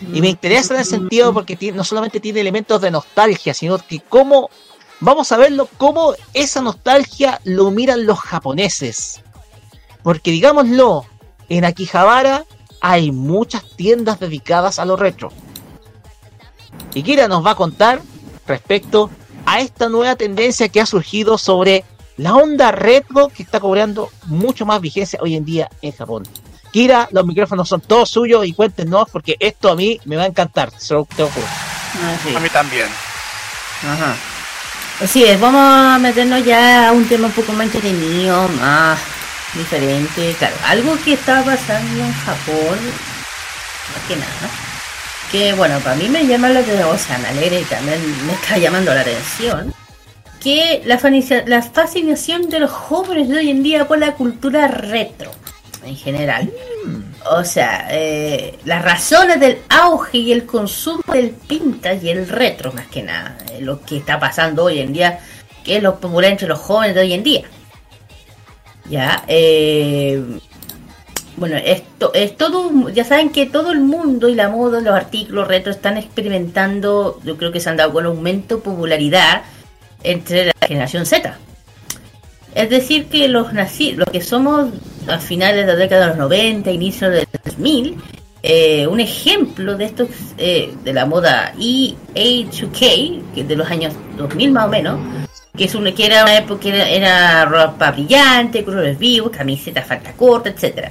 [0.00, 3.78] Y me interesa en el sentido porque tiene- no solamente tiene elementos de nostalgia, sino
[3.78, 4.50] que cómo,
[5.00, 9.22] vamos a verlo, cómo esa nostalgia lo miran los japoneses.
[10.04, 11.04] Porque digámoslo,
[11.48, 12.44] en Akihabara
[12.80, 15.32] hay muchas tiendas dedicadas a lo retro.
[16.94, 18.00] Y Kira nos va a contar
[18.46, 19.10] respecto
[19.46, 21.84] a esta nueva tendencia que ha surgido sobre
[22.16, 26.24] la onda retro que está cobrando mucho más vigencia hoy en día en Japón.
[26.72, 30.26] Kira, los micrófonos son todos suyos y cuéntenos porque esto a mí me va a
[30.26, 31.46] encantar, se lo te lo juro.
[32.36, 32.88] A mí también.
[33.82, 34.16] Ajá.
[35.00, 38.98] Así es, vamos a meternos ya a un tema un poco más entretenido, más
[39.54, 40.34] diferente.
[40.38, 42.78] Claro, algo que está pasando en Japón,
[43.94, 44.50] más que nada,
[45.30, 48.32] que bueno, para mí me llama la atención, o sea, me alegra y también me
[48.32, 49.74] está llamando la atención,
[50.40, 50.98] que la,
[51.62, 55.30] fascinación de los jóvenes de hoy en día por la cultura retro,
[55.84, 56.50] en general.
[57.30, 62.72] O sea, eh, las razones del auge y el consumo del vintage y el retro,
[62.72, 65.20] más que nada, eh, lo que está pasando hoy en día,
[65.64, 67.42] que es lo popular entre los jóvenes de hoy en día.
[68.88, 70.22] Ya, eh,
[71.38, 74.94] bueno, esto es todo, un- ya saben que todo el mundo y la moda, los
[74.94, 79.42] artículos retro están experimentando, yo creo que se han dado con aumento de popularidad
[80.02, 81.36] entre la generación Z.
[82.54, 84.68] Es decir, que los nací, los que somos
[85.06, 87.96] a finales de la década de los 90, inicio del 2000,
[88.42, 90.08] eh, un ejemplo de esto
[90.38, 94.98] eh, de la moda EA2K, que es de los años 2000 más o menos,
[95.56, 99.86] que es una que era una época que era, era ropa brillante, colores vivos, camisetas
[99.86, 100.90] falta corta, etcétera.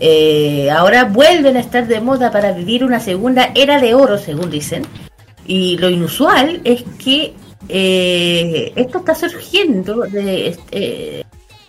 [0.00, 4.50] Eh, ahora vuelven a estar de moda para vivir una segunda era de oro, según
[4.50, 4.84] dicen.
[5.46, 7.34] Y lo inusual es que
[7.68, 11.24] eh, esto está surgiendo, de, eh,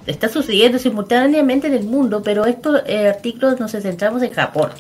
[0.06, 4.72] está sucediendo simultáneamente en el mundo, pero estos eh, artículos nos centramos en Japón,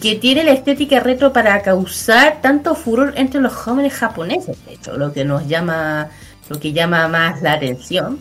[0.00, 4.96] que tiene la estética retro para causar tanto furor entre los jóvenes japoneses, de hecho,
[4.96, 6.08] lo que nos llama,
[6.48, 8.18] lo que llama más la atención.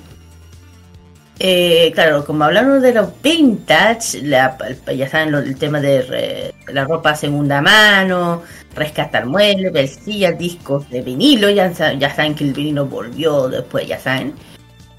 [1.41, 4.57] Eh, claro, como hablamos de los vintage, la-
[4.93, 8.43] ya saben el tema de la ropa segunda mano,
[8.75, 13.97] rescatar muebles, bolsillas, discos de vinilo, ya, ya saben que el vinilo volvió después, ya
[13.99, 14.33] saben.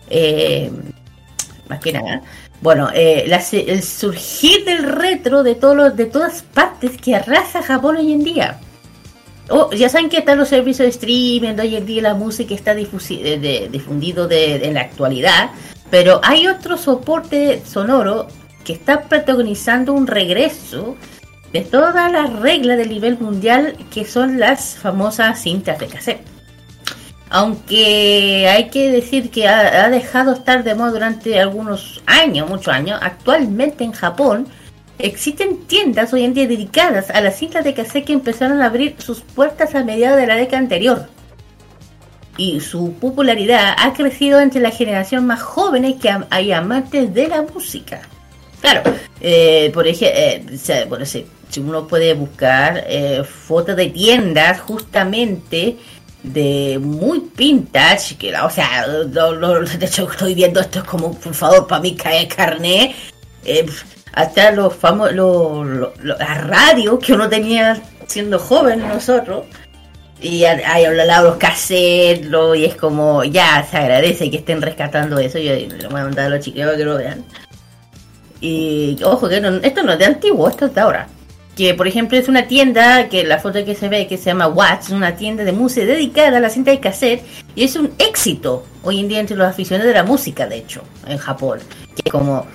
[0.08, 0.70] Eh,
[1.68, 2.22] más que nada.
[2.62, 7.62] Bueno, eh, la el surgir del retro de, todos los- de todas partes que arrasa
[7.62, 8.58] Japón hoy en día.
[9.50, 12.74] Oh, ya saben que están los servicios de streaming, hoy en día la música está
[12.74, 15.50] difusi- de- difundido de, en la actualidad,
[15.90, 18.28] Pero hay otro soporte sonoro
[18.64, 20.96] que está protagonizando un regreso
[21.52, 26.24] de todas las reglas del nivel mundial que son las famosas cintas de cassette.
[27.28, 32.68] Aunque hay que decir que ha, ha dejado estar de moda durante algunos años, muchos
[32.68, 34.48] años, actualmente en Japón
[34.98, 38.96] existen tiendas hoy en día dedicadas a las cintas de cassette que empezaron a abrir
[38.98, 41.08] sus puertas a mediados de la década anterior.
[42.40, 47.42] Y su popularidad ha crecido entre la generación más jóvenes que hay amantes de la
[47.42, 48.00] música.
[48.62, 48.82] Claro,
[49.20, 50.56] eh, por ejemplo,
[50.88, 55.76] bueno, si, si uno puede buscar eh, fotos de tiendas justamente
[56.22, 61.34] de muy vintage, que o sea, lo- de hecho estoy viendo esto es como, por
[61.34, 62.94] favor, para mí cae carné,
[63.44, 63.66] eh,
[64.14, 69.44] hasta los famosos, los- la radio que uno tenía siendo joven nosotros,
[70.22, 75.38] y hay los cassettes, lo- y es como, ya, se agradece que estén rescatando eso,
[75.38, 77.24] yo lo voy a mandar a los chiquillos para que lo vean.
[78.40, 81.08] Y ojo, que no- esto no es de antiguo, esto es de ahora.
[81.56, 84.46] Que por ejemplo es una tienda, que la foto que se ve que se llama
[84.48, 87.22] Watch, una tienda de música dedicada a la cinta de cassette,
[87.54, 90.82] y es un éxito hoy en día entre los aficionados de la música, de hecho,
[91.06, 91.58] en Japón.
[92.02, 92.46] Que como,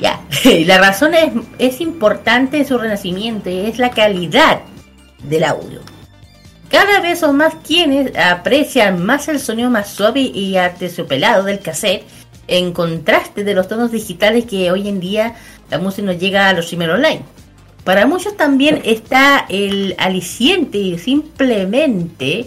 [0.00, 0.20] ya,
[0.66, 4.60] la razón es, es importante de su renacimiento es la calidad
[5.22, 5.80] del audio.
[6.70, 12.04] Cada vez son más quienes aprecian más el sonido más suave y aterciopelado del cassette
[12.46, 15.34] en contraste de los tonos digitales que hoy en día
[15.70, 17.22] la música nos llega a los streamers online.
[17.84, 22.46] Para muchos también está el aliciente y simplemente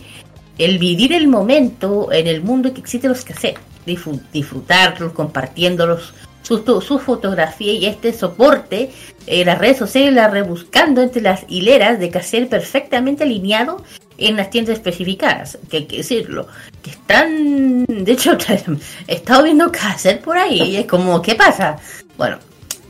[0.60, 6.64] el vivir el momento en el mundo que existen los cassettes, disfr- disfrutarlos, compartiéndolos, sus,
[6.84, 8.92] sus fotografías y este soporte,
[9.28, 13.84] eh, las redes sociales, la rebuscando entre las hileras de cassette perfectamente alineado
[14.18, 16.48] en las tiendas especificadas, que hay que decirlo,
[16.82, 18.38] que están, de hecho,
[19.08, 21.78] he estado viendo cassette por ahí y es como, ¿qué pasa?
[22.18, 22.38] Bueno,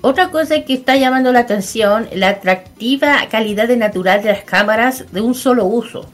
[0.02, 5.06] otra cosa que está llamando la atención, la atractiva calidad de natural de las cámaras
[5.12, 6.10] de un solo uso.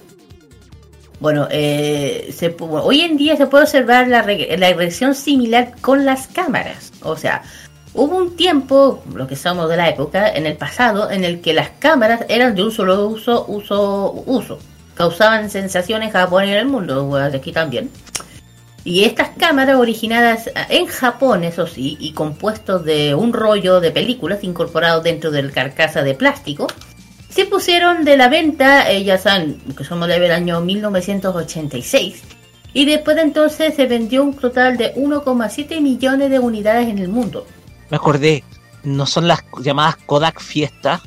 [1.19, 4.69] Bueno, eh, hoy en día se puede observar la, reg- la
[5.15, 6.91] similar con las cámaras.
[7.02, 7.41] O sea,
[7.94, 11.53] hubo un tiempo, lo que somos de la época, en el pasado, en el que
[11.53, 14.60] las cámaras eran de un solo uso, uso, uso.
[14.94, 17.89] Causaban sensación en Japón y en el mundo, aquí también.
[18.84, 24.44] Y estas cámaras originadas en Japón, eso sí, y compuestos de un rollo de películas
[24.44, 26.68] incorporados dentro del carcasa de plástico,
[27.38, 32.23] se pusieron de la venta, eh, ya saben, que somos del año 1986,
[32.73, 37.09] y después de entonces se vendió un total de 1,7 millones de unidades en el
[37.09, 37.45] mundo.
[37.91, 38.43] Me acordé,
[38.81, 40.99] no son las llamadas Kodak Fiesta,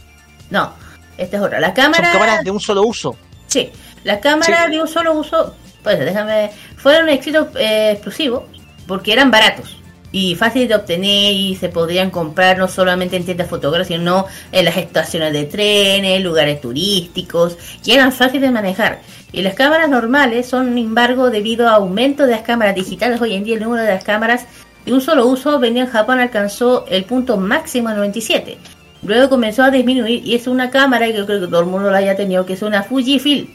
[0.51, 0.73] No,
[1.19, 1.59] esta es otra.
[1.59, 2.13] La son cámara...
[2.13, 3.17] cámaras de un solo uso.
[3.49, 3.73] Sí,
[4.05, 8.47] las cámaras de un solo uso, pues déjame, fueron un éxito eh, exclusivo
[8.87, 9.80] porque eran baratos
[10.13, 14.65] y fáciles de obtener y se podrían comprar no solamente en tiendas fotográficas, sino en
[14.65, 19.01] las estaciones de trenes, lugares turísticos y eran fáciles de manejar.
[19.33, 23.35] Y las cámaras normales son, sin embargo, debido a aumento de las cámaras digitales, hoy
[23.35, 24.47] en día el número de las cámaras
[24.85, 28.59] de un solo uso vendido en Japón alcanzó el punto máximo en 97.
[29.03, 31.91] Luego comenzó a disminuir y es una cámara que yo creo que todo el mundo
[31.91, 33.49] la haya tenido, que es una Fujifilm.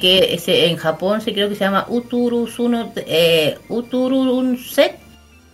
[0.00, 4.96] Que, ese, en Japón se creo que se llama Uturusuno, eh, Uturunset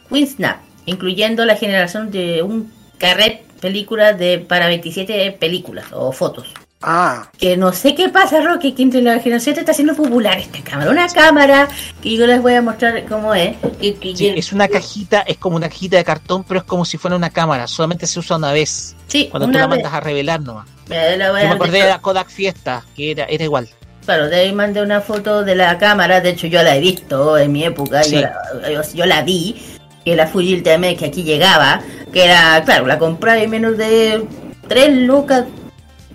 [0.09, 6.47] Quinsnap, incluyendo la generación de un carret película de para 27 películas o fotos.
[6.87, 10.61] Ah, Que no sé qué pasa, Roque, que entre la generación está haciendo popular esta
[10.63, 10.91] cámara.
[10.91, 11.67] Una cámara
[12.03, 13.57] que yo les voy a mostrar cómo es.
[13.81, 16.85] que- que- Sí, es una cajita, es como una cajita de cartón, pero es como
[16.85, 18.95] si fuera una cámara, solamente se usa una vez.
[19.07, 19.77] Sí, Cuando tú una la vez.
[19.77, 20.69] mandas a revelar nomás.
[20.89, 23.67] La voy Yo a- me acordé de la Kodak Fiesta, que era, era igual.
[24.05, 27.39] Claro, de ahí mandé una foto de la cámara, de hecho yo la he visto
[27.39, 28.17] en mi época, Sí.
[28.17, 28.21] yo,
[28.61, 29.57] la, yo- yo la vi,
[30.05, 31.81] que la Fuji TM que aquí llegaba,
[32.13, 34.27] que era, claro, la compraba en menos de
[34.69, 35.45] 3 lucas,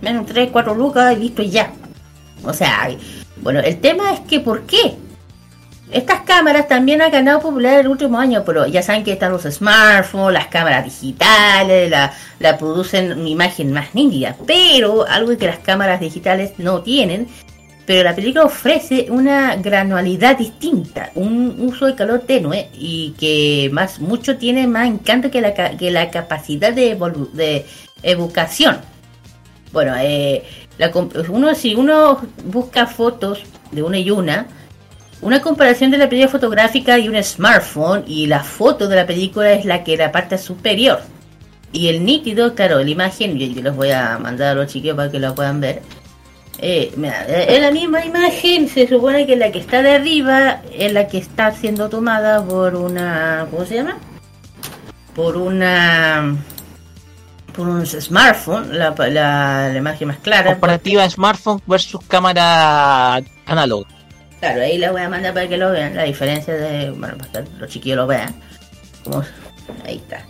[0.02, 1.72] menos 3, 4 lucas y listo y ya.
[2.44, 2.90] O sea,
[3.38, 4.96] bueno, el tema es que ¿por qué?
[5.92, 9.32] Estas cámaras también han ganado popularidad en el último año, pero ya saben que están
[9.32, 14.36] los smartphones, las cámaras digitales, la, la producen una imagen más nítida.
[14.46, 17.28] Pero algo que las cámaras digitales no tienen,
[17.90, 24.00] pero la película ofrece una granualidad distinta, un uso de calor tenue y que más
[24.00, 27.66] mucho tiene más encanto que la, que la capacidad de,
[28.04, 28.78] evocación.
[29.72, 30.44] Bueno, eh,
[31.30, 33.42] uno si uno busca fotos
[33.72, 34.46] de una y una,
[35.24, 39.52] una comparación de la película fotográfica y un smartphone y la foto de la película
[39.54, 41.00] es la que la parte superior.
[41.72, 44.96] Y el nítido, claro, la imagen, yo, yo les voy a mandar a los chiquillos
[44.96, 45.82] para que la puedan ver.
[46.62, 50.92] Eh, mira, es la misma imagen, se supone que la que está de arriba es
[50.92, 53.98] la que está siendo tomada por una, ¿cómo se llama?
[55.16, 56.36] Por una,
[57.56, 60.52] por un smartphone, la, la, la imagen más clara.
[60.52, 63.88] Comparativa smartphone versus cámara análoga.
[64.42, 67.44] Claro, ahí la voy a mandar para que lo vean, la diferencia de, bueno, para
[67.46, 68.36] que los chiquillos lo vean.
[69.06, 69.24] Como-
[69.86, 70.26] ahí está.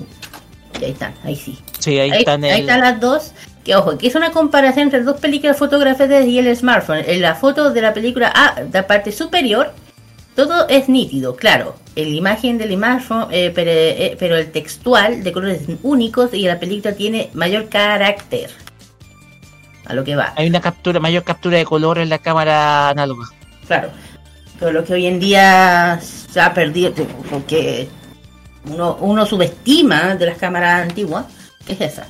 [0.80, 1.58] Ahí están, ahí sí.
[1.80, 3.34] Sí, ahí, Ahí, están ahí están las dos.
[3.70, 7.04] Que ojo, que es una comparación entre dos películas fotográficas y el smartphone.
[7.06, 9.76] En la foto de la película A, de la parte superior,
[10.36, 11.76] todo es nítido, claro.
[11.96, 16.60] La imagen del smartphone, eh, pero, eh, pero el textual de colores únicos y la
[16.60, 18.50] película tiene mayor carácter.
[19.86, 20.34] A lo que va.
[20.36, 23.28] Hay una captura, mayor captura de color en la cámara análoga.
[23.68, 23.92] Claro.
[24.60, 26.92] Pero lo que hoy en día se ha perdido,
[27.30, 27.88] porque
[28.66, 31.26] uno, uno subestima de las cámaras antiguas,
[31.68, 32.08] es esa.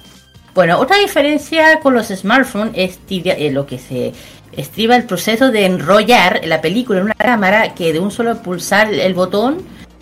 [0.53, 4.13] Bueno, otra diferencia con los smartphones es eh, lo que se
[4.51, 8.91] estriba el proceso de enrollar la película en una cámara que de un solo pulsar
[8.93, 9.57] el botón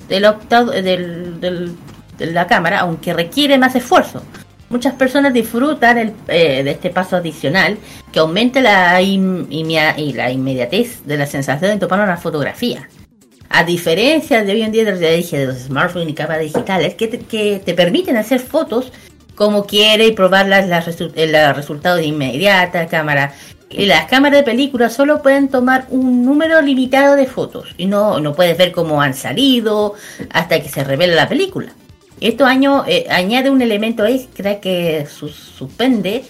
[0.07, 1.75] del octavo, del, del-
[2.17, 4.23] de la cámara, aunque requiere más esfuerzo.
[4.69, 7.77] Muchas personas disfrutan el- eh, de este paso adicional
[8.11, 12.89] que aumenta la, in- inmediatez de la sensación de tomar una fotografía.
[13.49, 17.19] A diferencia de hoy en día de, de los smartphones y cámaras digitales que te,
[17.19, 18.91] que te permiten hacer fotos
[19.37, 23.33] como quiere y probar las, las resu- eh, los resultados de inmediata, cámara.
[23.69, 28.19] Y las cámaras de película solo pueden tomar un número limitado de fotos y no,
[28.19, 29.93] no puedes ver cómo han salido
[30.31, 31.71] hasta que se revela la película.
[32.19, 36.23] Esto año, eh, añade un elemento extra que su- suspende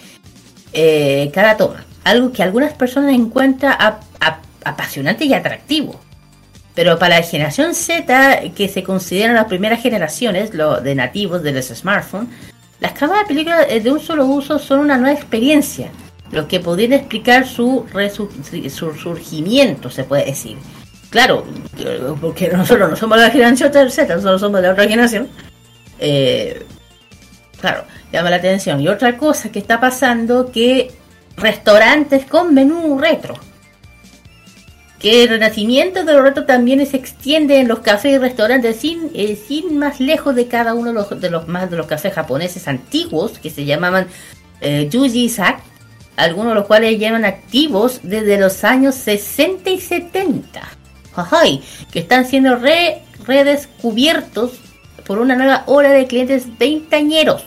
[0.72, 1.84] eh, cada toma.
[2.04, 5.98] Algo que algunas personas encuentran ap- ap- apasionante y atractivo.
[6.74, 11.52] Pero para la generación Z, que se consideran las primeras generaciones lo de nativos de
[11.52, 12.28] los smartphones,
[12.80, 15.90] las cámaras de película eh, de un solo uso son una nueva experiencia,
[16.30, 17.86] lo que podría explicar su,
[18.68, 20.58] su surgimiento, se puede decir.
[21.10, 21.44] Claro,
[22.20, 25.28] porque nosotros no somos la generación Z, nosotros somos de la otra generación.
[25.98, 26.66] Eh,
[27.60, 28.80] claro, llama la atención.
[28.80, 30.92] Y otra cosa que está pasando que
[31.36, 33.34] restaurantes con menú retro.
[34.98, 39.10] Que el renacimiento de los retro también se extiende en los cafés y restaurantes sin,
[39.14, 39.38] eh,
[39.70, 43.64] más lejos de cada uno de los, más de los cafés japoneses antiguos que se
[43.64, 44.08] llamaban
[44.60, 45.60] eh, Yuji Sak,
[46.16, 50.62] algunos de los cuales llevan activos desde los años 60 y 70.
[51.14, 51.62] Ajay,
[51.92, 54.52] que están siendo re- redescubiertos
[55.06, 57.44] por una nueva ola de clientes veintañeros.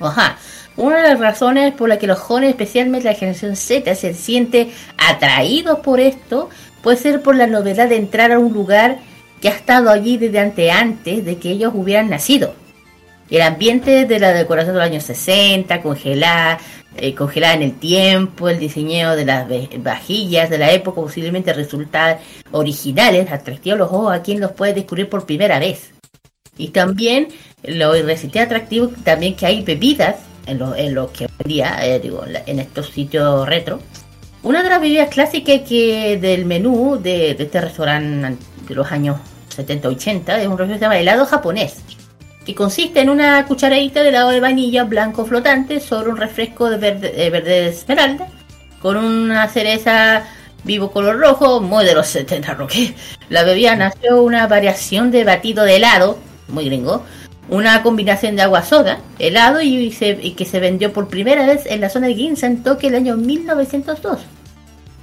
[0.00, 0.38] Ajá.
[0.76, 4.70] Una de las razones por las que los jóvenes, especialmente la generación Z, se siente
[4.96, 6.48] atraídos por esto
[6.82, 8.98] puede ser por la novedad de entrar a un lugar
[9.40, 12.54] que ha estado allí desde ante antes de que ellos hubieran nacido.
[13.28, 16.58] El ambiente de la decoración de los años 60, congelada,
[16.96, 19.46] eh, congelada en el tiempo, el diseño de las
[19.78, 22.18] vajillas de la época posiblemente resultan
[22.50, 25.92] originales, atractivos a los ojos a quien los puede descubrir por primera vez.
[26.58, 27.28] Y también
[27.62, 30.16] lo resulta atractivo también que hay bebidas
[30.46, 33.80] en lo, en lo que hoy día, eh, digo, en estos sitios retro.
[34.42, 38.90] Una de las bebidas clásicas que del menú de, de este restaurante an- de los
[38.90, 39.16] años
[39.56, 41.76] 70-80 es un refresco que se llama helado japonés,
[42.44, 46.76] que consiste en una cucharadita de helado de vainilla blanco flotante sobre un refresco de
[46.78, 48.26] verde, de verde esmeralda,
[48.80, 50.24] con una cereza
[50.64, 52.94] vivo color rojo, muy de los 70 roque.
[53.28, 57.04] La bebida nació una variación de batido de helado, muy gringo,
[57.48, 61.80] una combinación de agua soda, helado y, se- que se vendió por primera vez en
[61.80, 64.20] la zona de Ginza en Tokio el año 1902.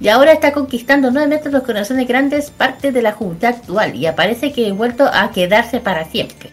[0.00, 4.50] Y ahora está conquistando nuevamente los corazones grandes partes de la juventud actual y aparece
[4.52, 6.50] que ha vuelto a quedarse para siempre.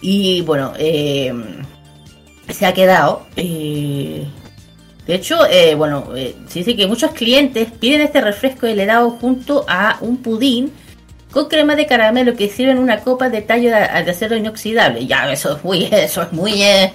[0.00, 1.32] Y bueno, eh,
[2.48, 3.26] se ha quedado.
[3.36, 4.24] eh,
[5.06, 6.08] de hecho, eh, bueno,
[6.48, 10.72] se dice que muchos clientes piden este refresco helado junto a un pudín
[11.34, 15.04] con crema de caramelo que sirve en una copa de tallo de, de acero inoxidable.
[15.04, 16.92] Ya, eso es muy, eso es muy, eh,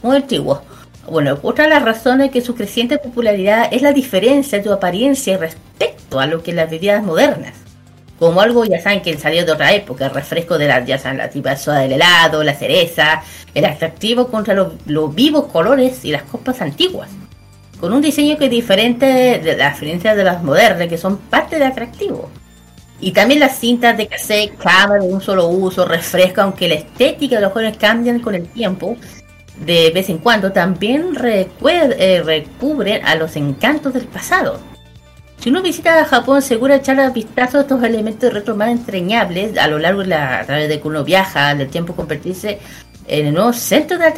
[0.00, 0.62] muy antiguo.
[1.10, 5.36] Bueno, otra de las razones que su creciente popularidad es la diferencia de su apariencia
[5.36, 7.54] respecto a lo que las bebidas modernas.
[8.20, 11.28] Como algo, ya saben, que salió de otra época, el refresco de la, ya la
[11.28, 16.60] tipa soda del helado, la cereza, el atractivo contra los, vivos colores y las copas
[16.60, 17.10] antiguas.
[17.80, 21.56] Con un diseño que es diferente de las diferencias de las modernas, que son parte
[21.56, 22.30] del atractivo.
[23.02, 27.34] Y también las cintas de cassette, cámara de un solo uso, refresco, aunque la estética
[27.34, 28.96] de los jóvenes cambian con el tiempo,
[29.58, 34.60] de vez en cuando también eh, recubren a los encantos del pasado.
[35.38, 39.66] Si uno visita Japón, seguro echar a vistazo a estos elementos retro más entrañables a
[39.66, 42.60] lo largo de la, a través de que uno viaja, del tiempo convertirse
[43.08, 44.10] en el nuevo centro de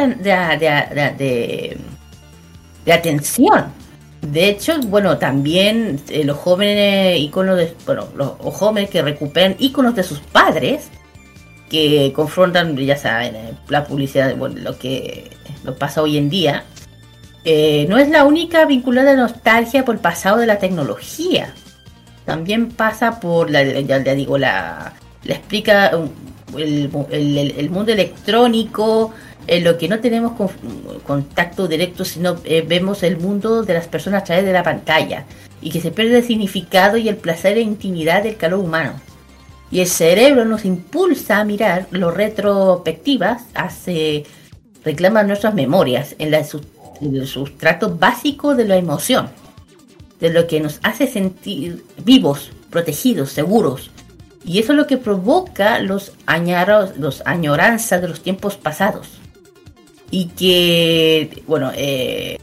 [2.93, 3.84] atención.
[4.31, 9.95] De hecho, bueno, también eh, los jóvenes iconos de, bueno, los, jóvenes que recuperan iconos
[9.95, 10.89] de sus padres,
[11.69, 15.31] que confrontan, ya saben, eh, la publicidad, bueno, lo que
[15.79, 16.65] pasa hoy en día,
[17.45, 21.53] eh, no es la única vinculada a nostalgia por el pasado de la tecnología.
[22.25, 24.95] También pasa por la, ya digo, la,
[25.25, 25.91] la explica
[26.57, 29.13] el- el mundo electrónico,
[29.47, 30.51] en lo que no tenemos con-
[31.07, 35.25] contacto directo, sino eh, vemos el mundo de las personas a través de la pantalla
[35.61, 38.95] y que se pierde el significado y el placer e intimidad del calor humano.
[39.71, 44.25] Y el cerebro nos impulsa a mirar lo retrospectivas, hace
[44.85, 49.31] reclama nuestras memorias en, el sustrato básico de la emoción,
[50.21, 53.91] de lo que nos hace sentir vivos, protegidos, seguros.
[54.45, 59.09] Y eso es lo que provoca los añoranzas de los tiempos pasados.
[60.15, 62.39] Y que, bueno, eh,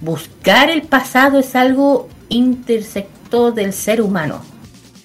[0.00, 4.40] buscar el pasado es algo intersector del ser humano.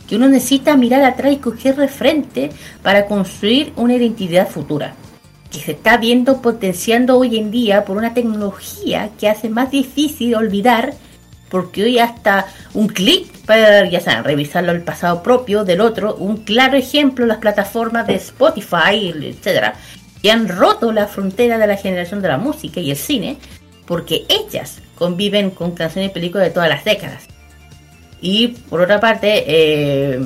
[0.08, 2.52] Que uno necesita mirar atrás y coger de frente
[2.84, 4.94] para construir una identidad futura.
[5.52, 10.36] Que se está viendo potenciando hoy en día por una tecnología que hace más difícil
[10.36, 10.94] olvidar.
[11.50, 16.16] Porque hoy hasta un clic para, ya saben, revisarlo el pasado propio del otro.
[16.16, 19.74] Un claro ejemplo, las plataformas de Spotify, etcétera,
[20.26, 23.38] que han roto la frontera de la generación de la música y el cine,
[23.86, 27.28] porque ellas conviven con canciones y películas de todas las décadas.
[28.22, 30.20] Y por otra parte, eh,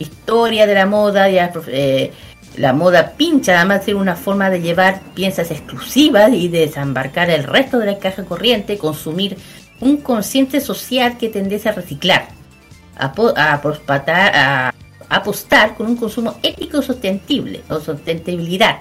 [0.00, 2.10] historia de la moda, ya, eh,
[2.56, 7.44] la moda pincha, además de ser una forma de llevar piezas exclusivas y desembarcar el
[7.44, 9.36] resto de la caja corriente, consumir
[9.78, 12.30] un consciente social que tendiese a reciclar,
[12.96, 14.74] a, a prospatar- a
[15.08, 18.80] apostar con un consumo ético sostenible o sostenibilidad.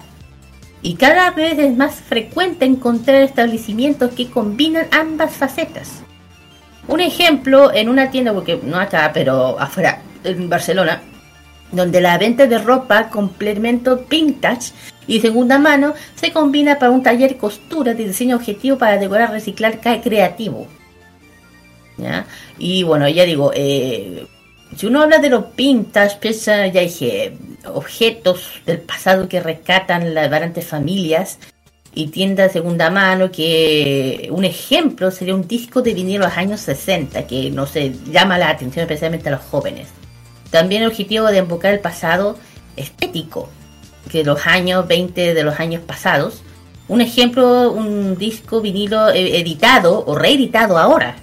[0.82, 6.04] Y cada vez es más frecuente encontrar establecimientos que combinan ambas facetas.
[6.88, 11.02] Un ejemplo en una tienda, porque no acá, pero afuera, en Barcelona,
[11.72, 14.72] donde la venta de ropa, complemento vintage
[15.06, 19.80] y segunda mano se combina para un taller costura de diseño objetivo para decorar, reciclar,
[19.82, 20.68] creativo.
[21.98, 22.26] ¿Ya?
[22.58, 24.26] Y bueno, ya digo, eh,
[24.76, 30.30] si uno habla de los vintage, piensa, ya dije, objetos del pasado que rescatan las
[30.30, 31.40] variantes familias
[31.94, 36.38] y tiendas de segunda mano, que un ejemplo sería un disco de vinilo de los
[36.38, 39.90] años 60, que no sé, llama la atención especialmente a los jóvenes.
[40.52, 42.38] También el objetivo de invocar el pasado
[42.76, 43.50] estético,
[44.10, 46.42] que los años 20 de los años pasados.
[46.88, 51.18] Un ejemplo, un disco vinilo eh, editado o reeditado ahora.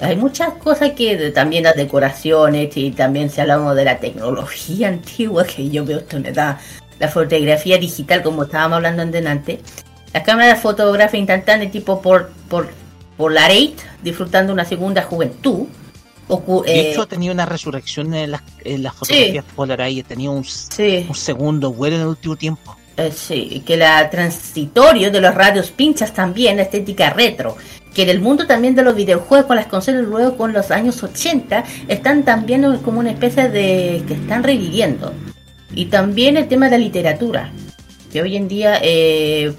[0.00, 5.44] Hay muchas cosas que también las decoraciones y también si hablamos de la tecnología antigua
[5.44, 6.60] que yo veo esto me da
[6.98, 9.60] la fotografía digital como estábamos hablando delante.
[10.12, 12.68] La cámara de fotografía instantánea tipo por, por
[13.16, 15.66] Polaroid disfrutando una segunda juventud.
[16.28, 20.04] Ocu- De eh, hecho, ha tenido una resurrección en las, en las fotografías Polaroid.
[20.04, 20.38] Ha tenido un,
[21.08, 22.76] un segundo vuelo en el último tiempo.
[22.96, 27.56] Eh, sí, que la transitorio de los radios pinchas también, la estética retro,
[27.96, 31.02] que en el mundo también de los videojuegos con las consolas luego con los años
[31.02, 35.14] 80 están también como una especie de que están reviviendo.
[35.74, 37.50] Y también el tema de la literatura,
[38.12, 39.54] que hoy en día eh,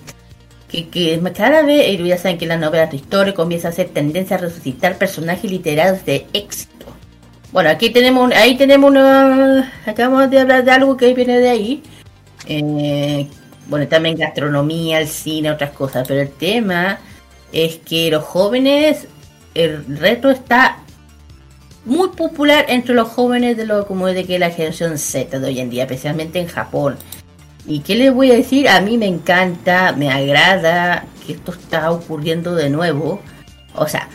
[0.70, 4.36] que, que cada vez, ya saben que las novelas de historia comienza a ser tendencia
[4.36, 6.86] a resucitar personajes literarios de éxito.
[7.52, 11.82] Bueno, aquí tenemos, ahí tenemos una, acabamos de hablar de algo que viene de ahí.
[12.46, 13.28] Eh,
[13.68, 17.00] bueno, también gastronomía, el cine, otras cosas, pero el tema
[17.52, 19.08] es que los jóvenes,
[19.54, 20.80] el reto está
[21.86, 25.60] muy popular entre los jóvenes de lo como de que la generación Z de hoy
[25.60, 26.98] en día, especialmente en Japón.
[27.66, 28.68] ¿Y qué les voy a decir?
[28.68, 33.22] A mí me encanta, me agrada que esto está ocurriendo de nuevo.
[33.76, 34.08] O sea,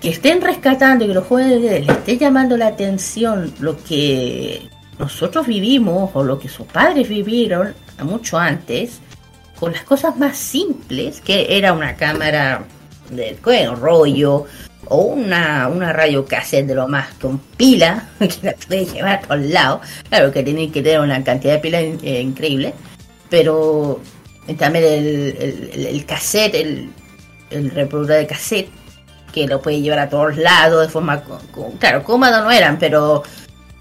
[0.00, 4.68] que estén rescatando y que los jóvenes les esté llamando la atención lo que
[4.98, 9.00] nosotros vivimos o lo que sus padres vivieron mucho antes,
[9.62, 12.64] con las cosas más simples, que era una cámara
[13.10, 13.38] de
[13.80, 14.44] rollo
[14.88, 19.20] o una, una radio cassette de lo más con pila, que la puedes llevar a
[19.20, 19.80] todos lados.
[20.08, 22.74] Claro que tiene que tener una cantidad de pila in- eh, increíble,
[23.30, 24.00] pero
[24.58, 26.90] también el, el, cassette, el,
[27.50, 28.68] el reproductor de cassette,
[29.32, 32.80] que lo puede llevar a todos lados de forma, co- co- claro, cómodo no eran,
[32.80, 33.22] pero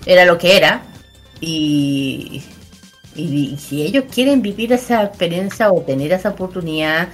[0.05, 0.83] era lo que era.
[1.39, 2.43] Y,
[3.15, 7.09] y si ellos quieren vivir esa experiencia o tener esa oportunidad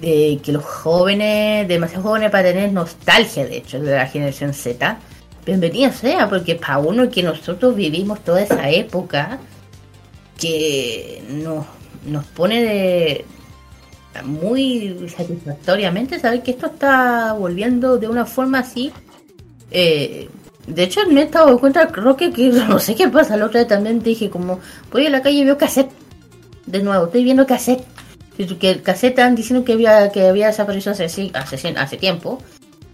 [0.00, 4.98] de que los jóvenes, demasiado jóvenes para tener nostalgia, de hecho, de la generación Z,
[5.44, 9.38] bienvenido sea, porque para uno que nosotros vivimos toda esa época,
[10.38, 11.66] que nos,
[12.06, 13.24] nos pone de,
[14.24, 18.92] muy satisfactoriamente saber que esto está volviendo de una forma así.
[19.70, 20.28] Eh,
[20.74, 22.28] de hecho, me he dado cuenta, creo que,
[22.68, 23.36] no sé qué pasa.
[23.36, 24.60] La otra vez también dije, como
[24.92, 25.90] voy a la calle y veo cassette.
[26.66, 27.84] De nuevo, estoy viendo cassette.
[28.58, 32.40] Que el cassette estaban diciendo que había, que había desaparecido hace, hace, hace tiempo.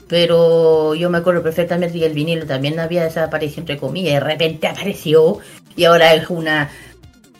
[0.09, 4.67] Pero yo me acuerdo perfectamente que el vinilo también había desaparecido, entre comillas, de repente
[4.67, 5.39] apareció.
[5.77, 6.71] Y ahora es una.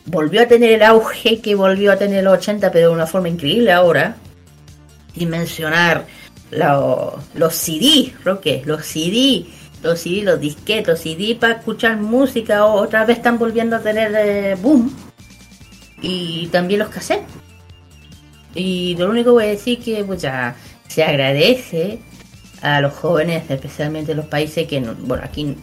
[0.05, 3.29] Volvió a tener el auge que volvió a tener los 80, pero de una forma
[3.29, 4.15] increíble ahora.
[5.15, 6.05] Y mencionar
[6.51, 9.45] lo- los CD, Roque, los CD,
[9.83, 14.13] los CD, los disquetes, los CD para escuchar música, otra vez están volviendo a tener
[14.15, 14.93] eh, boom.
[16.01, 17.25] Y también los cassettes.
[18.55, 20.55] Y lo único que voy a decir que pues ya
[20.87, 21.99] se agradece
[22.61, 25.55] a los jóvenes, especialmente los países que, no- bueno, aquí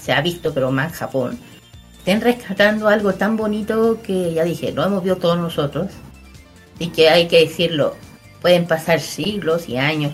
[0.00, 1.38] se ha visto, pero más Japón,
[1.98, 5.88] estén rescatando algo tan bonito que ya dije, lo hemos visto todos nosotros.
[6.78, 7.96] Y que hay que decirlo,
[8.42, 10.12] pueden pasar siglos y años,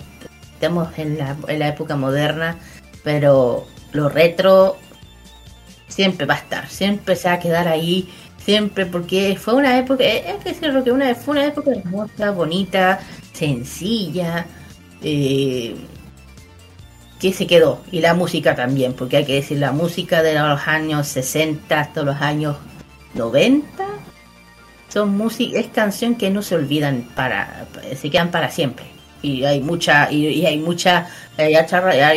[0.53, 2.57] estamos en la, en la época moderna,
[3.03, 4.77] pero lo retro
[5.87, 8.07] siempre va a estar, siempre se va a quedar ahí,
[8.37, 12.99] siempre porque fue una época, eh, hay que que una, fue una época hermosa, bonita,
[13.33, 14.45] sencilla,
[15.01, 15.75] eh,
[17.19, 20.67] que se quedó, y la música también, porque hay que decir, la música de los
[20.67, 22.55] años 60 hasta los años
[23.15, 23.83] 90
[24.87, 28.98] son música, es canción que no se olvidan para, se quedan para siempre.
[29.21, 31.53] Y hay mucha, y, y hay mucha, hay-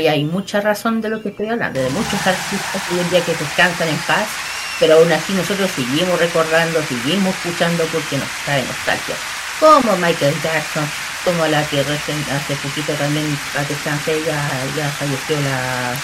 [0.08, 3.34] hay mucha razón de lo que estoy hablando, de muchos artistas hoy en día que
[3.36, 4.40] descansan en paz,
[4.78, 9.22] pero aún así nosotros seguimos recordando, seguimos escuchando porque nos trae nostalgia.
[9.62, 10.84] Como Michael Jackson,
[11.24, 13.26] como la que recién, hace poquito también,
[13.68, 15.94] descansé, ya, ya falleció la,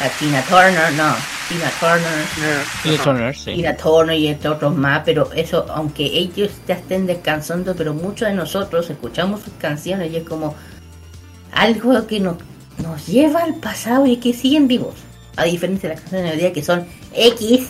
[0.00, 1.14] la Tina Turner, no,
[1.48, 2.26] Tina Turner.
[2.82, 3.54] Tina Turner, sí.
[3.54, 8.26] Tina Turner y entre otros más, pero eso, aunque ellos ya estén descansando, pero muchos
[8.26, 10.56] de nosotros escuchamos sus canciones y es como
[11.52, 12.34] algo que nos,
[12.78, 14.96] nos lleva al pasado y que siguen vivos.
[15.36, 17.68] A diferencia de las canciones de hoy día que son X.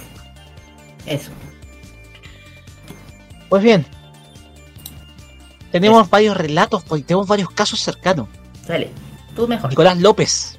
[1.05, 1.33] Eso.
[3.51, 3.85] Pues bien,
[5.71, 8.29] tenemos varios relatos, pues, tenemos varios casos cercanos.
[8.67, 8.91] Dale,
[9.35, 9.71] tú mejor.
[9.71, 10.59] Nicolás López,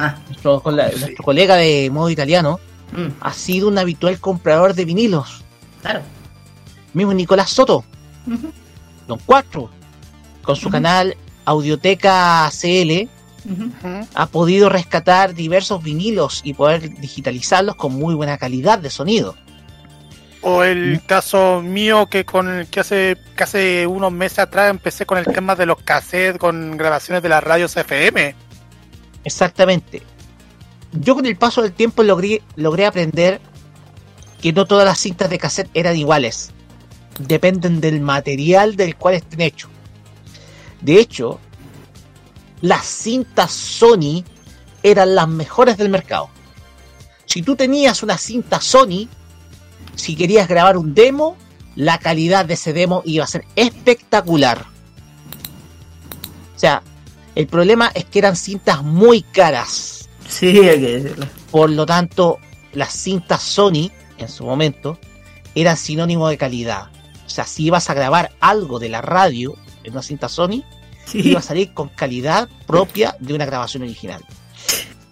[0.00, 2.60] Ah, nuestro, colega de modo italiano,
[2.92, 5.42] mm, ha sido un habitual comprador de vinilos.
[5.82, 6.02] claro.
[6.94, 7.84] Mismo Nicolás Soto,
[8.26, 8.50] Ujú,
[9.06, 9.70] Don 4,
[10.42, 13.08] con su canal Audioteca CL,
[14.14, 19.34] ha podido rescatar diversos vinilos y poder digitalizarlos con muy buena calidad de sonido.
[20.50, 25.26] O el caso mío que con que hace hace unos meses atrás empecé con el
[25.26, 28.34] tema de los cassettes con grabaciones de las radios FM.
[29.24, 30.02] Exactamente.
[30.92, 33.42] Yo con el paso del tiempo logré, logré aprender
[34.40, 36.50] que no todas las cintas de cassette eran iguales.
[37.18, 39.70] Dependen del material del cual estén hechos.
[40.80, 41.40] De hecho,
[42.62, 44.24] las cintas Sony
[44.82, 46.30] eran las mejores del mercado.
[47.26, 49.08] Si tú tenías una cinta Sony,
[49.98, 51.36] si querías grabar un demo,
[51.74, 54.64] la calidad de ese demo iba a ser espectacular.
[56.54, 56.82] O sea,
[57.34, 60.08] el problema es que eran cintas muy caras.
[60.28, 61.26] Sí, hay que decirlo.
[61.50, 62.38] Por lo tanto,
[62.72, 64.98] las cintas Sony, en su momento,
[65.54, 66.88] eran sinónimo de calidad.
[67.26, 69.54] O sea, si ibas a grabar algo de la radio
[69.84, 70.62] en una cinta Sony,
[71.04, 71.20] Sí.
[71.30, 74.22] iba a salir con calidad propia de una grabación original.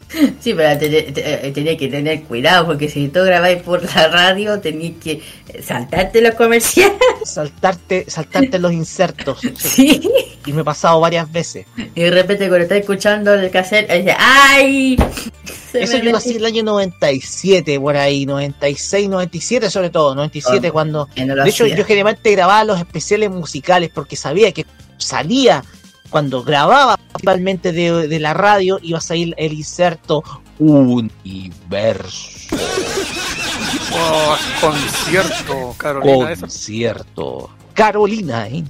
[0.41, 4.61] Sí, pero te- te- tenía que tener cuidado porque si tú grabáis por la radio
[4.61, 5.21] tenías que
[5.63, 6.97] saltarte los comerciales.
[7.25, 9.39] Saltarte, saltarte los insertos.
[9.57, 10.09] Sí.
[10.47, 11.67] Y me he pasado varias veces.
[11.97, 14.97] Y de repente cuando estás escuchando el cassette, dice, ¡ay!
[15.73, 16.17] Se Eso yo lo metió".
[16.19, 21.09] hacía en el año 97, por ahí, 96, 97 sobre todo, 97 Ah, cuando...
[21.27, 24.65] no De hecho, yo generalmente grababa los especiales musicales porque sabía que
[24.99, 25.65] salía,
[26.17, 30.23] cuando grababa principalmente de, de la radio, iba a salir el inserto
[30.59, 32.31] Universo
[33.93, 36.35] Oh, concierto, Carolina.
[36.41, 38.49] Concierto Carolina.
[38.49, 38.65] ¿eh?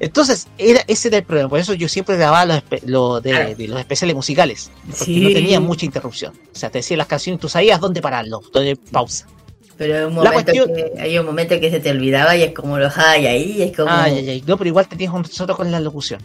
[0.00, 1.48] Entonces, era, ese era el problema.
[1.48, 4.72] Por eso yo siempre grababa los, lo de, de los especiales musicales.
[4.88, 5.20] Porque Sí.
[5.20, 6.32] no tenía mucha interrupción.
[6.52, 9.28] O sea, te decía las canciones y tú sabías dónde pararlo, dónde pausa.
[9.76, 12.52] Pero hay un momento cuestión- que hay un momento que se te olvidaba y es
[12.52, 14.44] como los ay ahí, es como Ay, ay, ay.
[14.48, 16.20] No, pero igual tenías un nosotros con la locución.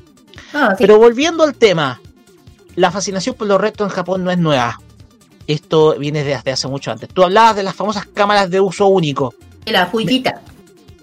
[0.55, 0.77] Ah, sí.
[0.79, 2.01] Pero volviendo al tema,
[2.75, 4.79] la fascinación por lo recto en Japón no es nueva.
[5.47, 7.09] Esto viene desde hace mucho antes.
[7.09, 9.35] Tú hablabas de las famosas cámaras de uso único.
[9.67, 10.41] la Fujita.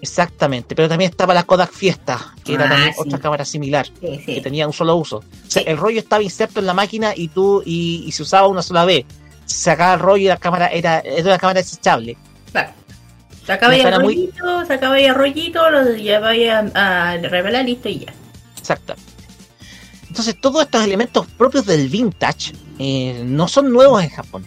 [0.01, 2.99] Exactamente, pero también estaba la Kodak Fiesta, que era Ah, también sí.
[2.99, 4.35] otra cámara similar, Sí, sí.
[4.35, 5.17] que tenía un solo uso.
[5.17, 8.47] O sea, el rollo estaba inserto en la máquina y tú y, y se usaba
[8.47, 9.05] una sola vez.
[9.45, 12.17] Se sacaba el rollo y la cámara era, era una cámara desechable.
[12.51, 12.71] Claro.
[13.47, 17.99] Sacaba ya cara muy- rollito, sacaba ya rollito, lo llevaba a, a revelar listo y
[17.99, 18.13] ya.
[18.57, 18.95] Exacto.
[20.13, 24.45] Entonces, todos estos elementos propios del vintage eh, no son nuevos en Japón.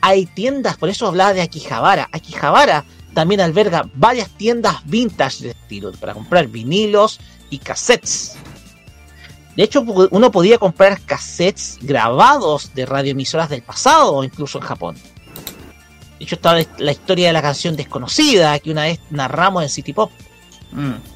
[0.00, 2.08] Hay tiendas, por eso hablaba de Akihabara.
[2.12, 7.20] Akihabara también alberga varias tiendas vintage de estilo para comprar vinilos
[7.50, 8.36] y cassettes.
[9.54, 14.96] De hecho, uno podía comprar cassettes grabados de radioemisoras del pasado, incluso en Japón.
[16.18, 19.92] De hecho, estaba la historia de la canción desconocida que una vez narramos en City
[19.92, 20.10] Pop.
[20.70, 21.11] Mm.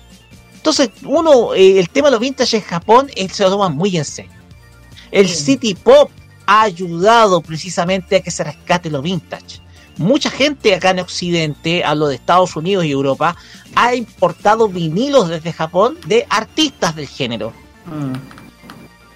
[0.68, 3.96] Entonces, uno, eh, el tema de los vintage en Japón él se lo toma muy
[3.96, 4.32] en serio.
[5.12, 6.10] El City Pop
[6.44, 9.60] ha ayudado precisamente a que se rescate lo vintage.
[9.96, 13.36] Mucha gente acá en Occidente, hablo de Estados Unidos y Europa,
[13.76, 17.52] ha importado vinilos desde Japón de artistas del género.
[17.86, 18.14] Mm.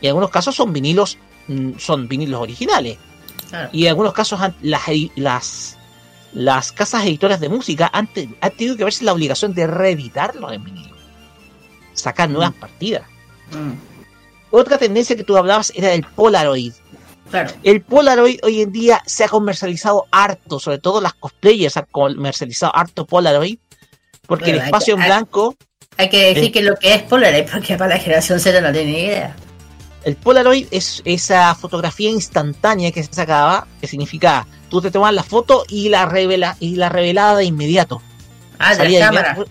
[0.02, 1.18] Y en algunos casos son vinilos,
[1.48, 2.96] mm, son vinilos originales.
[3.48, 3.70] Claro.
[3.72, 4.82] Y en algunos casos las,
[5.16, 5.76] las,
[6.32, 10.52] las casas editoras de música han, te- han tenido que verse la obligación de reeditarlos
[10.52, 10.99] en vinilo.
[11.94, 13.02] Sacar nuevas partidas.
[13.52, 13.72] Mm.
[14.50, 16.72] Otra tendencia que tú hablabas era el Polaroid.
[17.30, 17.52] Claro.
[17.62, 22.74] El Polaroid hoy en día se ha comercializado harto, sobre todo las cosplayers han comercializado
[22.74, 23.58] harto Polaroid,
[24.26, 25.56] porque Bueno, el espacio que- en blanco,
[25.96, 28.90] Hay que decir que lo que es Polaroid, porque para la generación Z no tiene
[28.92, 29.36] ni idea.
[30.04, 35.22] el Polaroid es esa fotografía instantánea que se sacaba, que significa tú te tomas la
[35.22, 38.00] foto y la revela y la revelada de inmediato.
[38.58, 39.34] Ah, de la cámara.
[39.34, 39.48] por,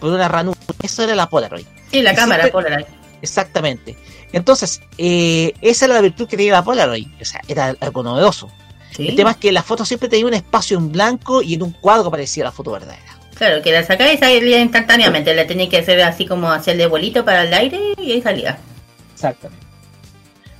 [0.00, 0.58] por una ranura.
[0.82, 1.66] Eso era la Polaroid.
[1.90, 2.86] Sí, la cámara siempre- Polaroid.
[3.22, 3.96] Exactamente.
[4.32, 7.06] Entonces, eh, esa era la virtud que tenía la Polaroid.
[7.20, 8.48] O sea, era algo novedoso.
[8.96, 9.08] Sí.
[9.08, 11.72] El tema es que la foto siempre tenía un espacio en blanco y en un
[11.72, 13.18] cuadro aparecía la foto verdadera.
[13.34, 15.34] Claro, que la sacáis y salía instantáneamente.
[15.34, 18.58] Le tenéis que hacer así como hacerle bolito para el aire y ahí salía.
[19.14, 19.66] Exactamente.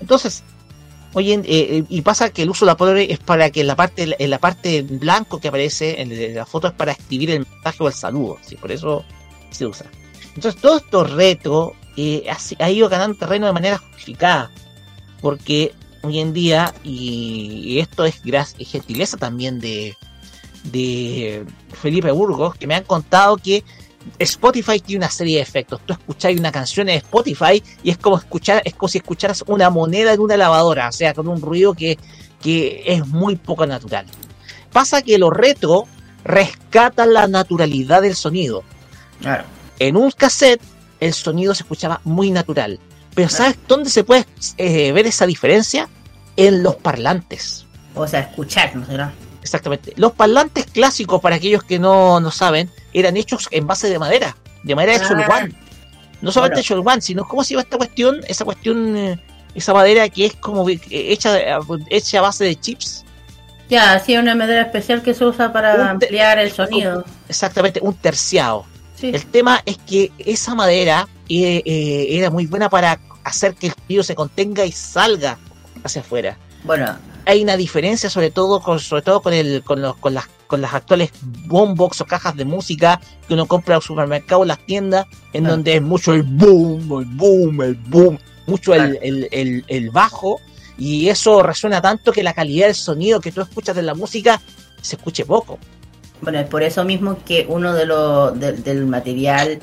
[0.00, 0.42] Entonces,
[1.12, 3.66] oye, eh, eh, y pasa que el uso de la Polaroid es para que en
[3.66, 7.30] la parte en la parte en blanco que aparece en la foto es para escribir
[7.32, 8.56] el mensaje o el saludo, ¿sí?
[8.56, 9.04] por eso
[9.50, 9.86] se usa.
[10.34, 12.26] Entonces, todo esto retro eh,
[12.58, 14.50] ha, ido ganando terreno de manera justificada,
[15.20, 19.96] porque hoy en día, y, esto es, gracias, es gentileza también de,
[21.72, 23.64] Felipe Burgos, que me han contado que
[24.18, 25.80] Spotify tiene una serie de efectos.
[25.84, 29.68] Tú escuchas una canción en Spotify y es como escuchar, es como si escucharas una
[29.68, 31.98] moneda en una lavadora, o sea, con un ruido que,
[32.40, 34.06] que es muy poco natural.
[34.72, 35.86] Pasa que los retro
[36.24, 38.62] rescatan la naturalidad del sonido.
[39.20, 39.44] Claro.
[39.80, 40.60] En un cassette
[41.00, 42.78] el sonido se escuchaba muy natural.
[43.14, 44.24] Pero ¿sabes dónde se puede
[44.58, 45.88] eh, ver esa diferencia?
[46.36, 47.66] En los parlantes.
[47.94, 49.12] O sea, escuchar, ¿no será?
[49.42, 49.92] Exactamente.
[49.96, 54.36] Los parlantes clásicos, para aquellos que no, no saben, eran hechos en base de madera,
[54.62, 55.08] de madera de Ah.
[55.08, 55.56] cholguán.
[56.20, 56.56] No solamente Bueno.
[56.56, 59.18] de cholguán, sino cómo se llama esta cuestión, esa cuestión, eh,
[59.54, 61.38] esa madera que es como eh, hecha,
[61.88, 63.04] hecha a base de chips.
[63.70, 67.04] Ya, sí, una madera especial que se usa para ampliar el sonido.
[67.28, 68.66] Exactamente, un terciado.
[69.00, 69.08] Sí.
[69.14, 73.74] El tema es que esa madera eh, eh, era muy buena para hacer que el
[73.74, 75.38] sonido se contenga y salga
[75.84, 76.36] hacia afuera.
[76.64, 80.26] Bueno, hay una diferencia sobre todo con sobre todo con el con los con las
[80.46, 84.44] con las actuales boombox o cajas de música que uno compra en el supermercado o
[84.44, 88.98] en las tiendas en donde es mucho el boom el boom el boom mucho el,
[89.00, 90.40] el, el- el bajo
[90.76, 94.40] y eso resuena tanto que la calidad del sonido que tú escuchas de la música
[94.82, 95.58] se escuche poco
[96.22, 99.58] Bueno, es por eso mismo que uno de los de- del material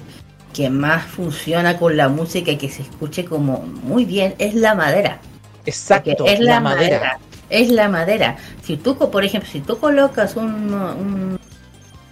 [0.53, 4.73] que más funciona con la música y que se escuche como muy bien es la
[4.75, 5.19] madera.
[5.65, 6.97] exacto Porque es la, la madera.
[6.99, 7.19] madera
[7.49, 8.37] Es la madera.
[8.63, 11.39] Si tú, por ejemplo, si tú colocas un, un-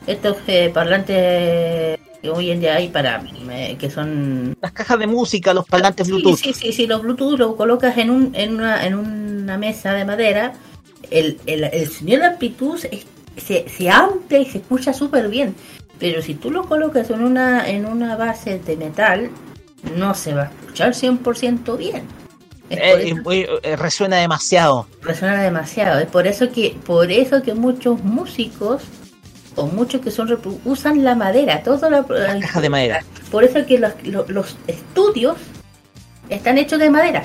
[0.08, 5.08] estos eh, parlantes que hoy en día hay para eh, que son las cajas de
[5.08, 8.56] música los parlantes Sí, Bluetooth Sí, sí, sí, los Bluetooth lo colocas en, un, en,
[8.56, 10.54] una, en una mesa de madera,
[11.10, 13.06] el, el, el sonido de amplitud es-
[13.38, 15.56] se, se amplia y se escucha súper bien.
[16.00, 19.30] Pero si tú lo colocas en una, en una base de metal,
[19.98, 22.04] no se va a escuchar 100% bien.
[22.70, 26.00] Es por Eh, eso eh, eh, resuena demasiado resuena demasiado.
[26.00, 28.82] Es por eso que, por eso que muchos músicos
[29.56, 33.66] o muchos que son usan la madera, toda la, las cajas de madera por eso
[33.66, 35.38] que los, los, los estudios
[36.30, 37.24] están hechos de madera.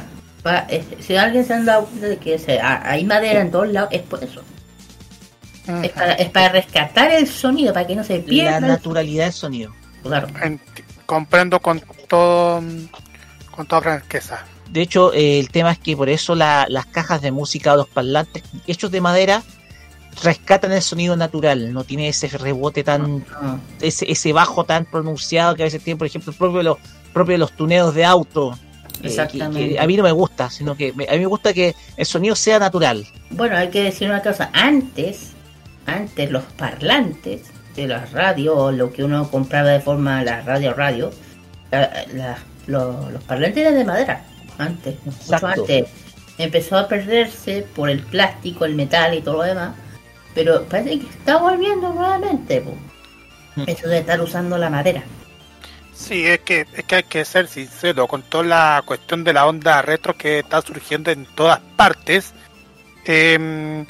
[1.01, 3.91] Si alguien se han dado cuenta de que se- ha- hay madera en todos lados,
[3.93, 4.43] es por eso.
[5.85, 8.61] Es para, es para rescatar el sonido, para que no se pierda.
[8.61, 9.73] la naturalidad del sonido
[10.03, 10.29] Claro.
[11.07, 12.63] Comprendo con todo
[13.51, 14.45] con toda franqueza.
[14.71, 17.77] De hecho, eh, el tema es que por eso la- las cajas de música o
[17.77, 19.43] los parlantes hechos de madera
[20.23, 25.55] rescatan el sonido natural, no tiene ese rebote tan, Ah, ese, ese bajo tan pronunciado
[25.57, 26.79] que a veces tiene, por ejemplo, el propio de los,
[27.13, 28.53] propio de los tuneos de auto.
[28.53, 29.69] eh, que- Exactamente.
[29.71, 32.05] que a mí no me gusta, sino que me- a mí me gusta que el
[32.05, 33.07] sonido sea natural.
[33.31, 34.51] Bueno, hay que decir una cosa.
[34.53, 35.31] Antes,
[35.87, 37.43] antes los parlantes
[37.77, 41.11] de las radios, lo que uno compraba de forma la radio radio,
[41.71, 44.25] la- la- lo- los parlantes eran de madera
[44.59, 45.61] antes, mucho Exacto.
[45.63, 45.87] antes.
[46.39, 49.75] Empezó a perderse por el plástico, el metal y todo lo demás,
[50.35, 52.61] pero parece que está volviendo nuevamente.
[52.61, 52.75] po.
[53.67, 55.03] Eso de estar usando la madera.
[55.93, 59.47] Sí, es que, es que hay que ser sincero con toda la cuestión de la
[59.47, 62.33] onda retro que está surgiendo en todas partes.
[63.05, 63.87] em,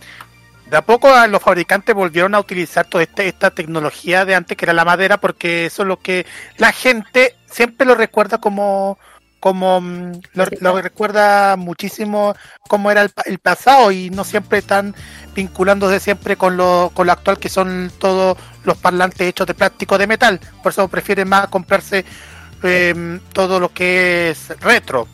[0.71, 4.57] de a poco a los fabricantes volvieron a utilizar toda este- esta tecnología de antes
[4.57, 6.27] que era la madera porque eso es lo que
[6.59, 8.99] la gente siempre lo recuerda como
[9.41, 12.35] como mm, lo, lo recuerda muchísimo
[12.69, 14.95] cómo era el, el pasado y no siempre están
[15.35, 19.97] vinculándose siempre con lo, con lo actual que son todos los parlantes hechos de plástico
[19.97, 20.41] de metal.
[20.63, 22.05] Por eso prefieren más comprarse
[22.63, 25.09] em, todo lo que es retro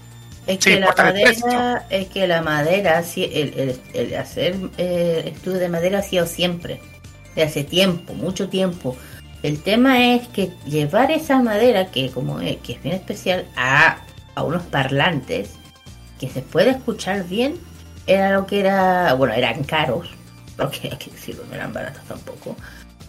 [0.47, 5.59] Es Sí, que la madera, es que la madera, el, el- el hacer eh, estudio
[5.59, 6.81] de madera ha sido siempre,
[7.35, 8.97] de hace tiempo, mucho tiempo.
[9.43, 13.99] El tema es que llevar esa madera, que como es, que es bien especial, a,
[14.35, 15.51] a unos parlantes
[16.19, 17.57] que se puede escuchar bien,
[18.07, 20.09] era lo que era, bueno, eran caros,
[20.57, 22.57] porque hay que decirlo, no eran baratos tampoco.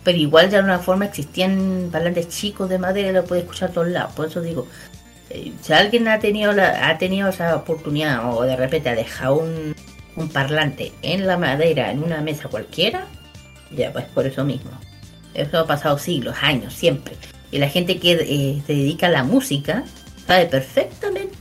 [0.03, 3.73] Pero igual de alguna forma existían parlantes chicos de madera y lo puede escuchar a
[3.73, 4.13] todos lados.
[4.13, 4.67] Por eso digo,
[5.61, 9.75] si alguien ha tenido ha tenido esa oportunidad o de repente ha dejado un,
[10.33, 13.05] parlante en la madera en una mesa cualquiera,
[13.71, 14.71] ya pues por eso mismo.
[15.35, 17.15] Eso ha pasado siglos, años, siempre.
[17.51, 19.83] Y la gente que eh, se dedica a la música
[20.25, 21.35] sabe perfectamente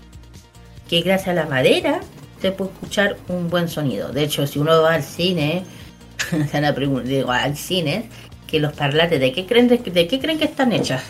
[0.88, 2.00] que gracias a la madera
[2.40, 4.12] se puede escuchar un buen sonido.
[4.12, 5.64] De hecho, si uno va al cine,
[6.30, 8.10] se van a digo, al cine,
[8.46, 11.02] que los parlantes, ¿de qué creen, de qué creen que están hechas?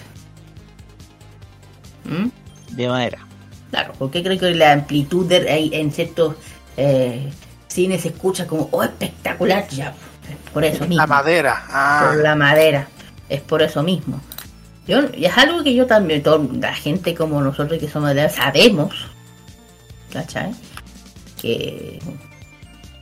[2.05, 2.46] ¿Mm?
[2.71, 3.19] De madera.
[3.71, 6.37] Claro, porque creo que la amplitud de, ahí en ciertos
[6.77, 7.31] eh,
[7.69, 9.95] cines se escucha como, oh, espectacular, ya,
[10.53, 10.97] por eso mismo.
[10.97, 12.09] la madera ah.
[12.09, 12.89] Por la madera,
[13.29, 14.21] es por eso mismo.
[14.87, 18.15] Yo, y es algo que yo también, toda la gente como nosotros que somos de
[18.15, 18.95] la- sabemos,
[20.13, 20.53] ¿cachai?
[21.41, 21.99] Que,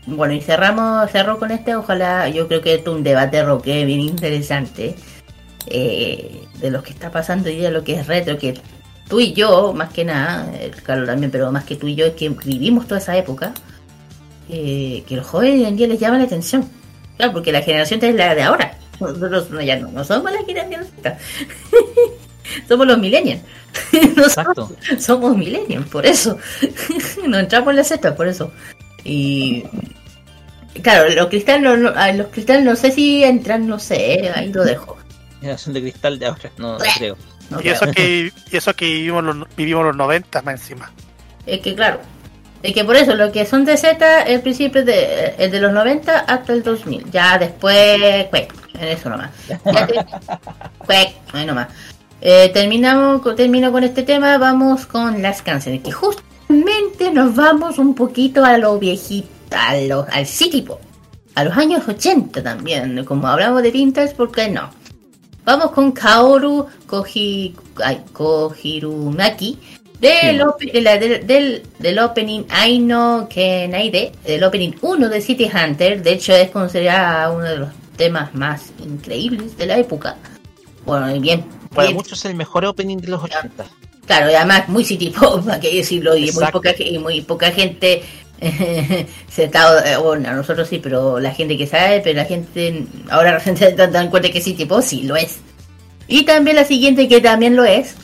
[0.06, 3.84] bueno, y cerramos, cerro con este, ojalá, yo creo que esto es un debate roque
[3.84, 4.96] bien interesante,
[5.66, 8.54] eh, de lo que está pasando hoy día, lo que es retro, que
[9.08, 12.06] tú y yo, más que nada, el Carlos también, pero más que tú y yo,
[12.06, 13.52] es que vivimos toda esa época,
[14.48, 16.68] eh, que los jóvenes hoy en día les llama la atención.
[17.16, 18.76] Claro, porque la generación es la de ahora.
[19.00, 20.84] Nosotros no, ya no, no somos la generación
[22.68, 23.42] somos los millennials.
[23.92, 24.70] Exacto.
[24.98, 26.38] somos millennials, por eso.
[27.26, 28.52] no entramos en la Z, por eso.
[29.04, 29.64] Y
[30.82, 34.52] claro, los cristales no, no- a los cristales no sé si entran, no sé, ahí
[34.52, 34.96] lo dejo.
[35.40, 37.16] Generación de cristal de ahora, no, no creo.
[37.54, 40.90] No y eso que y eso que vivimos los, vivimos los 90 más encima
[41.46, 42.00] Es que claro,
[42.62, 45.72] es que por eso lo que son de Z, el principio de, el de los
[45.72, 47.10] 90 hasta el 2000.
[47.10, 49.30] Ya después, cuec, en eso nomás.
[49.48, 49.94] Ya te-
[50.78, 51.68] cuec, ahí nomás.
[52.20, 57.94] Eh, terminamos, termino con este tema, vamos con las canciones, que justamente nos vamos un
[57.94, 60.80] poquito a lo viejito, a lo, al City Pop,
[61.34, 64.70] a los años 80 también, como hablamos de vintage, ¿por qué no?
[65.44, 67.54] Vamos con Kaoru Koji,
[67.84, 69.58] ay, Kohirumaki
[70.00, 75.48] del, ope- de la- del, del, del opening Aino Kenaide, del opening 1 de City
[75.52, 76.02] Hunter.
[76.02, 80.16] De hecho, es considerado uno de los temas más increíbles de la época.
[80.84, 81.44] Bueno, y bien.
[81.74, 83.64] Para bien- muchos es el mejor opening de los 80.
[84.06, 87.50] Claro, y además muy City Pop, hay que decirlo, y muy poca, y muy poca
[87.50, 88.02] gente
[89.28, 93.32] se está, eh, bueno, nosotros sí, pero la gente que sabe, pero la gente ahora
[93.38, 95.38] recién se dan cuenta que City Pop sí lo es.
[96.08, 97.94] Y también la siguiente que también lo es,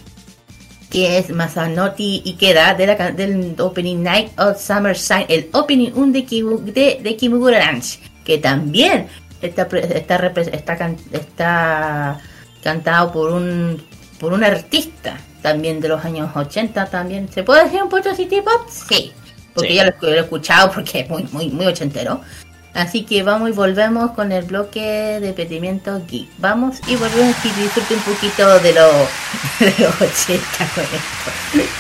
[0.91, 6.13] que es Masanoti Ikeda de la, del opening Night of Summer Sign, el opening 1
[6.13, 7.79] de, Kimu- de, de Kimugura
[8.25, 9.07] que también
[9.43, 12.21] está, está, está, can- está
[12.63, 13.83] cantado por un
[14.19, 17.29] por un artista también de los años 80 también.
[17.33, 18.69] ¿Se puede decir un poco City Pop?
[18.69, 19.13] Sí,
[19.55, 19.75] porque Sí.
[19.77, 22.21] ya lo, he- lo he escuchado porque es muy, muy, muy ochentero.
[22.73, 26.29] Así que vamos y volvemos con el bloque de pedimiento geek.
[26.39, 28.89] Vamos y volvemos y disfrute un poquito de, lo,
[29.59, 31.71] de los 80 con esto.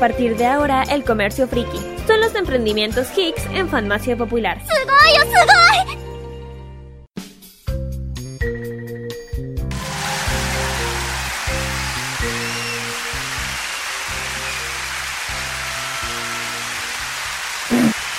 [0.00, 1.78] partir de ahora el comercio friki.
[2.06, 4.58] Son los emprendimientos Hicks en Farmacia Popular.
[4.64, 4.90] Oh,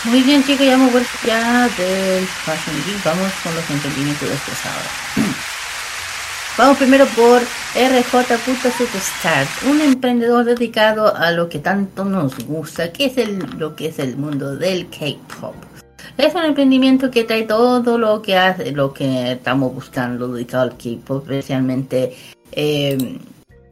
[0.03, 3.03] Muy bien chicos, ya hemos vuelto ya del Fashion Geek.
[3.03, 5.31] Vamos con los emprendimientos de esta ahora.
[6.57, 7.41] Vamos primero por
[7.73, 8.37] RJ
[8.77, 13.87] Superstar, un emprendedor dedicado a lo que tanto nos gusta, que es el, lo que
[13.87, 15.55] es el mundo del K-pop.
[16.17, 20.77] Es un emprendimiento que trae todo lo que hace, lo que estamos buscando dedicado al
[20.77, 22.13] K-pop, especialmente
[22.51, 23.17] eh,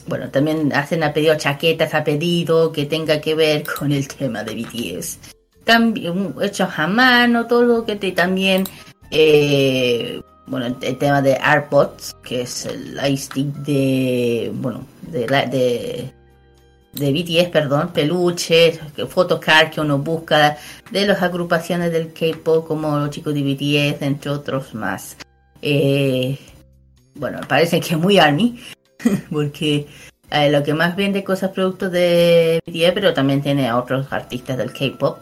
[0.07, 4.43] bueno, también hacen a pedido chaquetas a pedido que tenga que ver con el tema
[4.43, 5.19] de BTS.
[5.65, 8.63] También hechos a mano, todo lo que te también
[9.11, 16.13] eh, bueno, el, tema de AirPods, que es el stick de, bueno, de, de,
[16.93, 20.57] de BTS, perdón, peluches, photocard que uno busca
[20.91, 25.17] de las agrupaciones del K-pop como los chicos de BTS, entre otros más.
[25.61, 26.37] Eh,
[27.15, 28.59] bueno, parece que es muy Army,
[29.31, 29.87] porque
[30.31, 34.57] eh, lo que más vende cosas productos de BTS, pero también tiene a otros artistas
[34.57, 35.19] del K-pop.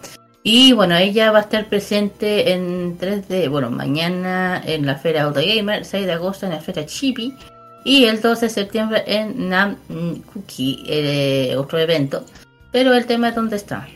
[0.49, 5.23] Y bueno, ella va a estar presente en 3 de, bueno, mañana en la Feria
[5.23, 7.37] Autogamer, 6 de agosto en la Feria Chibi
[7.83, 12.23] y el 12 de septiembre en Namkuki, eh, otro evento.
[12.71, 13.89] Pero el tema es dónde está.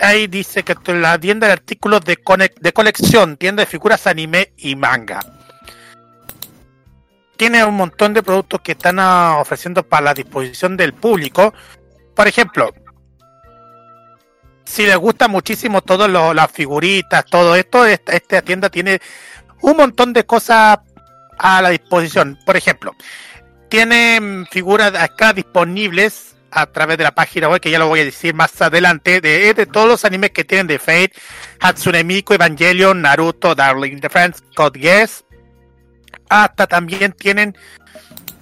[0.00, 2.18] ahí dice que la tienda de artículos de,
[2.60, 5.20] de colección, tienda de figuras anime y manga.
[7.36, 11.54] Tiene un montón de productos que están ah, ofreciendo para la disposición del público.
[12.14, 12.72] Por ejemplo,
[14.64, 19.00] si les gusta muchísimo todas las figuritas, todo esto, esta, esta tienda tiene
[19.62, 20.78] un montón de cosas
[21.38, 22.38] a la disposición.
[22.44, 22.94] Por ejemplo,
[23.68, 28.04] tiene figuras acá disponibles a través de la página web, que ya lo voy a
[28.04, 31.12] decir más adelante, de, de todos los animes que tienen de Fate,
[31.60, 35.24] Hatsune Miku, Evangelion, Naruto, Darling the Friends, Code Geass,
[36.28, 37.56] hasta también tienen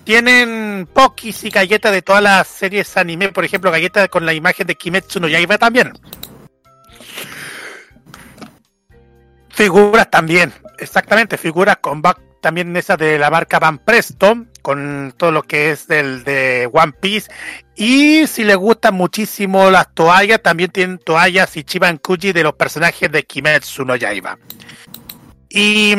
[0.04, 4.64] tienen pokis y galletas de todas las series anime, por ejemplo, galletas con la imagen
[4.64, 5.92] de Kimetsu no Yaiba también.
[9.48, 15.30] Figuras también, exactamente, figuras con back también esa de la marca Van Presto, con todo
[15.30, 17.30] lo que es del de One Piece.
[17.76, 22.54] Y si les gustan muchísimo las toallas, también tienen toallas y Chiban Kuji de los
[22.54, 24.36] personajes de Kimetsu no Yaiba.
[25.48, 25.94] Y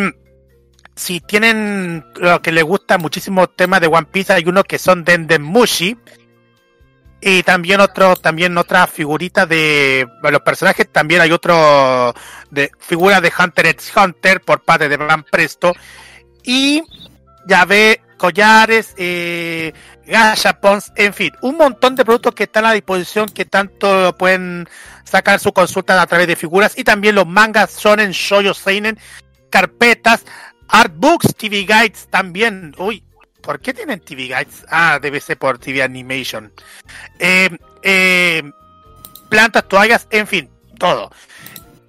[0.98, 5.06] si tienen lo que les gusta muchísimo temas de One Piece, hay unos que son
[5.06, 5.98] de Mushi.
[7.22, 12.14] Y también otro, también otra figurita de, los personajes, también hay otro
[12.52, 15.72] de figura de Hunter x Hunter por parte de Van Presto
[16.44, 16.84] y
[17.48, 19.73] ya ve collares, eh,
[20.06, 24.68] gachapons, en fin, un montón de productos que están a disposición que tanto pueden
[25.03, 28.99] sacar su consulta a través de figuras y también los mangas shonen, shoujo, seinen,
[29.49, 30.26] carpetas,
[30.68, 32.76] artbooks, TV guides también.
[32.77, 33.03] Uy,
[33.41, 34.65] ¿por qué tienen TV guides?
[34.69, 36.52] Ah, debe ser por TV animation.
[37.19, 37.49] Eh,
[37.84, 38.44] eh,
[39.30, 41.11] plantas, toallas, en fin, todo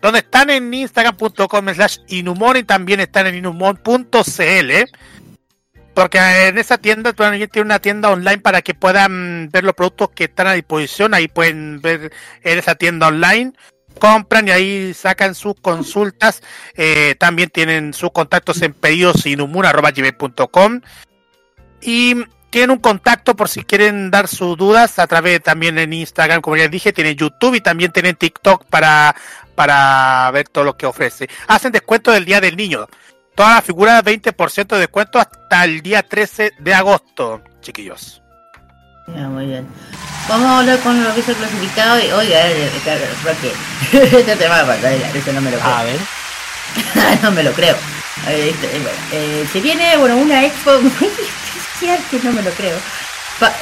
[0.01, 4.73] donde están en instagram.com slash inhumor y también están en inhumor.cl
[5.99, 10.25] porque en esa tienda tiene una tienda online para que puedan ver los productos que
[10.25, 12.13] están a disposición ahí pueden ver
[12.45, 13.53] en esa tienda online
[13.99, 16.41] compran y ahí sacan sus consultas
[16.77, 20.83] eh, también tienen sus contactos en pedidos inhumor.com
[21.81, 22.15] y
[22.51, 26.57] tienen un contacto por si quieren dar sus dudas a través también en Instagram, como
[26.57, 29.15] ya dije, tienen YouTube y también tienen TikTok para,
[29.55, 31.29] para ver todo lo que ofrece.
[31.47, 32.87] Hacen descuento del Día del Niño.
[33.39, 38.21] Todas las figuras 20% de descuento hasta el día 13 de agosto, chiquillos.
[39.07, 39.65] Ya, muy bien.
[40.29, 42.41] Vamos a hablar con lo que es el clasificado y, oiga,
[43.23, 43.53] Roque,
[43.93, 45.73] este tema va a eso no me lo creo.
[45.73, 46.01] A ver.
[47.23, 47.77] no me lo creo.
[48.29, 48.83] Este, eh,
[49.13, 50.73] eh, se viene, bueno, una expo
[52.11, 52.77] que no me lo creo.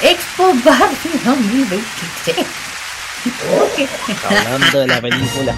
[0.00, 2.46] Expo Barbie 2023.
[4.24, 5.54] Hablando de la película.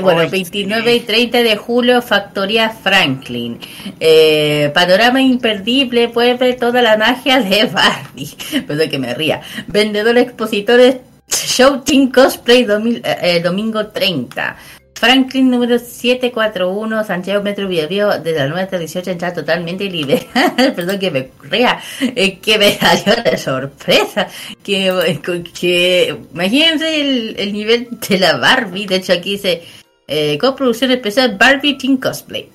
[0.00, 3.58] Bueno, 29 y 30 de julio, Factoría Franklin.
[3.98, 8.30] Eh, panorama imperdible, puede ver toda la magia de Barbie.
[8.66, 9.40] Perdón que me ría.
[9.66, 10.96] Vendedores expositores
[11.28, 14.56] Show Team Cosplay eh, eh, domingo 30.
[15.02, 20.28] Franklin número 741, Santiago Metro Bio desde la 9 hasta 18 entra totalmente libre.
[20.76, 24.28] Perdón que me rea, eh, que me salió de sorpresa.
[24.62, 25.20] Que,
[25.58, 28.86] que imagínense el, el, nivel de la Barbie.
[28.86, 29.64] De hecho, aquí dice
[30.06, 32.48] eh, coproducción especial Barbie Team Cosplay.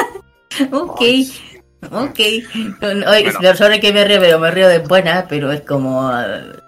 [0.72, 1.02] ok.
[1.90, 2.18] Ok,
[2.80, 3.78] Hoy, bueno.
[3.78, 6.10] que me río, pero me río de buena, pero es como,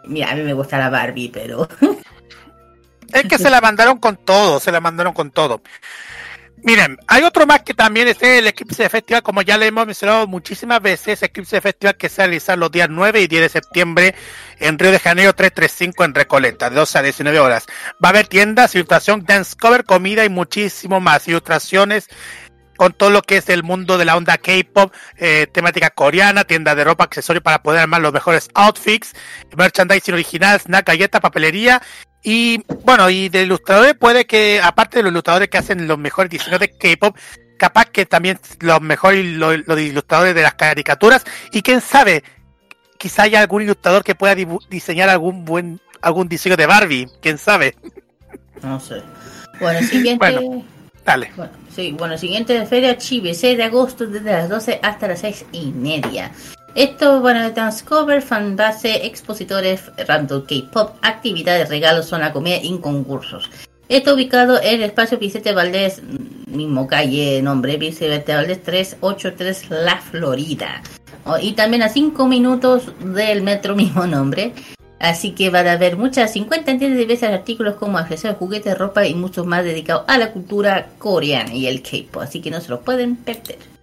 [0.05, 1.67] mira, a mí me gusta la Barbie, pero
[3.13, 5.63] Es que se la mandaron con todo, se la mandaron con todo.
[6.63, 10.27] Miren, hay otro más que también es el Eclipse Festival, como ya le hemos mencionado
[10.27, 14.15] muchísimas veces, Eclipse Festival que se realiza los días 9 y 10 de septiembre
[14.59, 17.67] en Río de Janeiro 335 en Recoleta, de 12 a 19 horas.
[18.03, 21.29] Va a haber tiendas, ilustración, dance cover, comida y muchísimo más.
[21.29, 22.09] Ilustraciones
[22.77, 26.75] con todo lo que es el mundo de la onda K-pop, eh, temática coreana, tienda
[26.75, 29.13] de ropa, accesorios para poder armar los mejores outfits,
[29.57, 31.83] merchandising original, snack, galletas, papelería.
[32.29, 36.29] Y bueno, y de ilustradores puede que, aparte de los ilustradores que hacen los mejores
[36.29, 37.17] diseños de K-pop,
[37.57, 41.25] capaz que también los mejores los, los ilustradores de las caricaturas.
[41.53, 42.25] Y quién sabe,
[42.99, 44.35] quizá haya algún ilustrador que pueda
[44.69, 47.77] diseñar algún buen algún diseño de Barbie, quién sabe.
[48.61, 49.03] No sé.
[49.61, 50.19] Bueno, siguiente.
[50.19, 50.65] Bueno,
[51.05, 51.31] dale.
[51.37, 55.21] Bueno, sí, bueno, siguiente de Feria Chibi, 6 de agosto, desde las 12 hasta las
[55.21, 56.33] 6 y media.
[56.77, 63.49] Esto, bueno, Transcover, fanbase, expositores, random K-pop, actividades, regalos, zona comida y concursos.
[63.89, 66.03] Está ubicado en el espacio Vicente Valdés,
[66.47, 70.83] mismo calle, nombre, Vicente Valdés 383, La Florida.
[71.25, 74.53] Oh, y también a 5 minutos del metro, mismo nombre.
[75.01, 79.07] Así que van a haber muchas 50 tiendas de diversos artículos como accesorios, juguetes, ropa
[79.07, 82.21] y muchos más dedicados a la cultura coreana y el K-pop.
[82.21, 83.76] Así que no se lo pueden perder.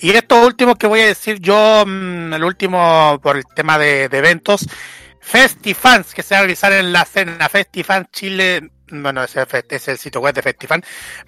[0.00, 4.04] Y esto último que voy a decir yo, mm, el último por el tema de,
[4.04, 4.66] eventos,
[5.20, 10.20] Festifans, que se va a realizar en la cena Festifan Chile, bueno, es el sitio
[10.20, 10.82] web de Festifan,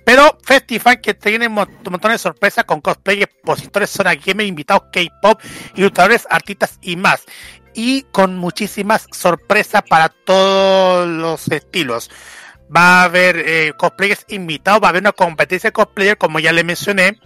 [0.04, 4.46] pero Festifan que tiene un mon- un montón de sorpresas con cosplay, expositores, zona gamer,
[4.46, 5.40] invitados K-pop,
[5.74, 7.24] ilustradores, artistas y más.
[7.74, 12.10] Y con muchísimas sorpresas para todos los estilos.
[12.74, 16.52] Va a haber eh, cosplayers invitados, va a haber una competencia de cosplayer, como ya
[16.52, 17.18] le mencioné.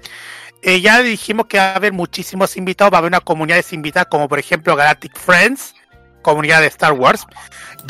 [0.63, 3.77] Eh, ya dijimos que va a haber muchísimos invitados, va a haber una comunidad de
[3.77, 5.75] invitadas, como por ejemplo Galactic Friends,
[6.23, 7.27] comunidad de Star Wars,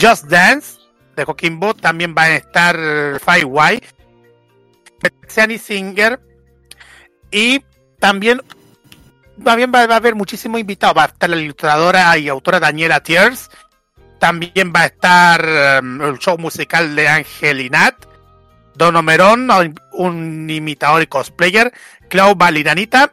[0.01, 0.79] Just Dance,
[1.15, 2.77] de Coquimbo, también va a estar
[3.21, 3.87] Firewire,
[5.03, 6.19] Bethany Singer,
[7.31, 7.63] y
[7.99, 8.41] también,
[9.47, 13.51] va, a haber muchísimos invitados, va a estar la ilustradora y autora Daniela Tiers,
[14.19, 18.12] también va a estar um, el show musical de Ángel y Nat,
[18.75, 19.49] Don Omerón,
[19.93, 21.73] un imitador y cosplayer,
[22.09, 23.13] Clau Valiranita,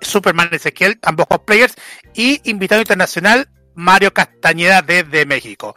[0.00, 1.74] Superman Ezequiel, ambos cosplayers,
[2.14, 5.74] y invitado internacional Mario Castañeda desde México.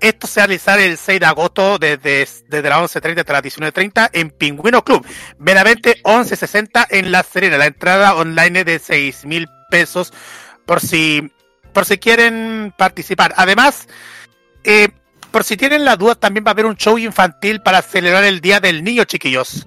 [0.00, 3.42] Esto se va a realizar el 6 de agosto desde, desde las 11.30 hasta las
[3.42, 5.06] 19.30 en Pingüino Club.
[5.38, 7.58] Meramente 11.60 en La Serena.
[7.58, 10.12] La entrada online es de 6 mil pesos
[10.64, 11.30] por si,
[11.74, 13.34] por si quieren participar.
[13.36, 13.88] Además,
[14.64, 14.88] eh,
[15.30, 18.40] por si tienen la duda, también va a haber un show infantil para celebrar el
[18.40, 19.66] Día del Niño, chiquillos.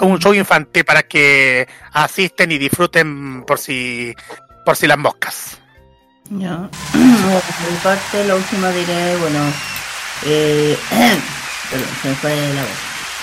[0.00, 4.14] Un show infantil para que asisten y disfruten por si,
[4.64, 5.58] por si las moscas.
[6.92, 9.38] Bueno, por mi parte, la última diré, bueno,
[10.26, 10.76] eh,
[11.70, 12.70] perdón, se me fue la voz.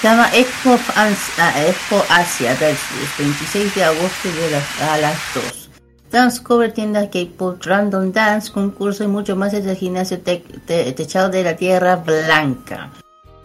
[0.02, 5.18] Se llama Expo, Ans- ah, Expo Asia Versus, 26 de agosto de las, a las
[5.36, 5.69] 2.
[6.12, 10.92] Dance cover, tienda K-pop, random dance, concurso y mucho más es el gimnasio te- te-
[10.94, 12.90] techado de la Tierra Blanca.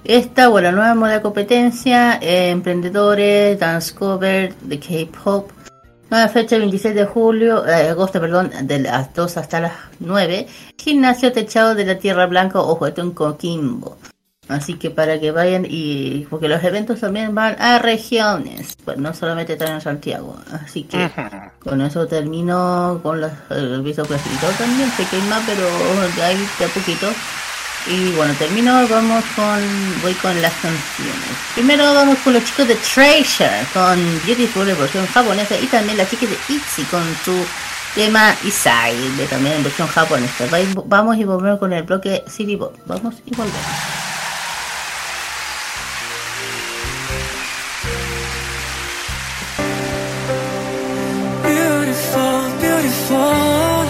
[0.02, 5.50] Esta, bueno, nueva moda de competencia, eh, emprendedores, dance cover de K-pop,
[6.10, 10.46] Nueva fecha 26 de julio, eh, agosto, perdón, de las 2 hasta las 9.
[10.78, 13.96] Gimnasio techado de la Tierra Blanca, ojo, esto en Coquimbo.
[14.48, 16.26] Así que para que vayan y...
[16.28, 20.36] Porque los eventos también van a regiones, pues no solamente están en Santiago.
[20.52, 20.98] Así que
[21.62, 24.90] con eso termino con los, el aviso clasificado también.
[24.96, 25.66] Sé que hay más, pero
[26.24, 27.08] ahí de a poquito.
[27.86, 29.60] Y bueno, termino, vamos con,
[30.02, 31.36] voy con las canciones.
[31.54, 36.28] Primero vamos con los chicos de Treasure, con Beautiful versión japonesa, y también las chicas
[36.30, 37.34] de ITZY con su
[37.94, 40.46] tema Isai, de también en versión japonesa.
[40.52, 42.72] Va- Vamos y volvemos con el bloque City Ball.
[42.86, 43.60] Vamos y volvemos.
[53.10, 53.86] Beautiful,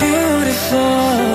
[0.00, 1.25] beautiful.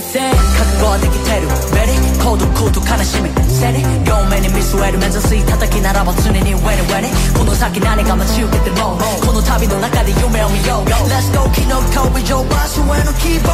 [0.00, 0.32] せ覚
[0.80, 1.46] 悟はできてる
[1.76, 1.94] Ready?
[2.24, 3.28] 孤独と悲しみ
[3.60, 7.12] Seady 両目に見据える目指す叩きならば常にウ Ready?
[7.36, 9.26] この先何か待ち受けても oh.
[9.26, 13.52] この旅の中で夢を見よう Let's go 昨日飛び上場所への希望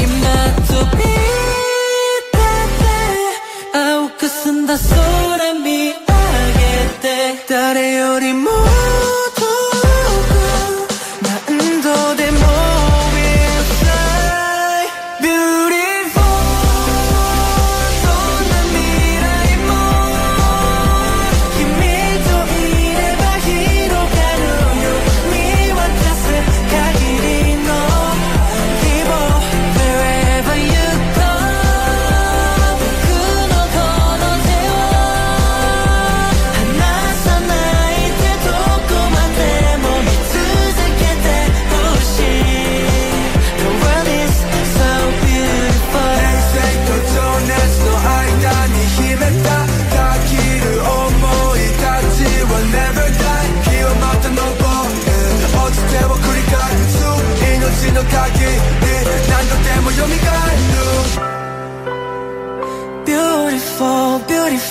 [0.00, 0.08] 今
[0.64, 2.40] 飛び立
[2.80, 8.50] て青く澄んだ空見上げて誰よりも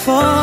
[0.05, 0.42] fall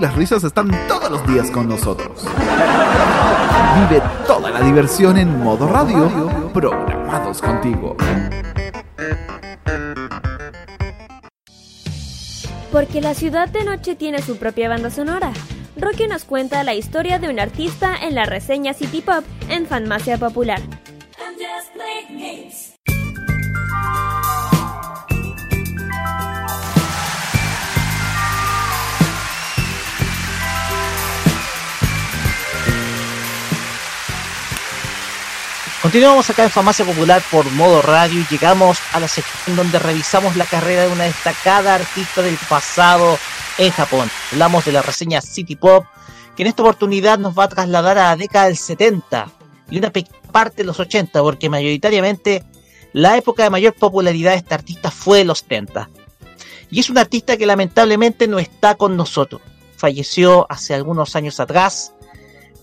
[0.00, 2.24] Las risas están todos los días con nosotros.
[3.74, 6.08] Vive toda la diversión en modo radio,
[6.54, 7.96] programados contigo.
[12.70, 15.32] Porque la ciudad de noche tiene su propia banda sonora.
[15.76, 20.18] Rocky nos cuenta la historia de un artista en la reseña City Pop en Fanmacia
[20.18, 20.60] Popular.
[35.88, 40.36] Continuamos acá en Farmacia Popular por modo radio y llegamos a la sección donde revisamos
[40.36, 43.18] la carrera de una destacada artista del pasado
[43.56, 44.10] en Japón.
[44.30, 45.86] Hablamos de la reseña City Pop,
[46.36, 49.30] que en esta oportunidad nos va a trasladar a la década del 70
[49.70, 49.90] y una
[50.30, 52.44] parte de los 80, porque mayoritariamente
[52.92, 55.88] la época de mayor popularidad de este artista fue los 70.
[56.70, 59.40] Y es un artista que lamentablemente no está con nosotros.
[59.78, 61.94] Falleció hace algunos años atrás,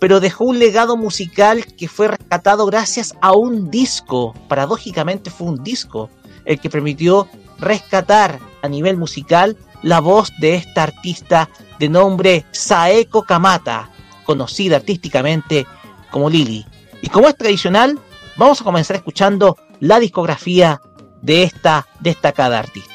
[0.06, 4.36] pero dejó un legado musical que fue rescatado gracias a un disco.
[4.48, 6.12] Paradójicamente fue un disco
[6.46, 7.28] el que permitió
[7.58, 13.90] rescatar a nivel musical la voz de esta artista de nombre Saeko Kamata,
[14.26, 15.66] conocida artísticamente
[16.12, 16.68] como Lily.
[17.02, 17.98] Y como es tradicional,
[18.38, 20.82] vamos a comenzar escuchando la discografía
[21.24, 22.95] de esta destacada artista.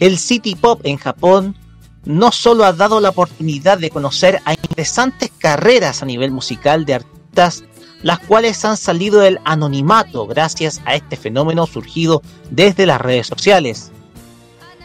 [0.00, 1.56] El City Pop en Japón
[2.04, 6.94] no solo ha dado la oportunidad de conocer a interesantes carreras a nivel musical de
[6.94, 7.64] artistas,
[8.02, 13.90] las cuales han salido del anonimato gracias a este fenómeno surgido desde las redes sociales.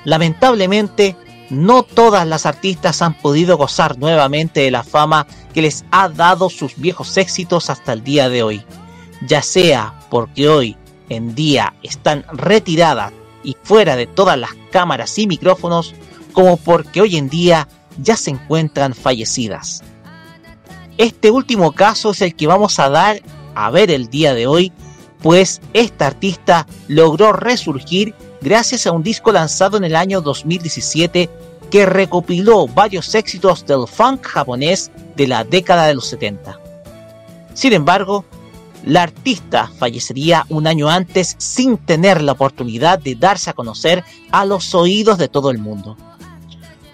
[0.03, 1.16] Lamentablemente,
[1.51, 6.50] no todas las artistas han podido gozar nuevamente de la fama que les ha dado
[6.50, 8.66] sus viejos éxitos hasta el día de hoy,
[9.27, 10.75] ya sea porque hoy
[11.09, 15.93] en día están retiradas y fuera de todas las cámaras y micrófonos,
[16.31, 19.83] como porque hoy en día ya se encuentran fallecidas.
[20.97, 23.22] Este último caso es el que vamos a dar
[23.55, 24.72] a ver el día de hoy,
[25.22, 31.30] pues esta artista logró resurgir gracias a un disco lanzado en el año 2017
[31.72, 36.59] que recopiló varios éxitos del funk japonés de la década de los 70.
[37.53, 38.25] Sin embargo,
[38.85, 44.45] la artista fallecería un año antes sin tener la oportunidad de darse a conocer a
[44.45, 45.97] los oídos de todo el mundo.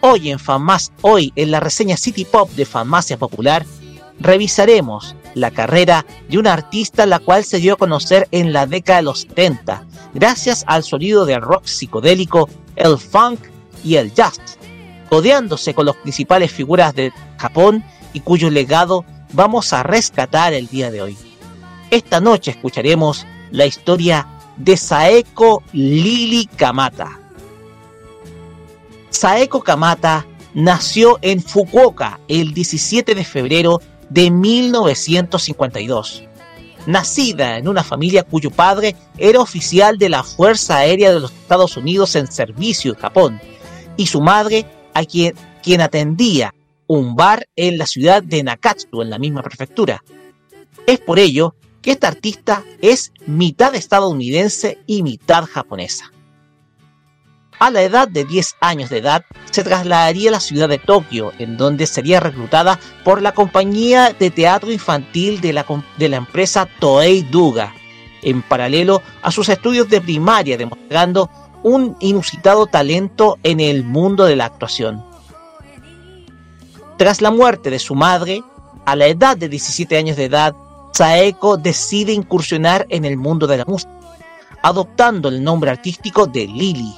[0.02, 3.66] Hoy en Famas, hoy en la reseña City Pop de Farmacia Popular,
[4.20, 8.98] revisaremos la carrera de una artista la cual se dio a conocer en la década
[8.98, 13.40] de los 70, gracias al sonido del rock psicodélico, el funk
[13.84, 14.40] y el jazz,
[15.10, 20.92] codeándose con las principales figuras de Japón y cuyo legado vamos a rescatar el día
[20.92, 21.29] de hoy.
[21.92, 24.28] Esta noche escucharemos la historia
[24.58, 27.20] de Saeko Lili Kamata.
[29.10, 36.26] Saeko Kamata nació en Fukuoka el 17 de febrero de 1952.
[36.86, 41.76] Nacida en una familia cuyo padre era oficial de la Fuerza Aérea de los Estados
[41.76, 43.42] Unidos en servicio en Japón
[43.98, 46.54] y su madre a quien, quien atendía
[46.86, 50.04] un bar en la ciudad de Nakatsu, en la misma prefectura.
[50.86, 56.12] Es por ello que esta artista es mitad estadounidense y mitad japonesa.
[57.60, 61.34] A la edad de 10 años de edad, se trasladaría a la ciudad de Tokio,
[61.40, 65.66] en donde sería reclutada por la compañía de teatro infantil de la,
[65.98, 67.74] de la empresa Toei Duga,
[68.22, 71.30] en paralelo a sus estudios de primaria, demostrando
[71.62, 75.04] un inusitado talento en el mundo de la actuación.
[76.98, 78.42] Tras la muerte de su madre,
[78.86, 80.56] a la edad de 17 años de edad,
[80.92, 83.92] Saeko decide incursionar en el mundo de la música,
[84.62, 86.96] adoptando el nombre artístico de Lily.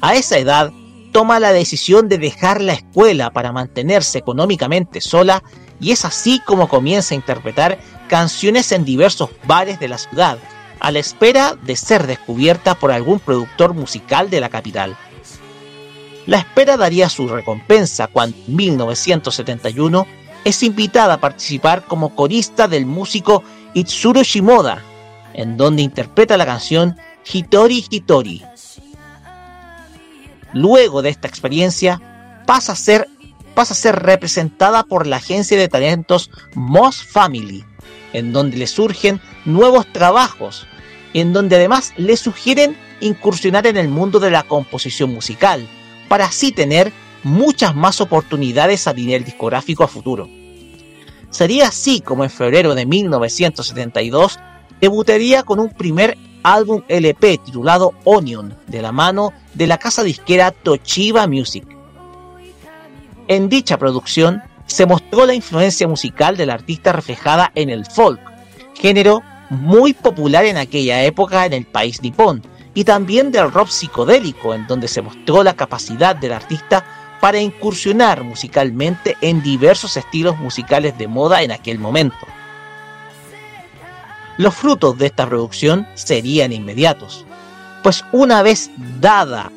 [0.00, 0.72] A esa edad,
[1.12, 5.42] toma la decisión de dejar la escuela para mantenerse económicamente sola
[5.80, 10.38] y es así como comienza a interpretar canciones en diversos bares de la ciudad,
[10.80, 14.96] a la espera de ser descubierta por algún productor musical de la capital.
[16.26, 20.06] La espera daría su recompensa cuando en 1971
[20.48, 23.42] es invitada a participar como corista del músico
[23.74, 24.82] Itsuro Shimoda,
[25.34, 26.96] en donde interpreta la canción
[27.30, 28.42] Hitori Hitori.
[30.54, 32.00] Luego de esta experiencia,
[32.46, 33.08] pasa a ser,
[33.54, 37.62] pasa a ser representada por la agencia de talentos Moss Family,
[38.14, 40.66] en donde le surgen nuevos trabajos,
[41.12, 45.68] en donde además le sugieren incursionar en el mundo de la composición musical,
[46.08, 46.90] para así tener
[47.22, 50.37] muchas más oportunidades a nivel discográfico a futuro.
[51.30, 54.38] Sería así como en febrero de 1972
[54.80, 60.50] debutaría con un primer álbum LP titulado Onion, de la mano de la casa disquera
[60.50, 61.66] Toshiba Music.
[63.26, 68.20] En dicha producción se mostró la influencia musical del artista reflejada en el folk,
[68.74, 72.42] género muy popular en aquella época en el país nipón,
[72.74, 76.84] y también del rock psicodélico, en donde se mostró la capacidad del artista
[77.20, 82.26] para incursionar musicalmente en diversos estilos musicales de moda en aquel momento.
[84.36, 87.24] Los frutos de esta producción serían inmediatos,
[87.82, 89.50] pues una vez dada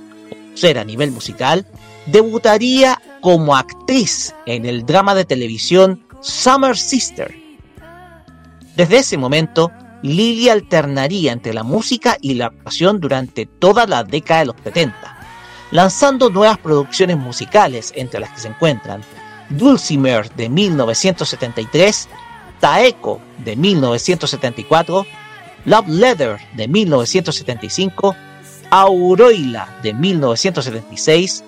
[0.56, 1.66] ser a nivel musical,
[2.08, 7.36] debutaría como actriz en el drama de televisión Summer Sister.
[8.76, 14.40] Desde ese momento, Lily alternaría entre la música y la actuación durante toda la década
[14.40, 15.20] de los 70,
[15.72, 19.01] lanzando nuevas producciones musicales entre las que se encuentran
[19.50, 22.09] Dulcimer de 1973,
[22.59, 25.06] Taeko de 1974,
[25.66, 28.16] Love Letter de 1975,
[28.69, 31.43] Auroila de 1976,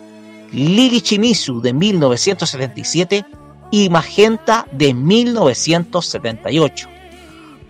[0.51, 3.25] Lily Chimizu de 1977
[3.71, 6.89] y Magenta de 1978.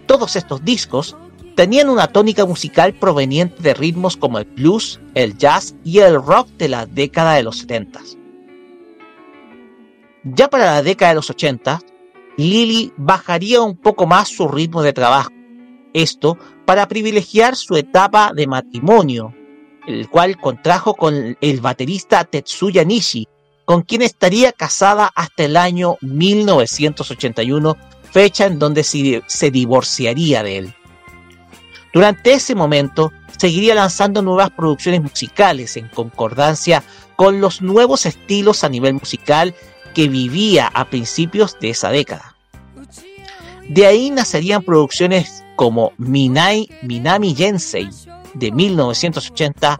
[0.07, 1.15] Todos estos discos
[1.56, 6.48] tenían una tónica musical proveniente de ritmos como el blues, el jazz y el rock
[6.57, 8.01] de la década de los 70.
[10.23, 11.82] Ya para la década de los 80,
[12.38, 15.32] Lily bajaría un poco más su ritmo de trabajo.
[15.93, 19.33] Esto para privilegiar su etapa de matrimonio,
[19.85, 23.27] el cual contrajo con el baterista Tetsuya Nishi,
[23.65, 27.77] con quien estaría casada hasta el año 1981,
[28.11, 30.75] fecha en donde se, se divorciaría de él.
[31.94, 36.84] Durante ese momento, seguiría lanzando nuevas producciones musicales en concordancia
[37.16, 39.54] con los nuevos estilos a nivel musical
[39.94, 42.36] que vivía a principios de esa década.
[43.70, 47.90] De ahí nacerían producciones como Minai Minami Gensei
[48.34, 49.80] de 1980,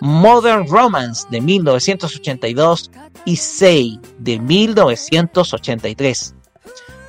[0.00, 2.90] Modern Romance de 1982
[3.24, 6.34] y Sei de 1983.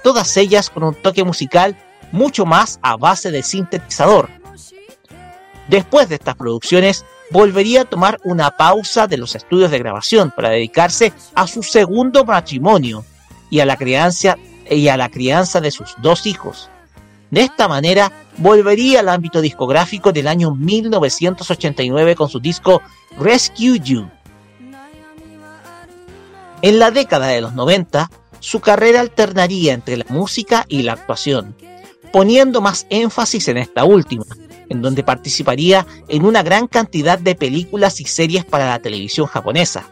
[0.03, 1.77] Todas ellas con un toque musical
[2.11, 4.29] mucho más a base de sintetizador.
[5.67, 10.49] Después de estas producciones, volvería a tomar una pausa de los estudios de grabación para
[10.49, 13.03] dedicarse a su segundo matrimonio
[13.49, 14.37] y a la crianza,
[14.69, 16.69] y a la crianza de sus dos hijos.
[17.29, 22.81] De esta manera, volvería al ámbito discográfico del año 1989 con su disco
[23.19, 24.09] Rescue You.
[26.61, 31.55] En la década de los 90, su carrera alternaría entre la música y la actuación,
[32.11, 34.25] poniendo más énfasis en esta última,
[34.69, 39.89] en donde participaría en una gran cantidad de películas y series para la televisión japonesa.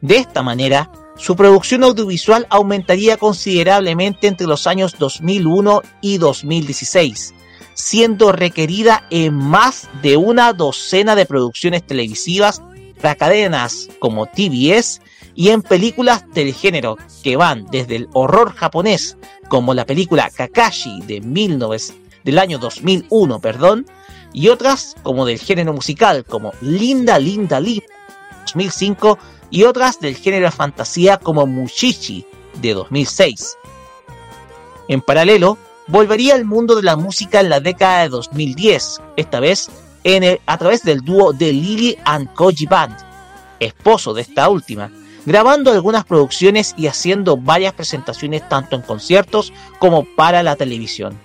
[0.00, 7.34] De esta manera, su producción audiovisual aumentaría considerablemente entre los años 2001 y 2016,
[7.74, 12.62] siendo requerida en más de una docena de producciones televisivas
[13.00, 15.00] para cadenas como TBS
[15.34, 19.16] y en películas del género que van desde el horror japonés
[19.48, 21.78] como la película Kakashi de 19
[22.24, 23.86] del año 2001, perdón,
[24.32, 27.86] y otras como del género musical como Linda Linda Linda
[28.42, 29.18] 2005
[29.50, 32.24] y otras del género fantasía como Mushishi
[32.60, 33.56] de 2006.
[34.88, 39.70] En paralelo, volvería al mundo de la música en la década de 2010, esta vez
[40.46, 42.96] a través del dúo de Lily and Koji Band,
[43.60, 44.90] esposo de esta última,
[45.24, 51.18] grabando algunas producciones y haciendo varias presentaciones tanto en conciertos como para la televisión.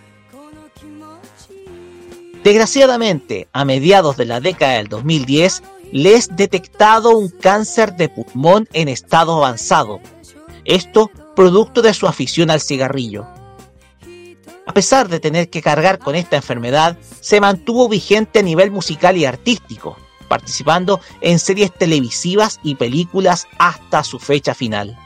[2.44, 8.68] Desgraciadamente, a mediados de la década del 2010, le es detectado un cáncer de pulmón
[8.74, 10.00] en estado avanzado.
[10.64, 13.28] Esto producto de su afición al cigarrillo.
[14.66, 19.16] A pesar de tener que cargar con esta enfermedad, se mantuvo vigente a nivel musical
[19.18, 24.98] y artístico, participando en series televisivas y películas hasta su fecha final.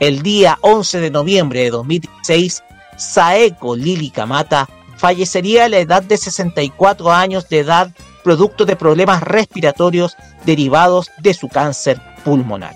[0.00, 2.62] El día 11 de noviembre de 2016,
[2.96, 9.22] Saeko Lili Kamata fallecería a la edad de 64 años de edad producto de problemas
[9.22, 12.74] respiratorios derivados de su cáncer pulmonar.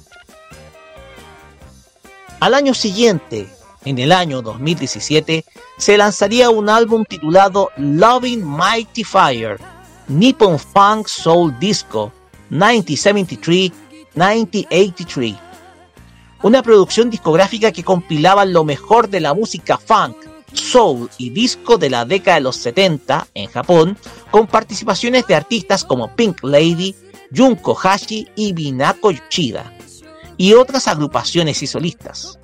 [2.41, 3.49] Al año siguiente,
[3.85, 5.45] en el año 2017,
[5.79, 9.59] se lanzaría un álbum titulado Loving Mighty Fire,
[10.09, 12.13] Nippon Funk Soul Disco
[12.51, 15.39] 1973-1983.
[16.43, 20.17] Una producción discográfica que compilaba lo mejor de la música funk,
[20.53, 23.99] soul y disco de la década de los 70 en Japón,
[24.31, 26.95] con participaciones de artistas como Pink Lady,
[27.37, 29.75] Junko Hashi y Minako Yoshida,
[30.39, 32.39] y otras agrupaciones y solistas.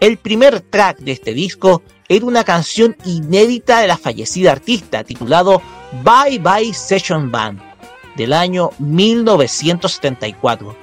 [0.00, 5.60] El primer track de este disco era una canción inédita de la fallecida artista titulado
[6.02, 7.60] Bye Bye Session Band
[8.16, 10.76] del año 1974.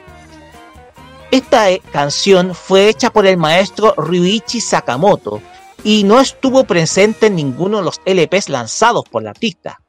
[1.31, 5.41] Esta eh, canción fue hecha por el maestro Ryuichi Sakamoto
[5.83, 9.81] y no estuvo presente en ninguno de los LPs lanzados por la artista.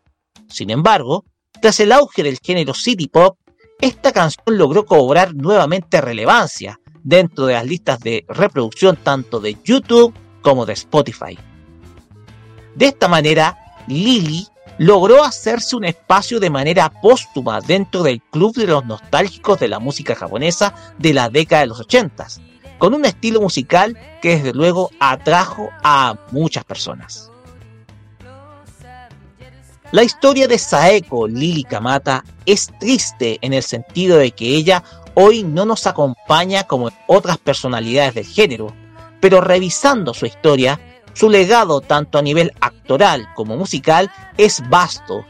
[0.49, 1.25] Sin embargo,
[1.61, 3.39] tras el auge del género city pop,
[3.81, 10.15] esta canción logró cobrar nuevamente relevancia dentro de las listas de reproducción tanto de YouTube
[10.41, 11.39] como de Spotify.
[12.75, 14.47] De esta manera, Lily
[14.79, 19.79] logró hacerse un espacio de manera póstuma dentro del club de los nostálgicos de la
[19.79, 22.27] música japonesa de la década de los 80,
[22.79, 27.31] con un estilo musical que desde luego atrajo a muchas personas.
[29.93, 35.43] La historia de Saeko Lily Kamata es triste en el sentido de que ella hoy
[35.43, 38.75] no nos acompaña como otras personalidades del género,
[39.21, 40.81] pero revisando su historia,
[41.15, 45.25] su legado tanto a nivel actoral como musical es vasto,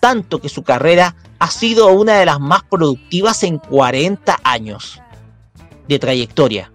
[0.00, 5.00] tanto que su carrera ha sido una de las más productivas en 40 años
[5.88, 6.70] de trayectoria.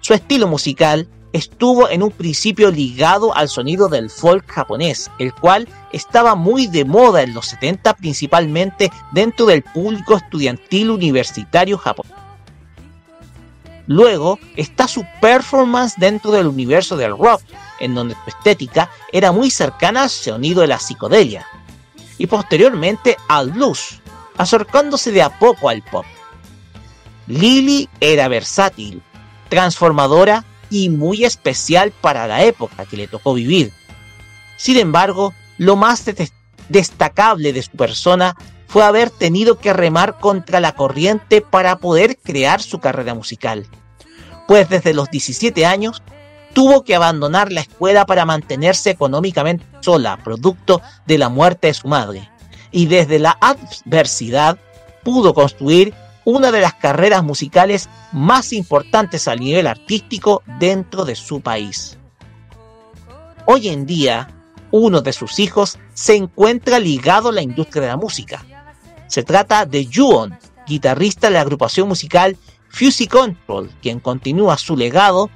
[0.00, 5.68] Su estilo musical estuvo en un principio ligado al sonido del folk japonés, el cual
[5.92, 12.17] estaba muy de moda en los 70 principalmente dentro del público estudiantil universitario japonés.
[13.88, 17.40] Luego está su performance dentro del universo del rock,
[17.80, 21.46] en donde su estética era muy cercana al sonido de la psicodelia,
[22.18, 24.00] y posteriormente al blues,
[24.36, 26.04] acercándose de a poco al pop.
[27.28, 29.02] Lily era versátil,
[29.48, 33.72] transformadora y muy especial para la época que le tocó vivir.
[34.58, 36.04] Sin embargo, lo más,
[36.68, 38.36] destacable de su persona
[38.68, 43.66] fue haber tenido que remar contra la corriente para poder crear su carrera musical.
[44.46, 46.02] Pues desde los 17 años
[46.52, 51.88] tuvo que abandonar la escuela para mantenerse económicamente sola, producto de la muerte de su
[51.88, 52.30] madre.
[52.70, 54.58] Y desde la adversidad
[55.02, 61.40] pudo construir una de las carreras musicales más importantes a nivel artístico dentro de su
[61.40, 61.96] país.
[63.46, 64.28] Hoy en día,
[64.70, 68.44] uno de sus hijos se encuentra ligado a la industria de la música.
[69.08, 72.36] Se trata de Juon, guitarrista de la agrupación musical
[72.68, 75.30] Fusey Control, quien continúa su legado,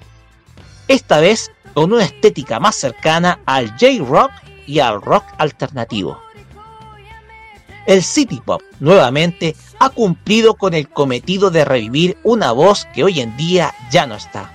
[0.89, 4.31] esta vez con una estética más cercana al J-Rock
[4.67, 6.21] y al rock alternativo.
[7.87, 13.21] El City Pop nuevamente ha cumplido con el cometido de revivir una voz que hoy
[13.21, 14.53] en día ya no está.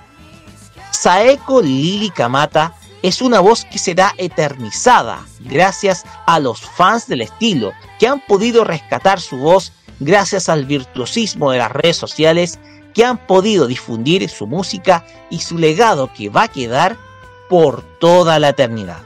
[0.92, 7.74] Saeko Lili Kamata es una voz que será eternizada gracias a los fans del estilo
[8.00, 12.60] que han podido rescatar su voz gracias al virtuosismo de las redes sociales
[12.94, 16.98] que han podido difundir su música y su legado que va a quedar
[17.50, 19.00] por toda la eternidad.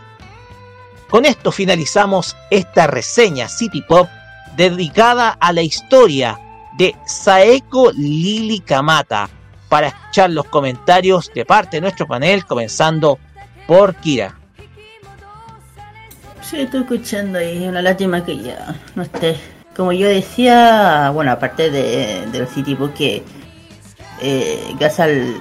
[1.10, 4.08] Con esto finalizamos esta reseña City Pop
[4.56, 6.40] dedicada a la historia
[6.78, 9.30] de Saeko Lili Kamata
[9.68, 13.20] para escuchar los comentarios de parte de nuestro panel comenzando
[13.68, 14.36] por Kira.
[16.42, 19.38] Sí, estoy escuchando y una lástima que ya no esté.
[19.76, 23.24] Como yo decía, bueno, aparte de, del City Pop que
[24.22, 25.34] eh, gracias al,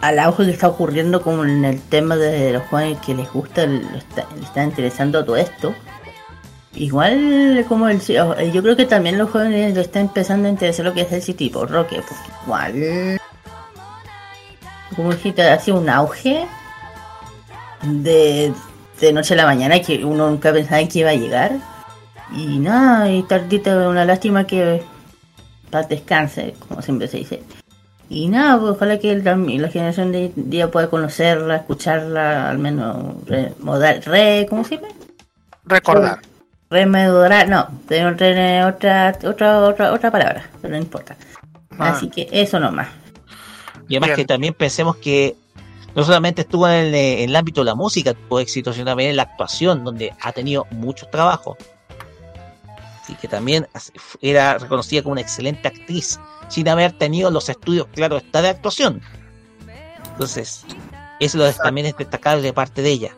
[0.00, 3.64] al auge que está ocurriendo como en el tema de los jóvenes que les gusta,
[3.64, 5.74] el- está, está interesando todo esto.
[6.74, 10.94] Igual como el yo creo que también los jóvenes lo están empezando a interesar lo
[10.94, 12.14] que es el City Pop Rock, porque
[12.44, 13.20] igual
[14.94, 16.46] como dijiste, ha sido un auge
[17.82, 18.52] de,
[19.00, 21.52] de noche a la mañana que uno nunca pensaba que iba a llegar.
[22.34, 24.82] Y nada, y tardita una lástima que
[25.70, 27.42] paz descanse, como siempre se dice.
[28.08, 33.24] Y nada, pues ojalá que el- la generación de día pueda conocerla, escucharla, al menos
[33.26, 34.88] re, modal- re ¿cómo se llama?
[35.64, 36.20] Recordar.
[36.70, 41.16] Rememorar, no, tengo otra, otra, otra, otra palabra, pero no importa.
[41.78, 41.90] Ah.
[41.90, 42.88] Así que eso nomás.
[43.88, 45.36] Y además que también pensemos que
[45.96, 49.10] no solamente estuvo en el, en el ámbito de la música, tuvo éxito, sino también
[49.10, 51.56] en la actuación, donde ha tenido muchos trabajos.
[53.02, 53.66] Así que también
[54.20, 59.00] era reconocida como una excelente actriz, sin haber tenido los estudios, claro, está de actuación.
[60.12, 60.64] Entonces,
[61.20, 63.10] eso también es destacable de parte de ella.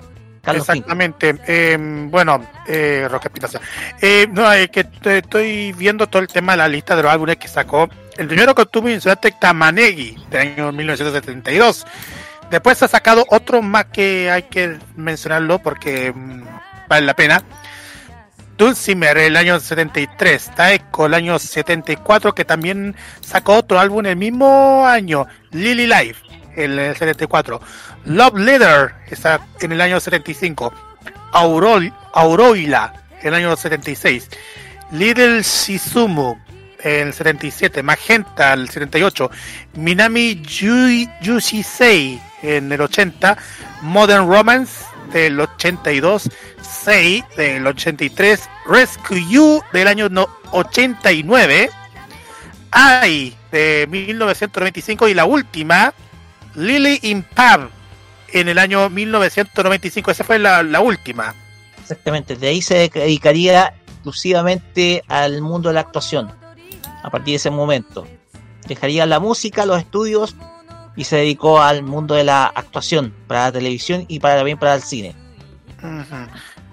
[0.42, 0.68] Carlos.
[0.68, 1.39] Exactamente.
[1.47, 1.76] Eh,
[2.10, 3.28] bueno, eh, Roque.
[4.00, 7.12] Eh, no, es que te- estoy viendo todo el tema de la lista de los
[7.12, 7.89] álbumes que sacó.
[8.16, 11.86] El primero que tú mencionaste, Tamanegi, del año 1972.
[12.51, 16.43] Después ha sacado otro más que hay que mencionarlo porque mm,
[16.89, 17.43] vale la pena.
[18.57, 20.51] Dulcimer, el año 73.
[20.57, 25.27] Taeko, el año 74, que también sacó otro álbum el mismo año.
[25.52, 26.17] Lily Life,
[26.57, 27.60] el, el 74.
[28.07, 30.73] Love Letter, está en el año 75.
[31.33, 34.28] Aurol, Auroila, el año 76.
[34.91, 36.36] Little Shizumu,
[36.83, 37.83] el 77.
[37.85, 39.31] Magenta, el 78.
[39.75, 43.36] Minami Yu- Yushisei, en el 80.
[43.83, 46.31] Modern Romance, del 82.
[46.62, 48.49] Sei, del 83.
[48.67, 51.70] Rescue You, del año no- 89.
[52.70, 55.08] Ai, de 1995.
[55.08, 55.94] Y la última,
[56.55, 57.70] Lily in Pub,
[58.33, 60.10] en el año 1995.
[60.10, 61.34] Esa fue la última.
[61.81, 66.31] Exactamente, de ahí se dedicaría exclusivamente al mundo de la actuación.
[67.02, 68.07] A partir de ese momento.
[68.67, 70.36] Dejaría la música, los estudios
[70.99, 74.75] y se dedicó al mundo de la actuación para la televisión y para también para
[74.75, 75.15] el cine.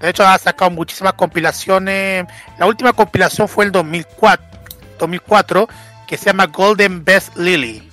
[0.02, 2.26] De hecho, ha sacado muchísimas compilaciones.
[2.58, 4.46] La última compilación fue el 2004,
[4.98, 5.70] 2004
[6.08, 7.88] que se llama Golden Best Lily.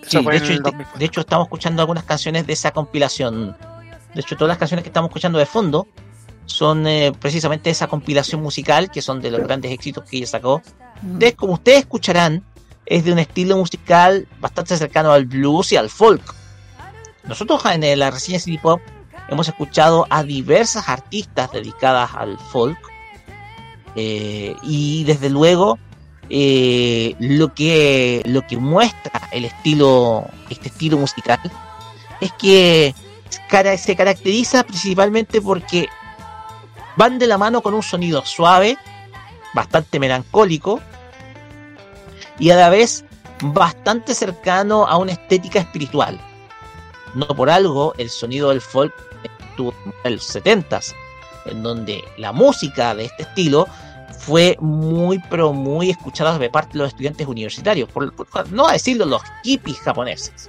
[0.00, 0.98] Sí, de, hecho, de, 2004.
[0.98, 3.54] de hecho, estamos escuchando algunas canciones de esa compilación.
[4.14, 5.88] De hecho, todas las canciones que estamos escuchando de fondo
[6.46, 10.62] son eh, precisamente esa compilación musical que son de los grandes éxitos que ella sacó.
[11.02, 12.42] Entonces, como ustedes escucharán,
[12.86, 16.22] es de un estilo musical bastante cercano al blues y al folk.
[17.24, 18.80] Nosotros en eh, la reseña City Pop
[19.28, 22.78] hemos escuchado a diversas artistas dedicadas al folk
[23.94, 25.78] eh, y desde luego
[26.30, 31.38] eh, lo que lo que muestra el estilo este estilo musical
[32.20, 32.94] es que
[33.76, 35.88] se caracteriza principalmente porque
[36.96, 38.78] van de la mano con un sonido suave
[39.54, 40.80] bastante melancólico
[42.38, 43.04] y a la vez
[43.42, 46.20] bastante cercano a una estética espiritual
[47.14, 48.94] no por algo el sonido del folk
[49.50, 50.94] estuvo en los 70s
[51.46, 53.66] en donde la música de este estilo
[54.22, 58.12] fue muy, pero muy escuchada de parte de los estudiantes universitarios, por,
[58.50, 60.48] no decirlo, los hippies japoneses.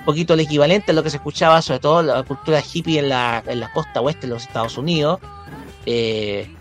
[0.00, 3.10] Un poquito el equivalente a lo que se escuchaba, sobre todo la cultura hippie en
[3.10, 5.20] la, en la costa oeste de los Estados Unidos.
[5.86, 6.52] Eh,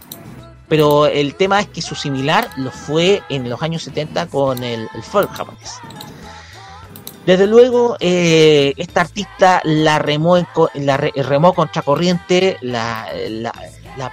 [0.69, 4.87] pero el tema es que su similar lo fue en los años 70 con el,
[5.03, 5.79] folk japonés.
[7.25, 10.37] Desde luego, eh, esta artista la remó,
[11.53, 13.51] contra corriente, la, la-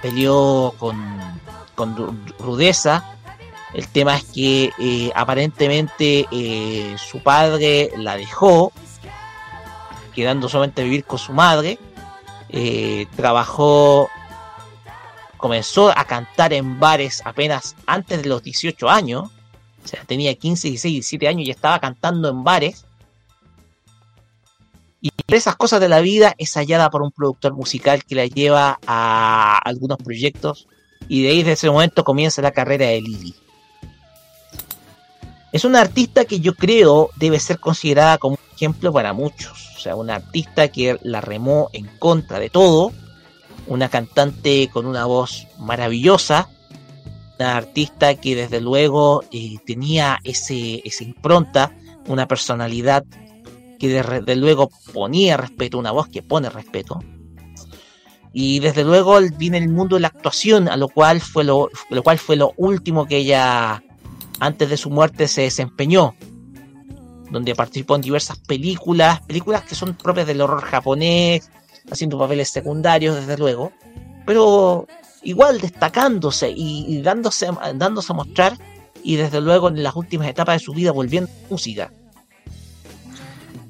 [0.01, 0.99] peleó con,
[1.73, 3.03] con ru- rudeza.
[3.73, 8.71] El tema es que eh, aparentemente eh, su padre la dejó,
[10.13, 11.79] quedando solamente a vivir con su madre.
[13.15, 14.09] Trabajó,
[15.37, 19.31] comenzó a cantar en bares apenas antes de los 18 años.
[19.83, 22.85] O sea, tenía 15, 16, 17 años y estaba cantando en bares.
[24.99, 28.25] Y por esas cosas de la vida es hallada por un productor musical que la
[28.25, 30.67] lleva a algunos proyectos
[31.07, 33.35] y de ahí desde ese momento comienza la carrera de Lily.
[35.51, 39.69] Es una artista que yo creo debe ser considerada como un ejemplo para muchos.
[39.77, 42.91] O sea, una artista que la remó en contra de todo.
[43.67, 46.49] Una cantante con una voz maravillosa.
[47.39, 51.75] Una artista que desde luego eh, tenía ese, esa impronta,
[52.07, 53.05] una personalidad
[53.77, 56.99] que desde luego ponía respeto, una voz que pone respeto.
[58.33, 62.03] Y desde luego viene el mundo de la actuación, a lo cual fue lo, lo
[62.03, 63.83] cual fue lo último que ella
[64.39, 66.15] antes de su muerte se desempeñó,
[67.31, 71.49] donde participó en diversas películas, películas que son propias del horror japonés,
[71.91, 73.71] haciendo papeles secundarios desde luego,
[74.25, 74.87] pero
[75.23, 78.57] igual destacándose y, y dándose, dándose a mostrar
[79.03, 81.91] y desde luego en las últimas etapas de su vida volviendo música.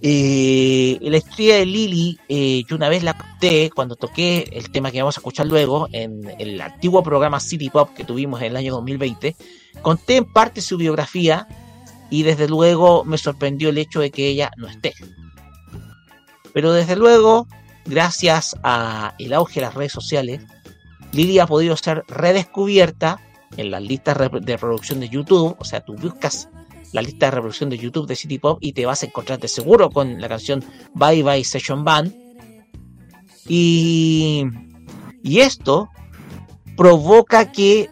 [0.02, 4.92] Eh, la historia de Lily, eh, yo una vez la conté cuando toqué el tema
[4.92, 8.58] que vamos a escuchar luego en el antiguo programa City Pop que tuvimos en el
[8.58, 9.36] año 2020.
[9.82, 11.48] Conté en parte su biografía
[12.12, 14.94] y desde luego me sorprendió el hecho de que ella no esté.
[16.54, 17.48] Pero desde luego,
[17.88, 20.42] gracias a el auge de las redes sociales,
[21.12, 23.20] Lily ha podido ser redescubierta
[23.56, 25.56] en las listas de reproducción de YouTube.
[25.60, 26.50] O sea, tú buscas
[26.94, 29.48] la lista de reproducción de YouTube de City Pop y te vas a encontrar de
[29.48, 32.14] seguro con la canción Bye Bye Session Band.
[33.48, 34.46] Y,
[35.24, 35.90] y esto
[36.76, 37.90] provoca que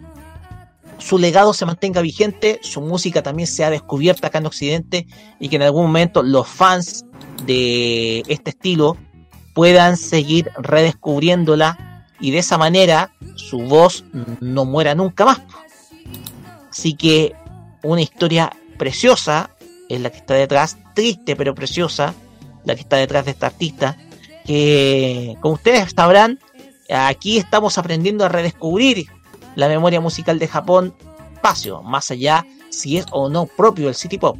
[0.97, 5.07] su legado se mantenga vigente, su música también sea descubierta acá en Occidente
[5.39, 7.05] y que en algún momento los fans
[7.45, 8.97] de este estilo
[9.55, 14.03] puedan seguir redescubriéndola y de esa manera su voz
[14.41, 15.41] no muera nunca más.
[16.69, 17.33] Así que
[17.81, 19.49] una historia preciosa
[19.89, 22.13] es la que está detrás, triste pero preciosa,
[22.65, 23.97] la que está detrás de esta artista,
[24.45, 26.37] que como ustedes sabrán,
[26.89, 29.07] aquí estamos aprendiendo a redescubrir
[29.55, 30.93] la memoria musical de Japón,
[31.33, 34.37] espacio, más allá si es o no propio del City Pop.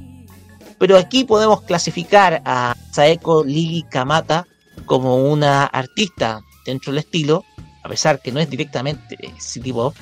[0.77, 4.45] Pero aquí podemos clasificar a Saeko Lili Kamata
[4.85, 7.43] como una artista dentro del estilo,
[7.83, 9.95] a pesar que no es directamente City Pop,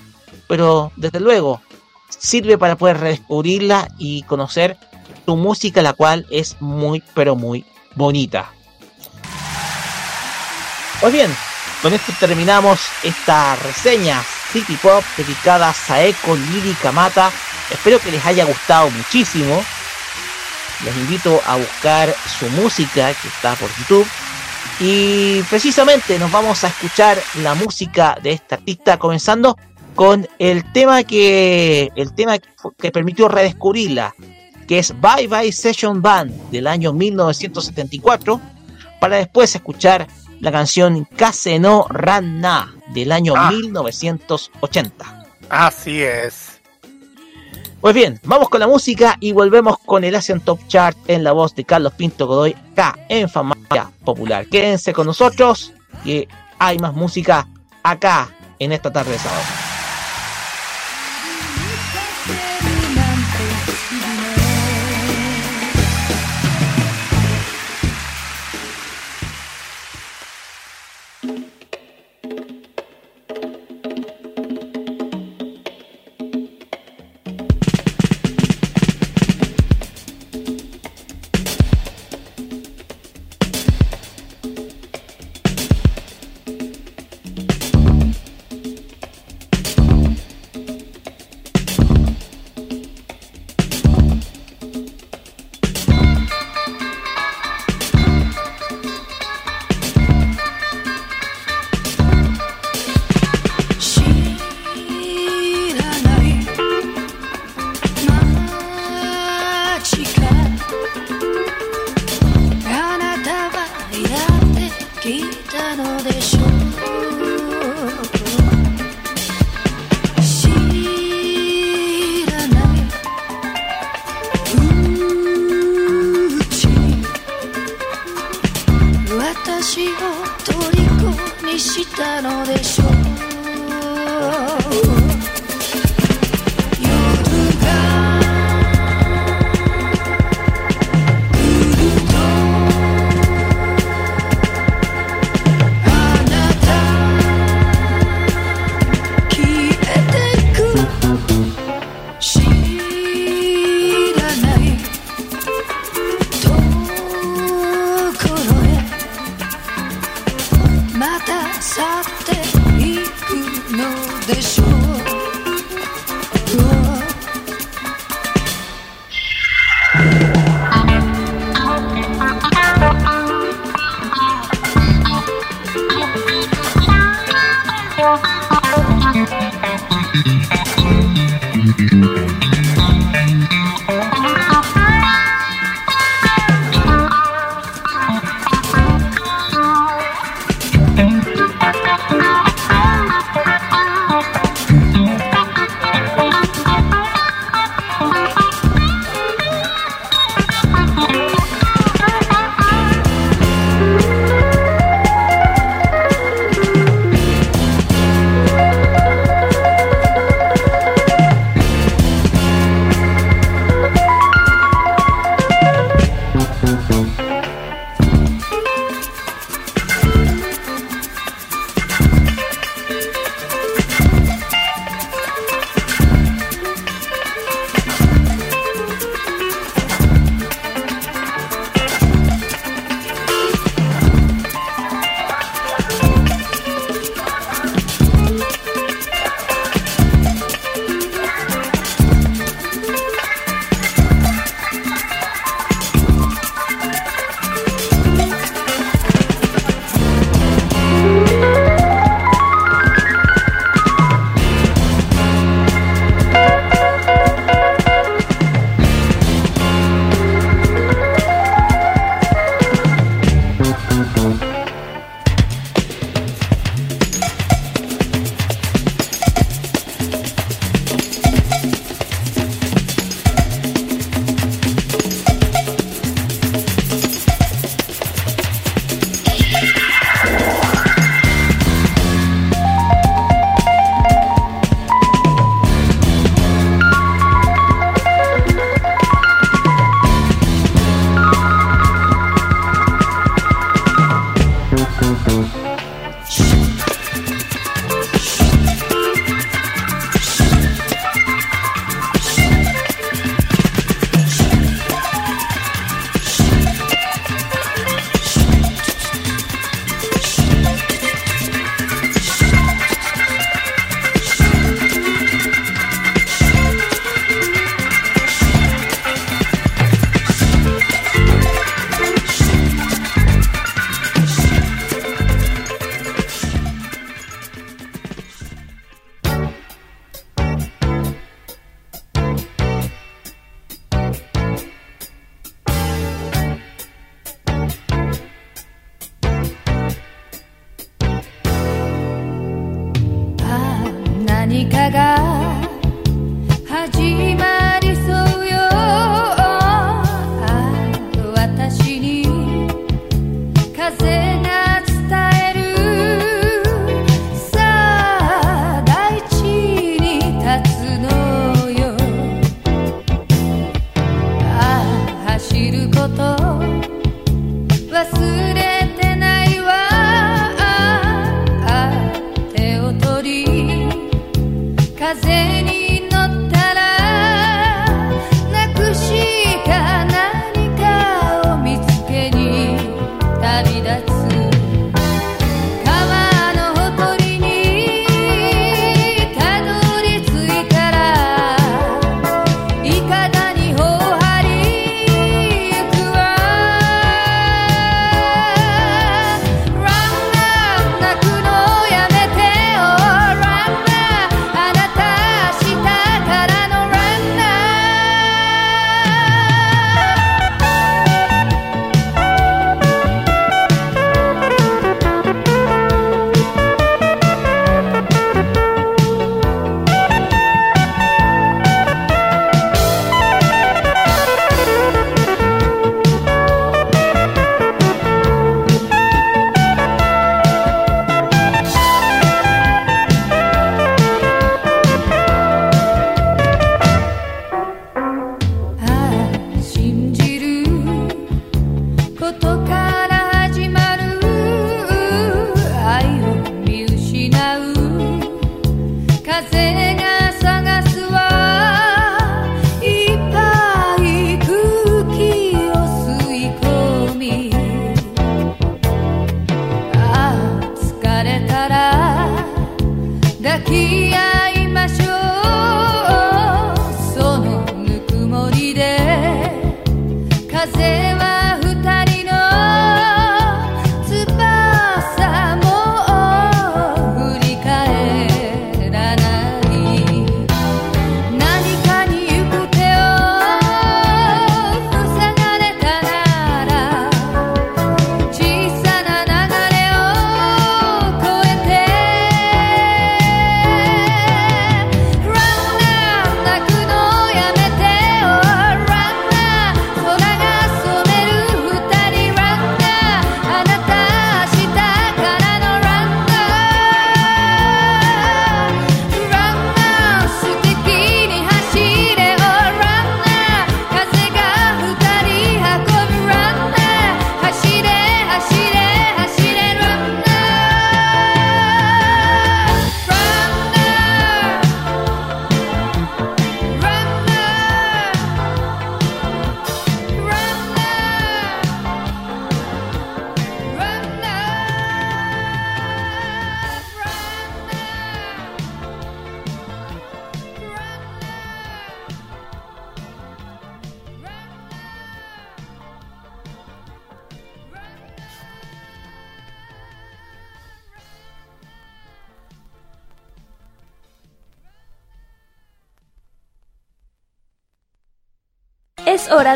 [0.48, 1.62] pero desde luego
[2.10, 4.78] sirve para poder redescubrirla y conocer
[5.26, 8.52] su música, la cual es muy, pero muy bonita.
[11.02, 11.36] Pues bien,
[11.82, 17.32] con esto terminamos esta reseña City Pop dedicada a Saeko Liri Kamata.
[17.70, 19.64] Espero que les haya gustado muchísimo.
[20.86, 24.08] Les invito a buscar su música que está por YouTube.
[24.80, 29.58] Y precisamente nos vamos a escuchar la música de esta artista comenzando
[29.96, 34.16] con el tema que el tema que, permitió redescubrirla,
[34.68, 38.42] que es Bye Bye Session Band del año 1974,
[39.00, 40.08] para después escuchar
[40.40, 45.26] la canción Kase no Ranna del año 1980.
[45.50, 46.53] Así es.
[47.84, 51.34] Pues bien, vamos con la música y volvemos con el Asian Top Chart en la
[51.34, 54.48] voz de Carlos Pinto Godoy acá en Farmacia Popular.
[54.48, 56.30] Quédense con nosotros que
[56.60, 57.46] hay más música
[57.84, 59.73] acá en esta tarde de sábado.「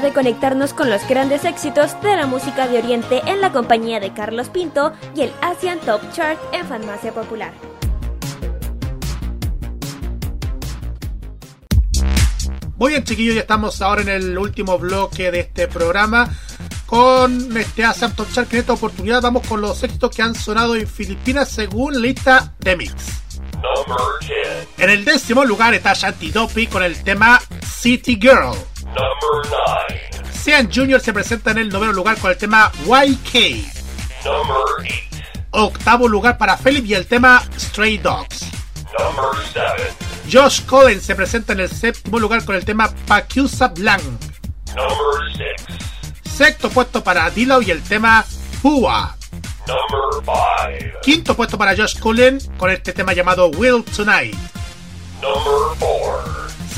[0.02, 4.14] De conectarnos con los grandes éxitos de la música de Oriente en la compañía de
[4.14, 7.52] Carlos Pinto y el Asian Top Chart en Farmacia Popular.
[12.78, 16.30] Muy bien, chiquillos, ya estamos ahora en el último bloque de este programa.
[16.86, 20.36] Con este Asian Top Chart, que en esta oportunidad vamos con los éxitos que han
[20.36, 22.94] sonado en Filipinas según lista de mix.
[23.56, 24.68] Number 10.
[24.78, 28.56] En el décimo lugar está Shanti Dopi con el tema City Girl.
[30.48, 30.72] Number 9.
[30.72, 31.02] Sean Jr.
[31.02, 33.66] se presenta en el noveno lugar con el tema YK.
[34.24, 34.94] Number 8.
[35.52, 38.46] Octavo lugar para Philip y el tema Stray Dogs.
[38.98, 39.68] Number 7.
[40.32, 44.02] Josh Cohen se presenta en el séptimo lugar con el tema Pacusa Blanc.
[44.74, 45.78] Number 6.
[46.34, 48.24] Sexto puesto para Dilo y el tema
[48.62, 49.18] Pua.
[49.68, 51.00] Number 5.
[51.02, 54.47] Quinto puesto para Josh Cullen con este tema llamado Will Tonight.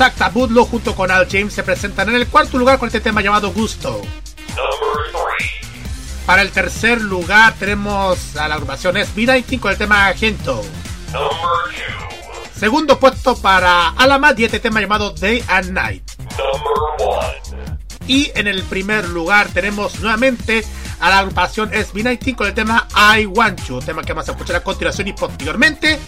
[0.00, 0.16] Number 4.
[0.16, 3.20] Sakta Budlow junto con Al James se presentan en el cuarto lugar con este tema
[3.20, 4.00] llamado Gusto.
[4.48, 5.50] Number 3.
[6.24, 10.62] Para el tercer lugar tenemos a la agrupación SB19 con el tema Agento.
[11.12, 12.58] Number 2.
[12.58, 16.10] Segundo puesto para Alamat y este tema llamado Day and Night.
[16.30, 17.78] Number 1.
[18.06, 20.64] Y en el primer lugar tenemos nuevamente
[21.00, 22.88] a la agrupación SB19 con el tema
[23.18, 25.98] I Want You, tema que vamos a escuchar a continuación y posteriormente.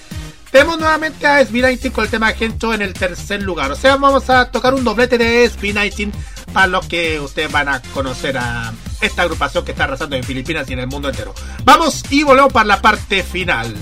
[0.52, 3.72] Tenemos nuevamente a SB19 con el tema Gento en el tercer lugar.
[3.72, 6.12] O sea, vamos a tocar un doblete de SB19
[6.52, 10.68] para los que ustedes van a conocer a esta agrupación que está arrasando en Filipinas
[10.68, 11.34] y en el mundo entero.
[11.64, 13.74] Vamos y volvemos para la parte final.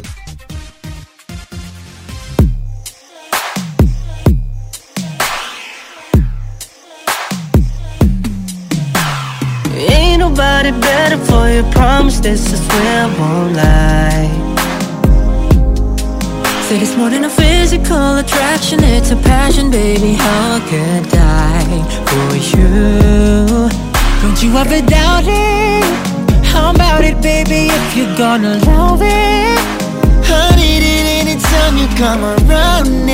[9.76, 11.64] Ain't nobody better for you.
[11.72, 14.49] Promise this, I swear I won't lie.
[16.70, 20.12] Said it's more than a physical attraction, it's a passion, baby.
[20.14, 23.66] How I could die for you.
[24.22, 25.82] Don't you ever doubt it?
[26.46, 29.58] How about it, baby, if you're gonna love it?
[30.30, 33.04] I need it anytime you come around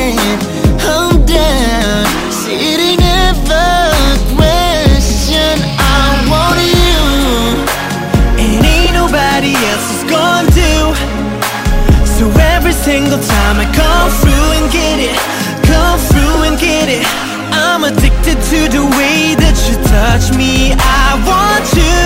[13.06, 15.14] single time I come through and get it,
[15.62, 17.06] come through and get it.
[17.54, 20.74] I'm addicted to the way that you touch me.
[20.74, 22.02] I want you.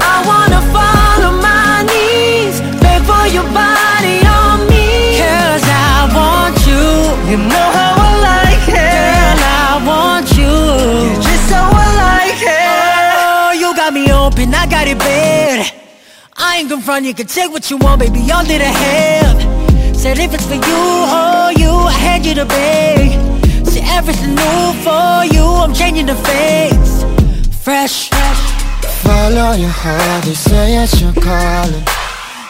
[0.00, 5.20] I wanna fall on my knees, beg for your body on me.
[5.20, 6.88] Cause I want you.
[7.28, 8.96] You know how I like it.
[8.96, 10.56] Girl, I want you.
[11.04, 13.12] You're just how I like it.
[13.28, 15.68] Oh, you got me open, I got it bad.
[16.34, 19.49] I ain't gonna front, you can take what you want, baby, all that I have.
[20.00, 23.20] Said if it's for you, oh you, I had you to beg.
[23.66, 27.04] See everything new for you, I'm changing the face.
[27.62, 28.08] Fresh,
[29.04, 30.24] follow your heart.
[30.24, 31.84] They say it's your calling,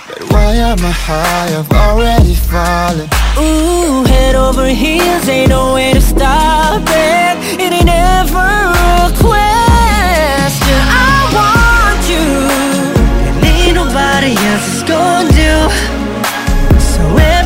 [0.06, 1.58] but why am I high?
[1.58, 3.08] I've already fallen.
[3.36, 7.34] ooh, head over heels, ain't no way to stop it.
[7.58, 8.46] It ain't ever
[9.02, 10.78] a question.
[10.86, 12.26] I want you,
[13.26, 15.99] and ain't nobody else is gonna do.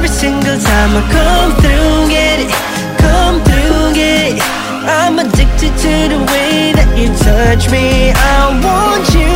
[0.05, 2.53] Every single time I come through, get it,
[3.01, 4.43] come through, get it.
[4.85, 8.13] I'm addicted to the way that you touch me.
[8.13, 9.33] I want you.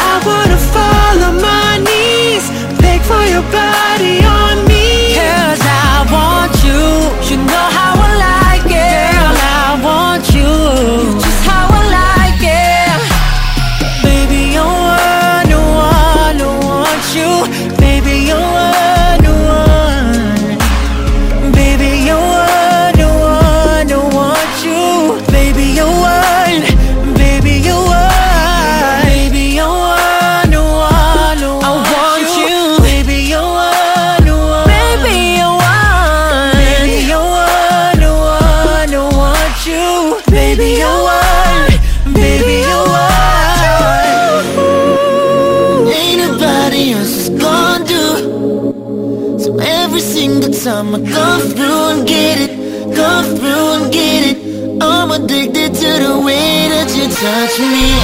[0.00, 2.48] I wanna fall on my knees,
[2.80, 3.89] beg for your body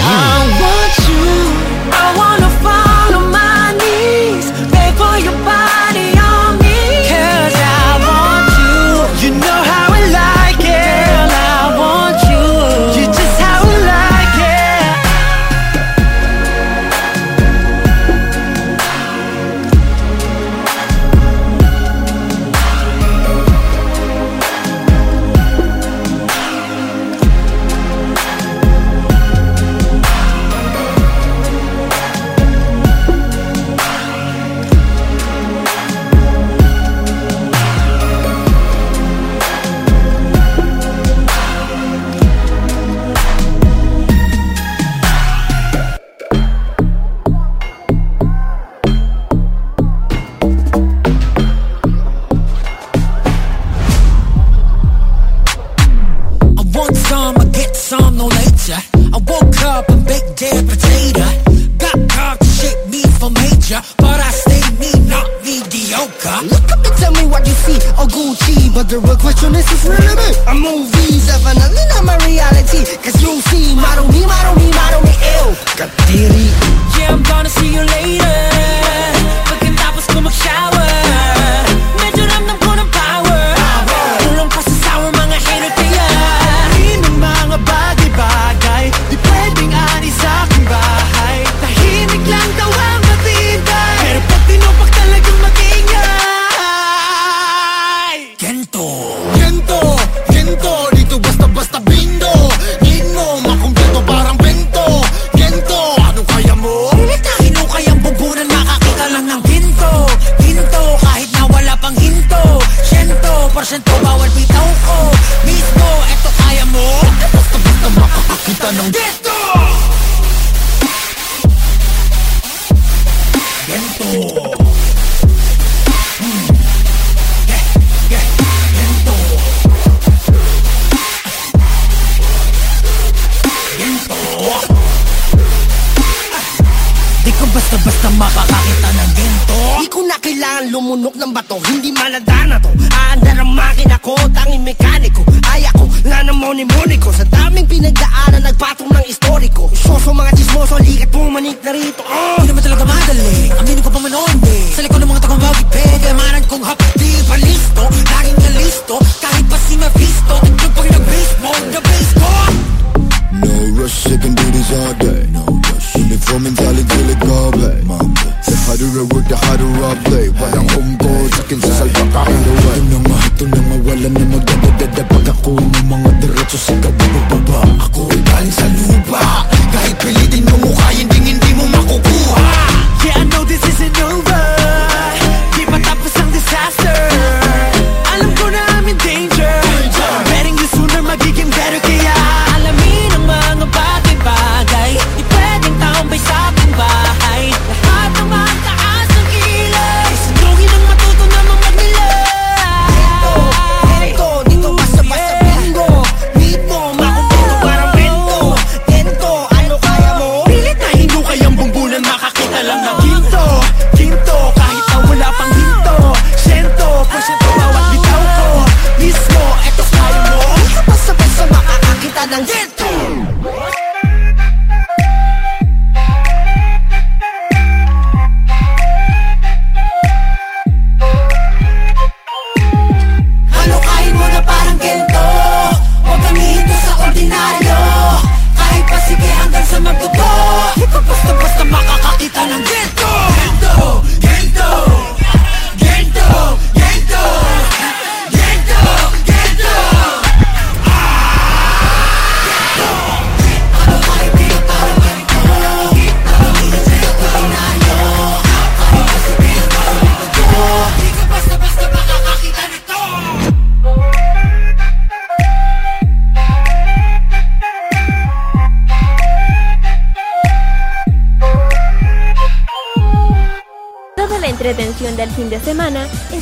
[0.07, 0.46] me.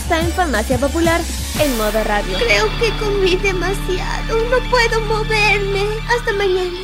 [0.04, 1.18] Está en Farmacia Popular
[1.58, 2.36] en modo radio.
[2.36, 4.36] Creo que comí demasiado.
[4.50, 5.82] No puedo moverme.
[6.14, 6.78] Hasta mañana.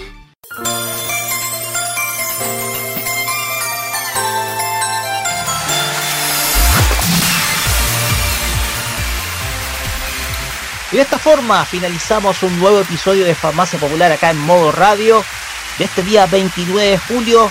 [10.90, 15.22] Y de esta forma finalizamos un nuevo episodio de Farmacia Popular acá en modo radio
[15.76, 17.50] de este día 29 de julio.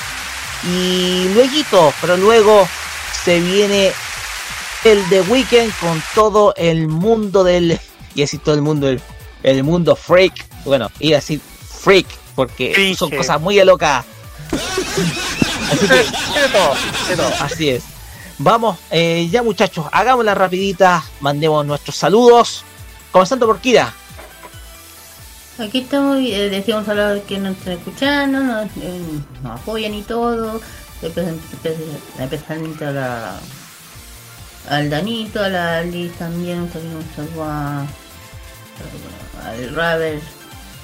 [0.64, 2.67] Y luego, pero luego
[3.23, 3.93] se viene
[4.83, 7.80] el The Weekend con todo el mundo del.
[8.16, 8.99] Y así todo el mundo, el,
[9.43, 10.33] el mundo freak.
[10.66, 14.03] Bueno, iba a decir freak, porque son cosas muy locas.
[15.72, 16.06] Así que,
[17.40, 17.83] Así es.
[18.40, 22.64] Vamos, eh, ya muchachos, hagámosla rapidita, mandemos nuestros saludos.
[23.11, 23.93] Comenzando por Kira.
[25.59, 29.01] Aquí estamos, eh, decíamos a los que nos están escuchando, nos, eh,
[29.43, 30.61] nos apoyan y todo.
[31.01, 33.40] Especialmente a la,
[34.67, 37.81] al Danito, a la Liz también, un saludo a,
[39.45, 40.19] al Raver,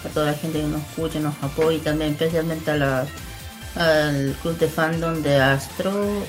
[0.06, 3.06] a toda la gente que nos escucha, nos apoya y también especialmente a la,
[3.76, 6.24] al club de fandom de Astro,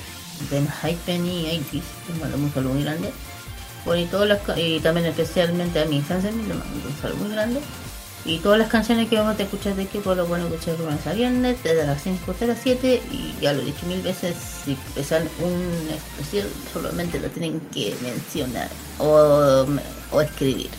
[0.49, 3.11] de Hypen y Aitis, les mando un saludo muy grande.
[3.95, 7.61] Y, todas las, y también especialmente a mi Hansen, le mando un saludo muy grande.
[8.25, 11.05] Y todas las canciones que vamos a escuchar de aquí, por lo bueno escuchar lunes
[11.07, 13.01] a viernes, desde las 5 hasta las 7.
[13.11, 17.95] Y ya lo he dicho mil veces, si empiezan un especial, solamente lo tienen que
[18.01, 19.65] mencionar o,
[20.11, 20.69] o escribir.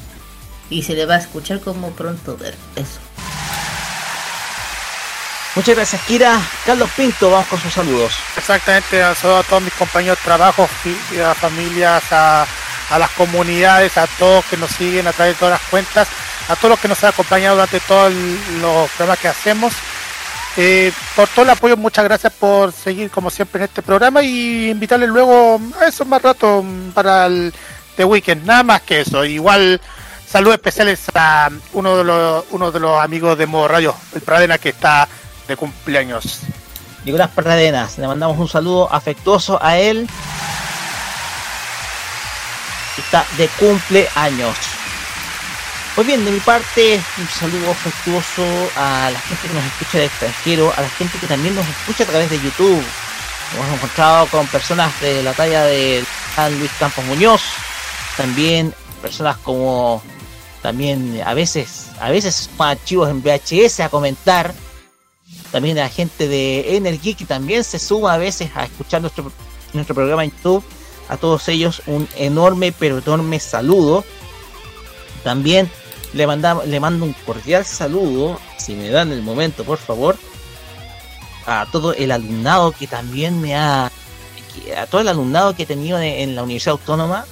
[0.71, 3.01] Y se le va a escuchar como pronto ver eso.
[5.59, 6.41] Muchas gracias, Kira.
[6.65, 8.13] Carlos Pinto, vamos con sus saludos.
[8.37, 12.47] Exactamente, saludo a todos mis compañeros de trabajo, a familias, a,
[12.91, 16.09] a las comunidades, a todos que nos siguen a través de todas las cuentas,
[16.49, 18.13] a todos los que nos han acompañado durante todos
[18.61, 19.73] los programas que hacemos.
[20.57, 24.71] Eh, por todo el apoyo, muchas gracias por seguir como siempre en este programa y
[24.71, 27.55] invitarles luego a eso más rato mm, para el
[27.97, 29.25] The Weekend, nada más que eso.
[29.25, 29.81] Igual
[30.27, 34.59] saludos especiales a uno de los, uno de los amigos de Modo Radio, el Pradena
[34.59, 35.07] que está
[35.47, 36.41] de cumpleaños.
[37.05, 40.09] Nicolás Pradenas, le mandamos un saludo afectuoso a él.
[42.99, 44.57] Está de cumpleaños.
[45.95, 48.45] Pues bien, de mi parte, un saludo afectuoso
[48.77, 52.05] a la gente que nos escucha del extranjero, a la gente que también nos escucha
[52.05, 52.85] a través de YouTube.
[53.55, 56.05] Hemos encontrado con personas de la talla de
[56.59, 57.43] Luis Campos Muñoz,
[58.17, 60.03] también personas como
[60.63, 64.55] también a veces, a veces archivos en VHS a comentar,
[65.51, 69.33] también a la gente de Energy que también se suma a veces a escuchar nuestro,
[69.73, 70.65] nuestro programa en YouTube.
[71.09, 74.05] A todos ellos un enorme pero enorme saludo.
[75.25, 75.71] También
[76.13, 80.17] le, manda, le mando un cordial saludo, si me dan el momento, por favor,
[81.47, 83.87] a todo el alumnado que también me ha.
[84.77, 87.25] a todo el alumnado que he tenido en, la Universidad Autónoma.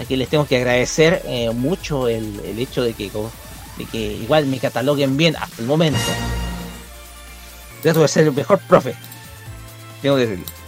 [0.00, 3.10] Aquí les tengo que agradecer eh, mucho el, el hecho de que,
[3.76, 6.00] de que igual me cataloguen bien hasta el momento.
[7.82, 8.94] Trato de ser el mejor profe.
[10.00, 10.61] Tengo que decirlo.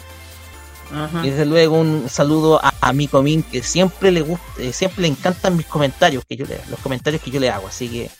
[1.24, 5.02] Y desde luego un saludo a, a mi comín que siempre le gusta, eh, siempre
[5.02, 7.66] le encantan mis comentarios que yo le, los comentarios que yo le hago.
[7.68, 8.10] Así que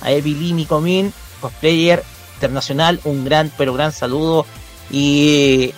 [0.00, 2.02] a Evili mi comín, cosplayer
[2.34, 4.44] internacional, un gran pero gran saludo
[4.90, 5.72] y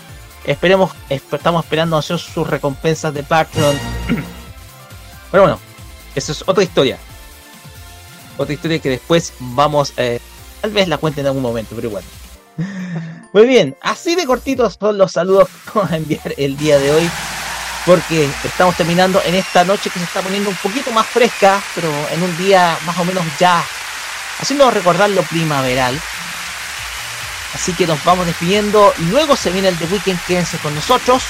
[0.44, 3.76] esperemos, esp- estamos esperando hacer sus recompensas de Patreon.
[5.30, 5.58] pero bueno,
[6.14, 6.98] eso es otra historia.
[8.38, 10.20] Otra historia que después vamos, eh,
[10.60, 12.04] tal vez la cuente en algún momento, pero igual.
[13.32, 16.90] Muy bien, así de cortitos son los saludos que vamos a enviar el día de
[16.90, 17.10] hoy.
[17.84, 21.90] Porque estamos terminando en esta noche que se está poniendo un poquito más fresca, pero
[22.12, 23.64] en un día más o menos ya
[24.40, 25.98] haciendo recordar lo primaveral.
[27.54, 28.92] Así que nos vamos despidiendo.
[29.10, 31.22] Luego se viene el The Weekend, quédense con nosotros.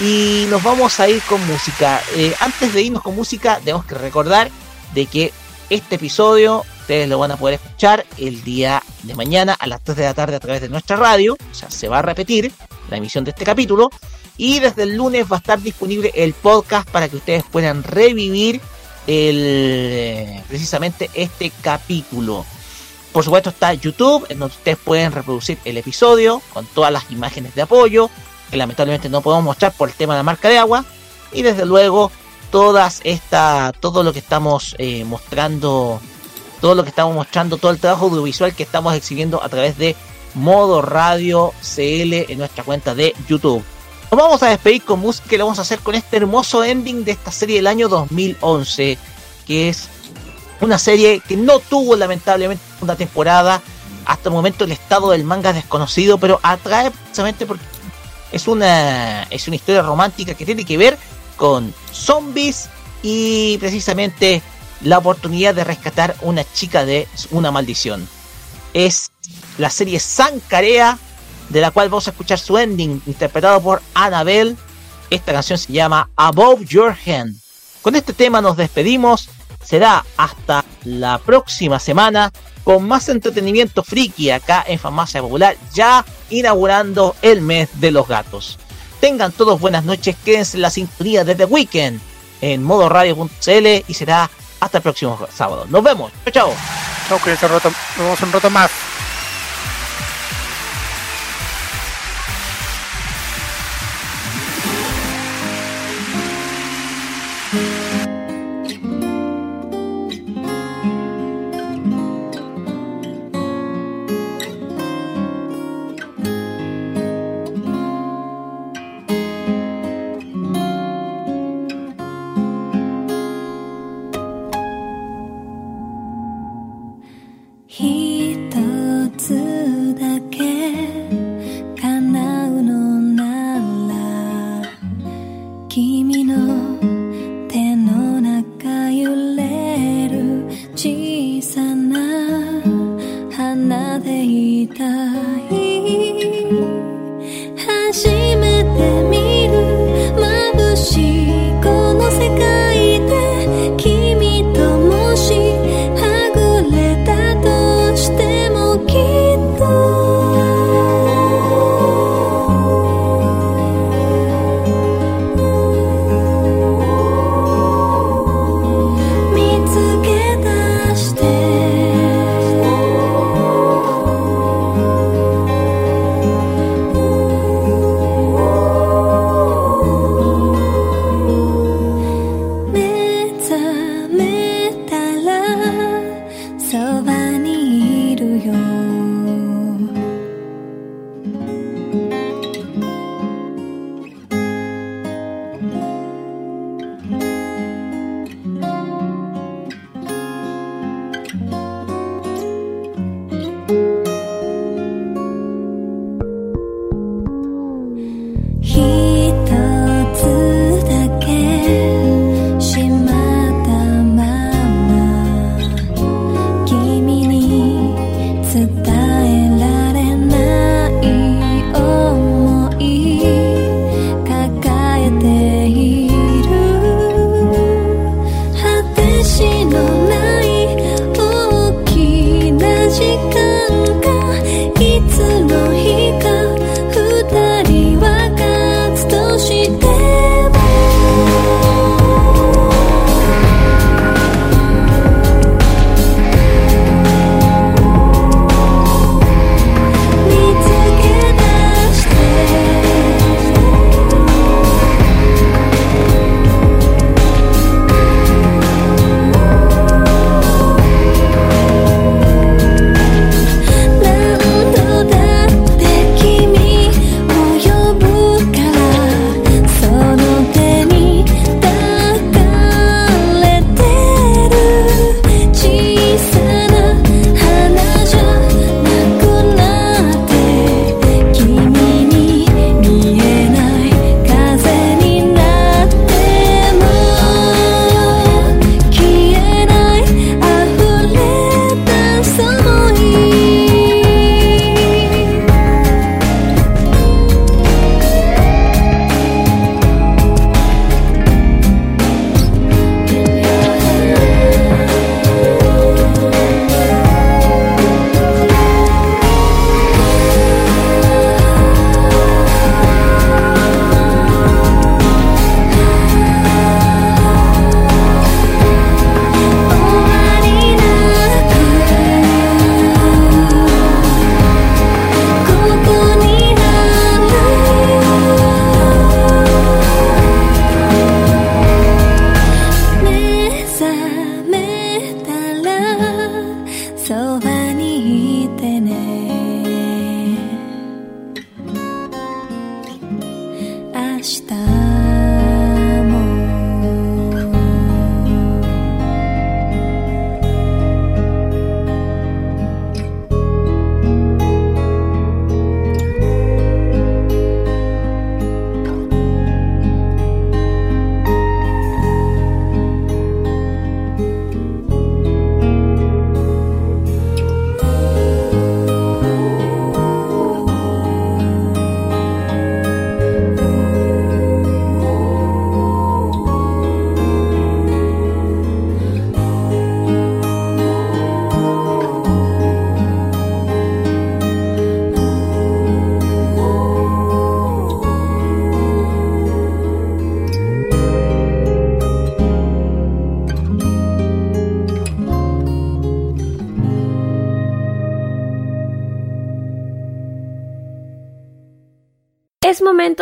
[0.00, 2.02] Y nos vamos a ir con música.
[2.14, 4.50] Eh, antes de irnos con música, tenemos que recordar
[4.92, 5.32] de que
[5.70, 9.96] este episodio ustedes lo van a poder escuchar el día de mañana a las 3
[9.96, 11.32] de la tarde a través de nuestra radio.
[11.32, 12.52] O sea, se va a repetir
[12.90, 13.90] la emisión de este capítulo.
[14.36, 18.60] Y desde el lunes va a estar disponible el podcast para que ustedes puedan revivir
[19.06, 22.44] el, eh, precisamente este capítulo.
[23.12, 27.54] Por supuesto está YouTube, en donde ustedes pueden reproducir el episodio con todas las imágenes
[27.54, 28.10] de apoyo,
[28.50, 30.84] que lamentablemente no podemos mostrar por el tema de la marca de agua.
[31.32, 32.12] Y desde luego
[32.50, 35.98] todas esta, todo lo que estamos eh, mostrando,
[36.64, 39.94] todo lo que estamos mostrando, todo el trabajo audiovisual que estamos exhibiendo a través de
[40.32, 43.62] Modo Radio CL en nuestra cuenta de YouTube.
[44.10, 47.04] Nos vamos a despedir con música que lo vamos a hacer con este hermoso ending
[47.04, 48.96] de esta serie del año 2011,
[49.46, 49.90] que es
[50.62, 53.60] una serie que no tuvo lamentablemente una temporada.
[54.06, 57.64] Hasta el momento el estado del manga es desconocido, pero atrae precisamente porque
[58.32, 60.96] es una, es una historia romántica que tiene que ver
[61.36, 62.70] con zombies
[63.02, 64.40] y precisamente
[64.84, 68.06] la oportunidad de rescatar una chica de una maldición.
[68.72, 69.10] Es
[69.58, 70.98] la serie Sankarea,
[71.48, 74.56] de la cual vamos a escuchar su ending, interpretado por Annabelle.
[75.10, 77.36] Esta canción se llama Above Your Hand.
[77.82, 79.28] Con este tema nos despedimos.
[79.64, 82.30] Será hasta la próxima semana
[82.64, 88.58] con más entretenimiento friki acá en Farmacia Popular, ya inaugurando el mes de los gatos.
[89.00, 92.00] Tengan todos buenas noches, quédense en la sintonía de The Weekend
[92.40, 94.30] en modo radio.cl y será
[94.64, 95.66] hasta el próximo sábado.
[95.68, 96.54] Nos vemos, chao, chao.
[97.08, 98.70] Chao, cuídense un rato, nos vemos un rato más.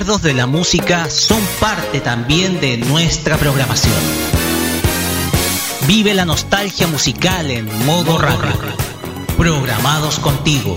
[0.00, 3.92] recuerdos de la música son parte también de nuestra programación.
[5.86, 8.50] Vive la nostalgia musical en modo radio.
[9.36, 10.74] Programados contigo.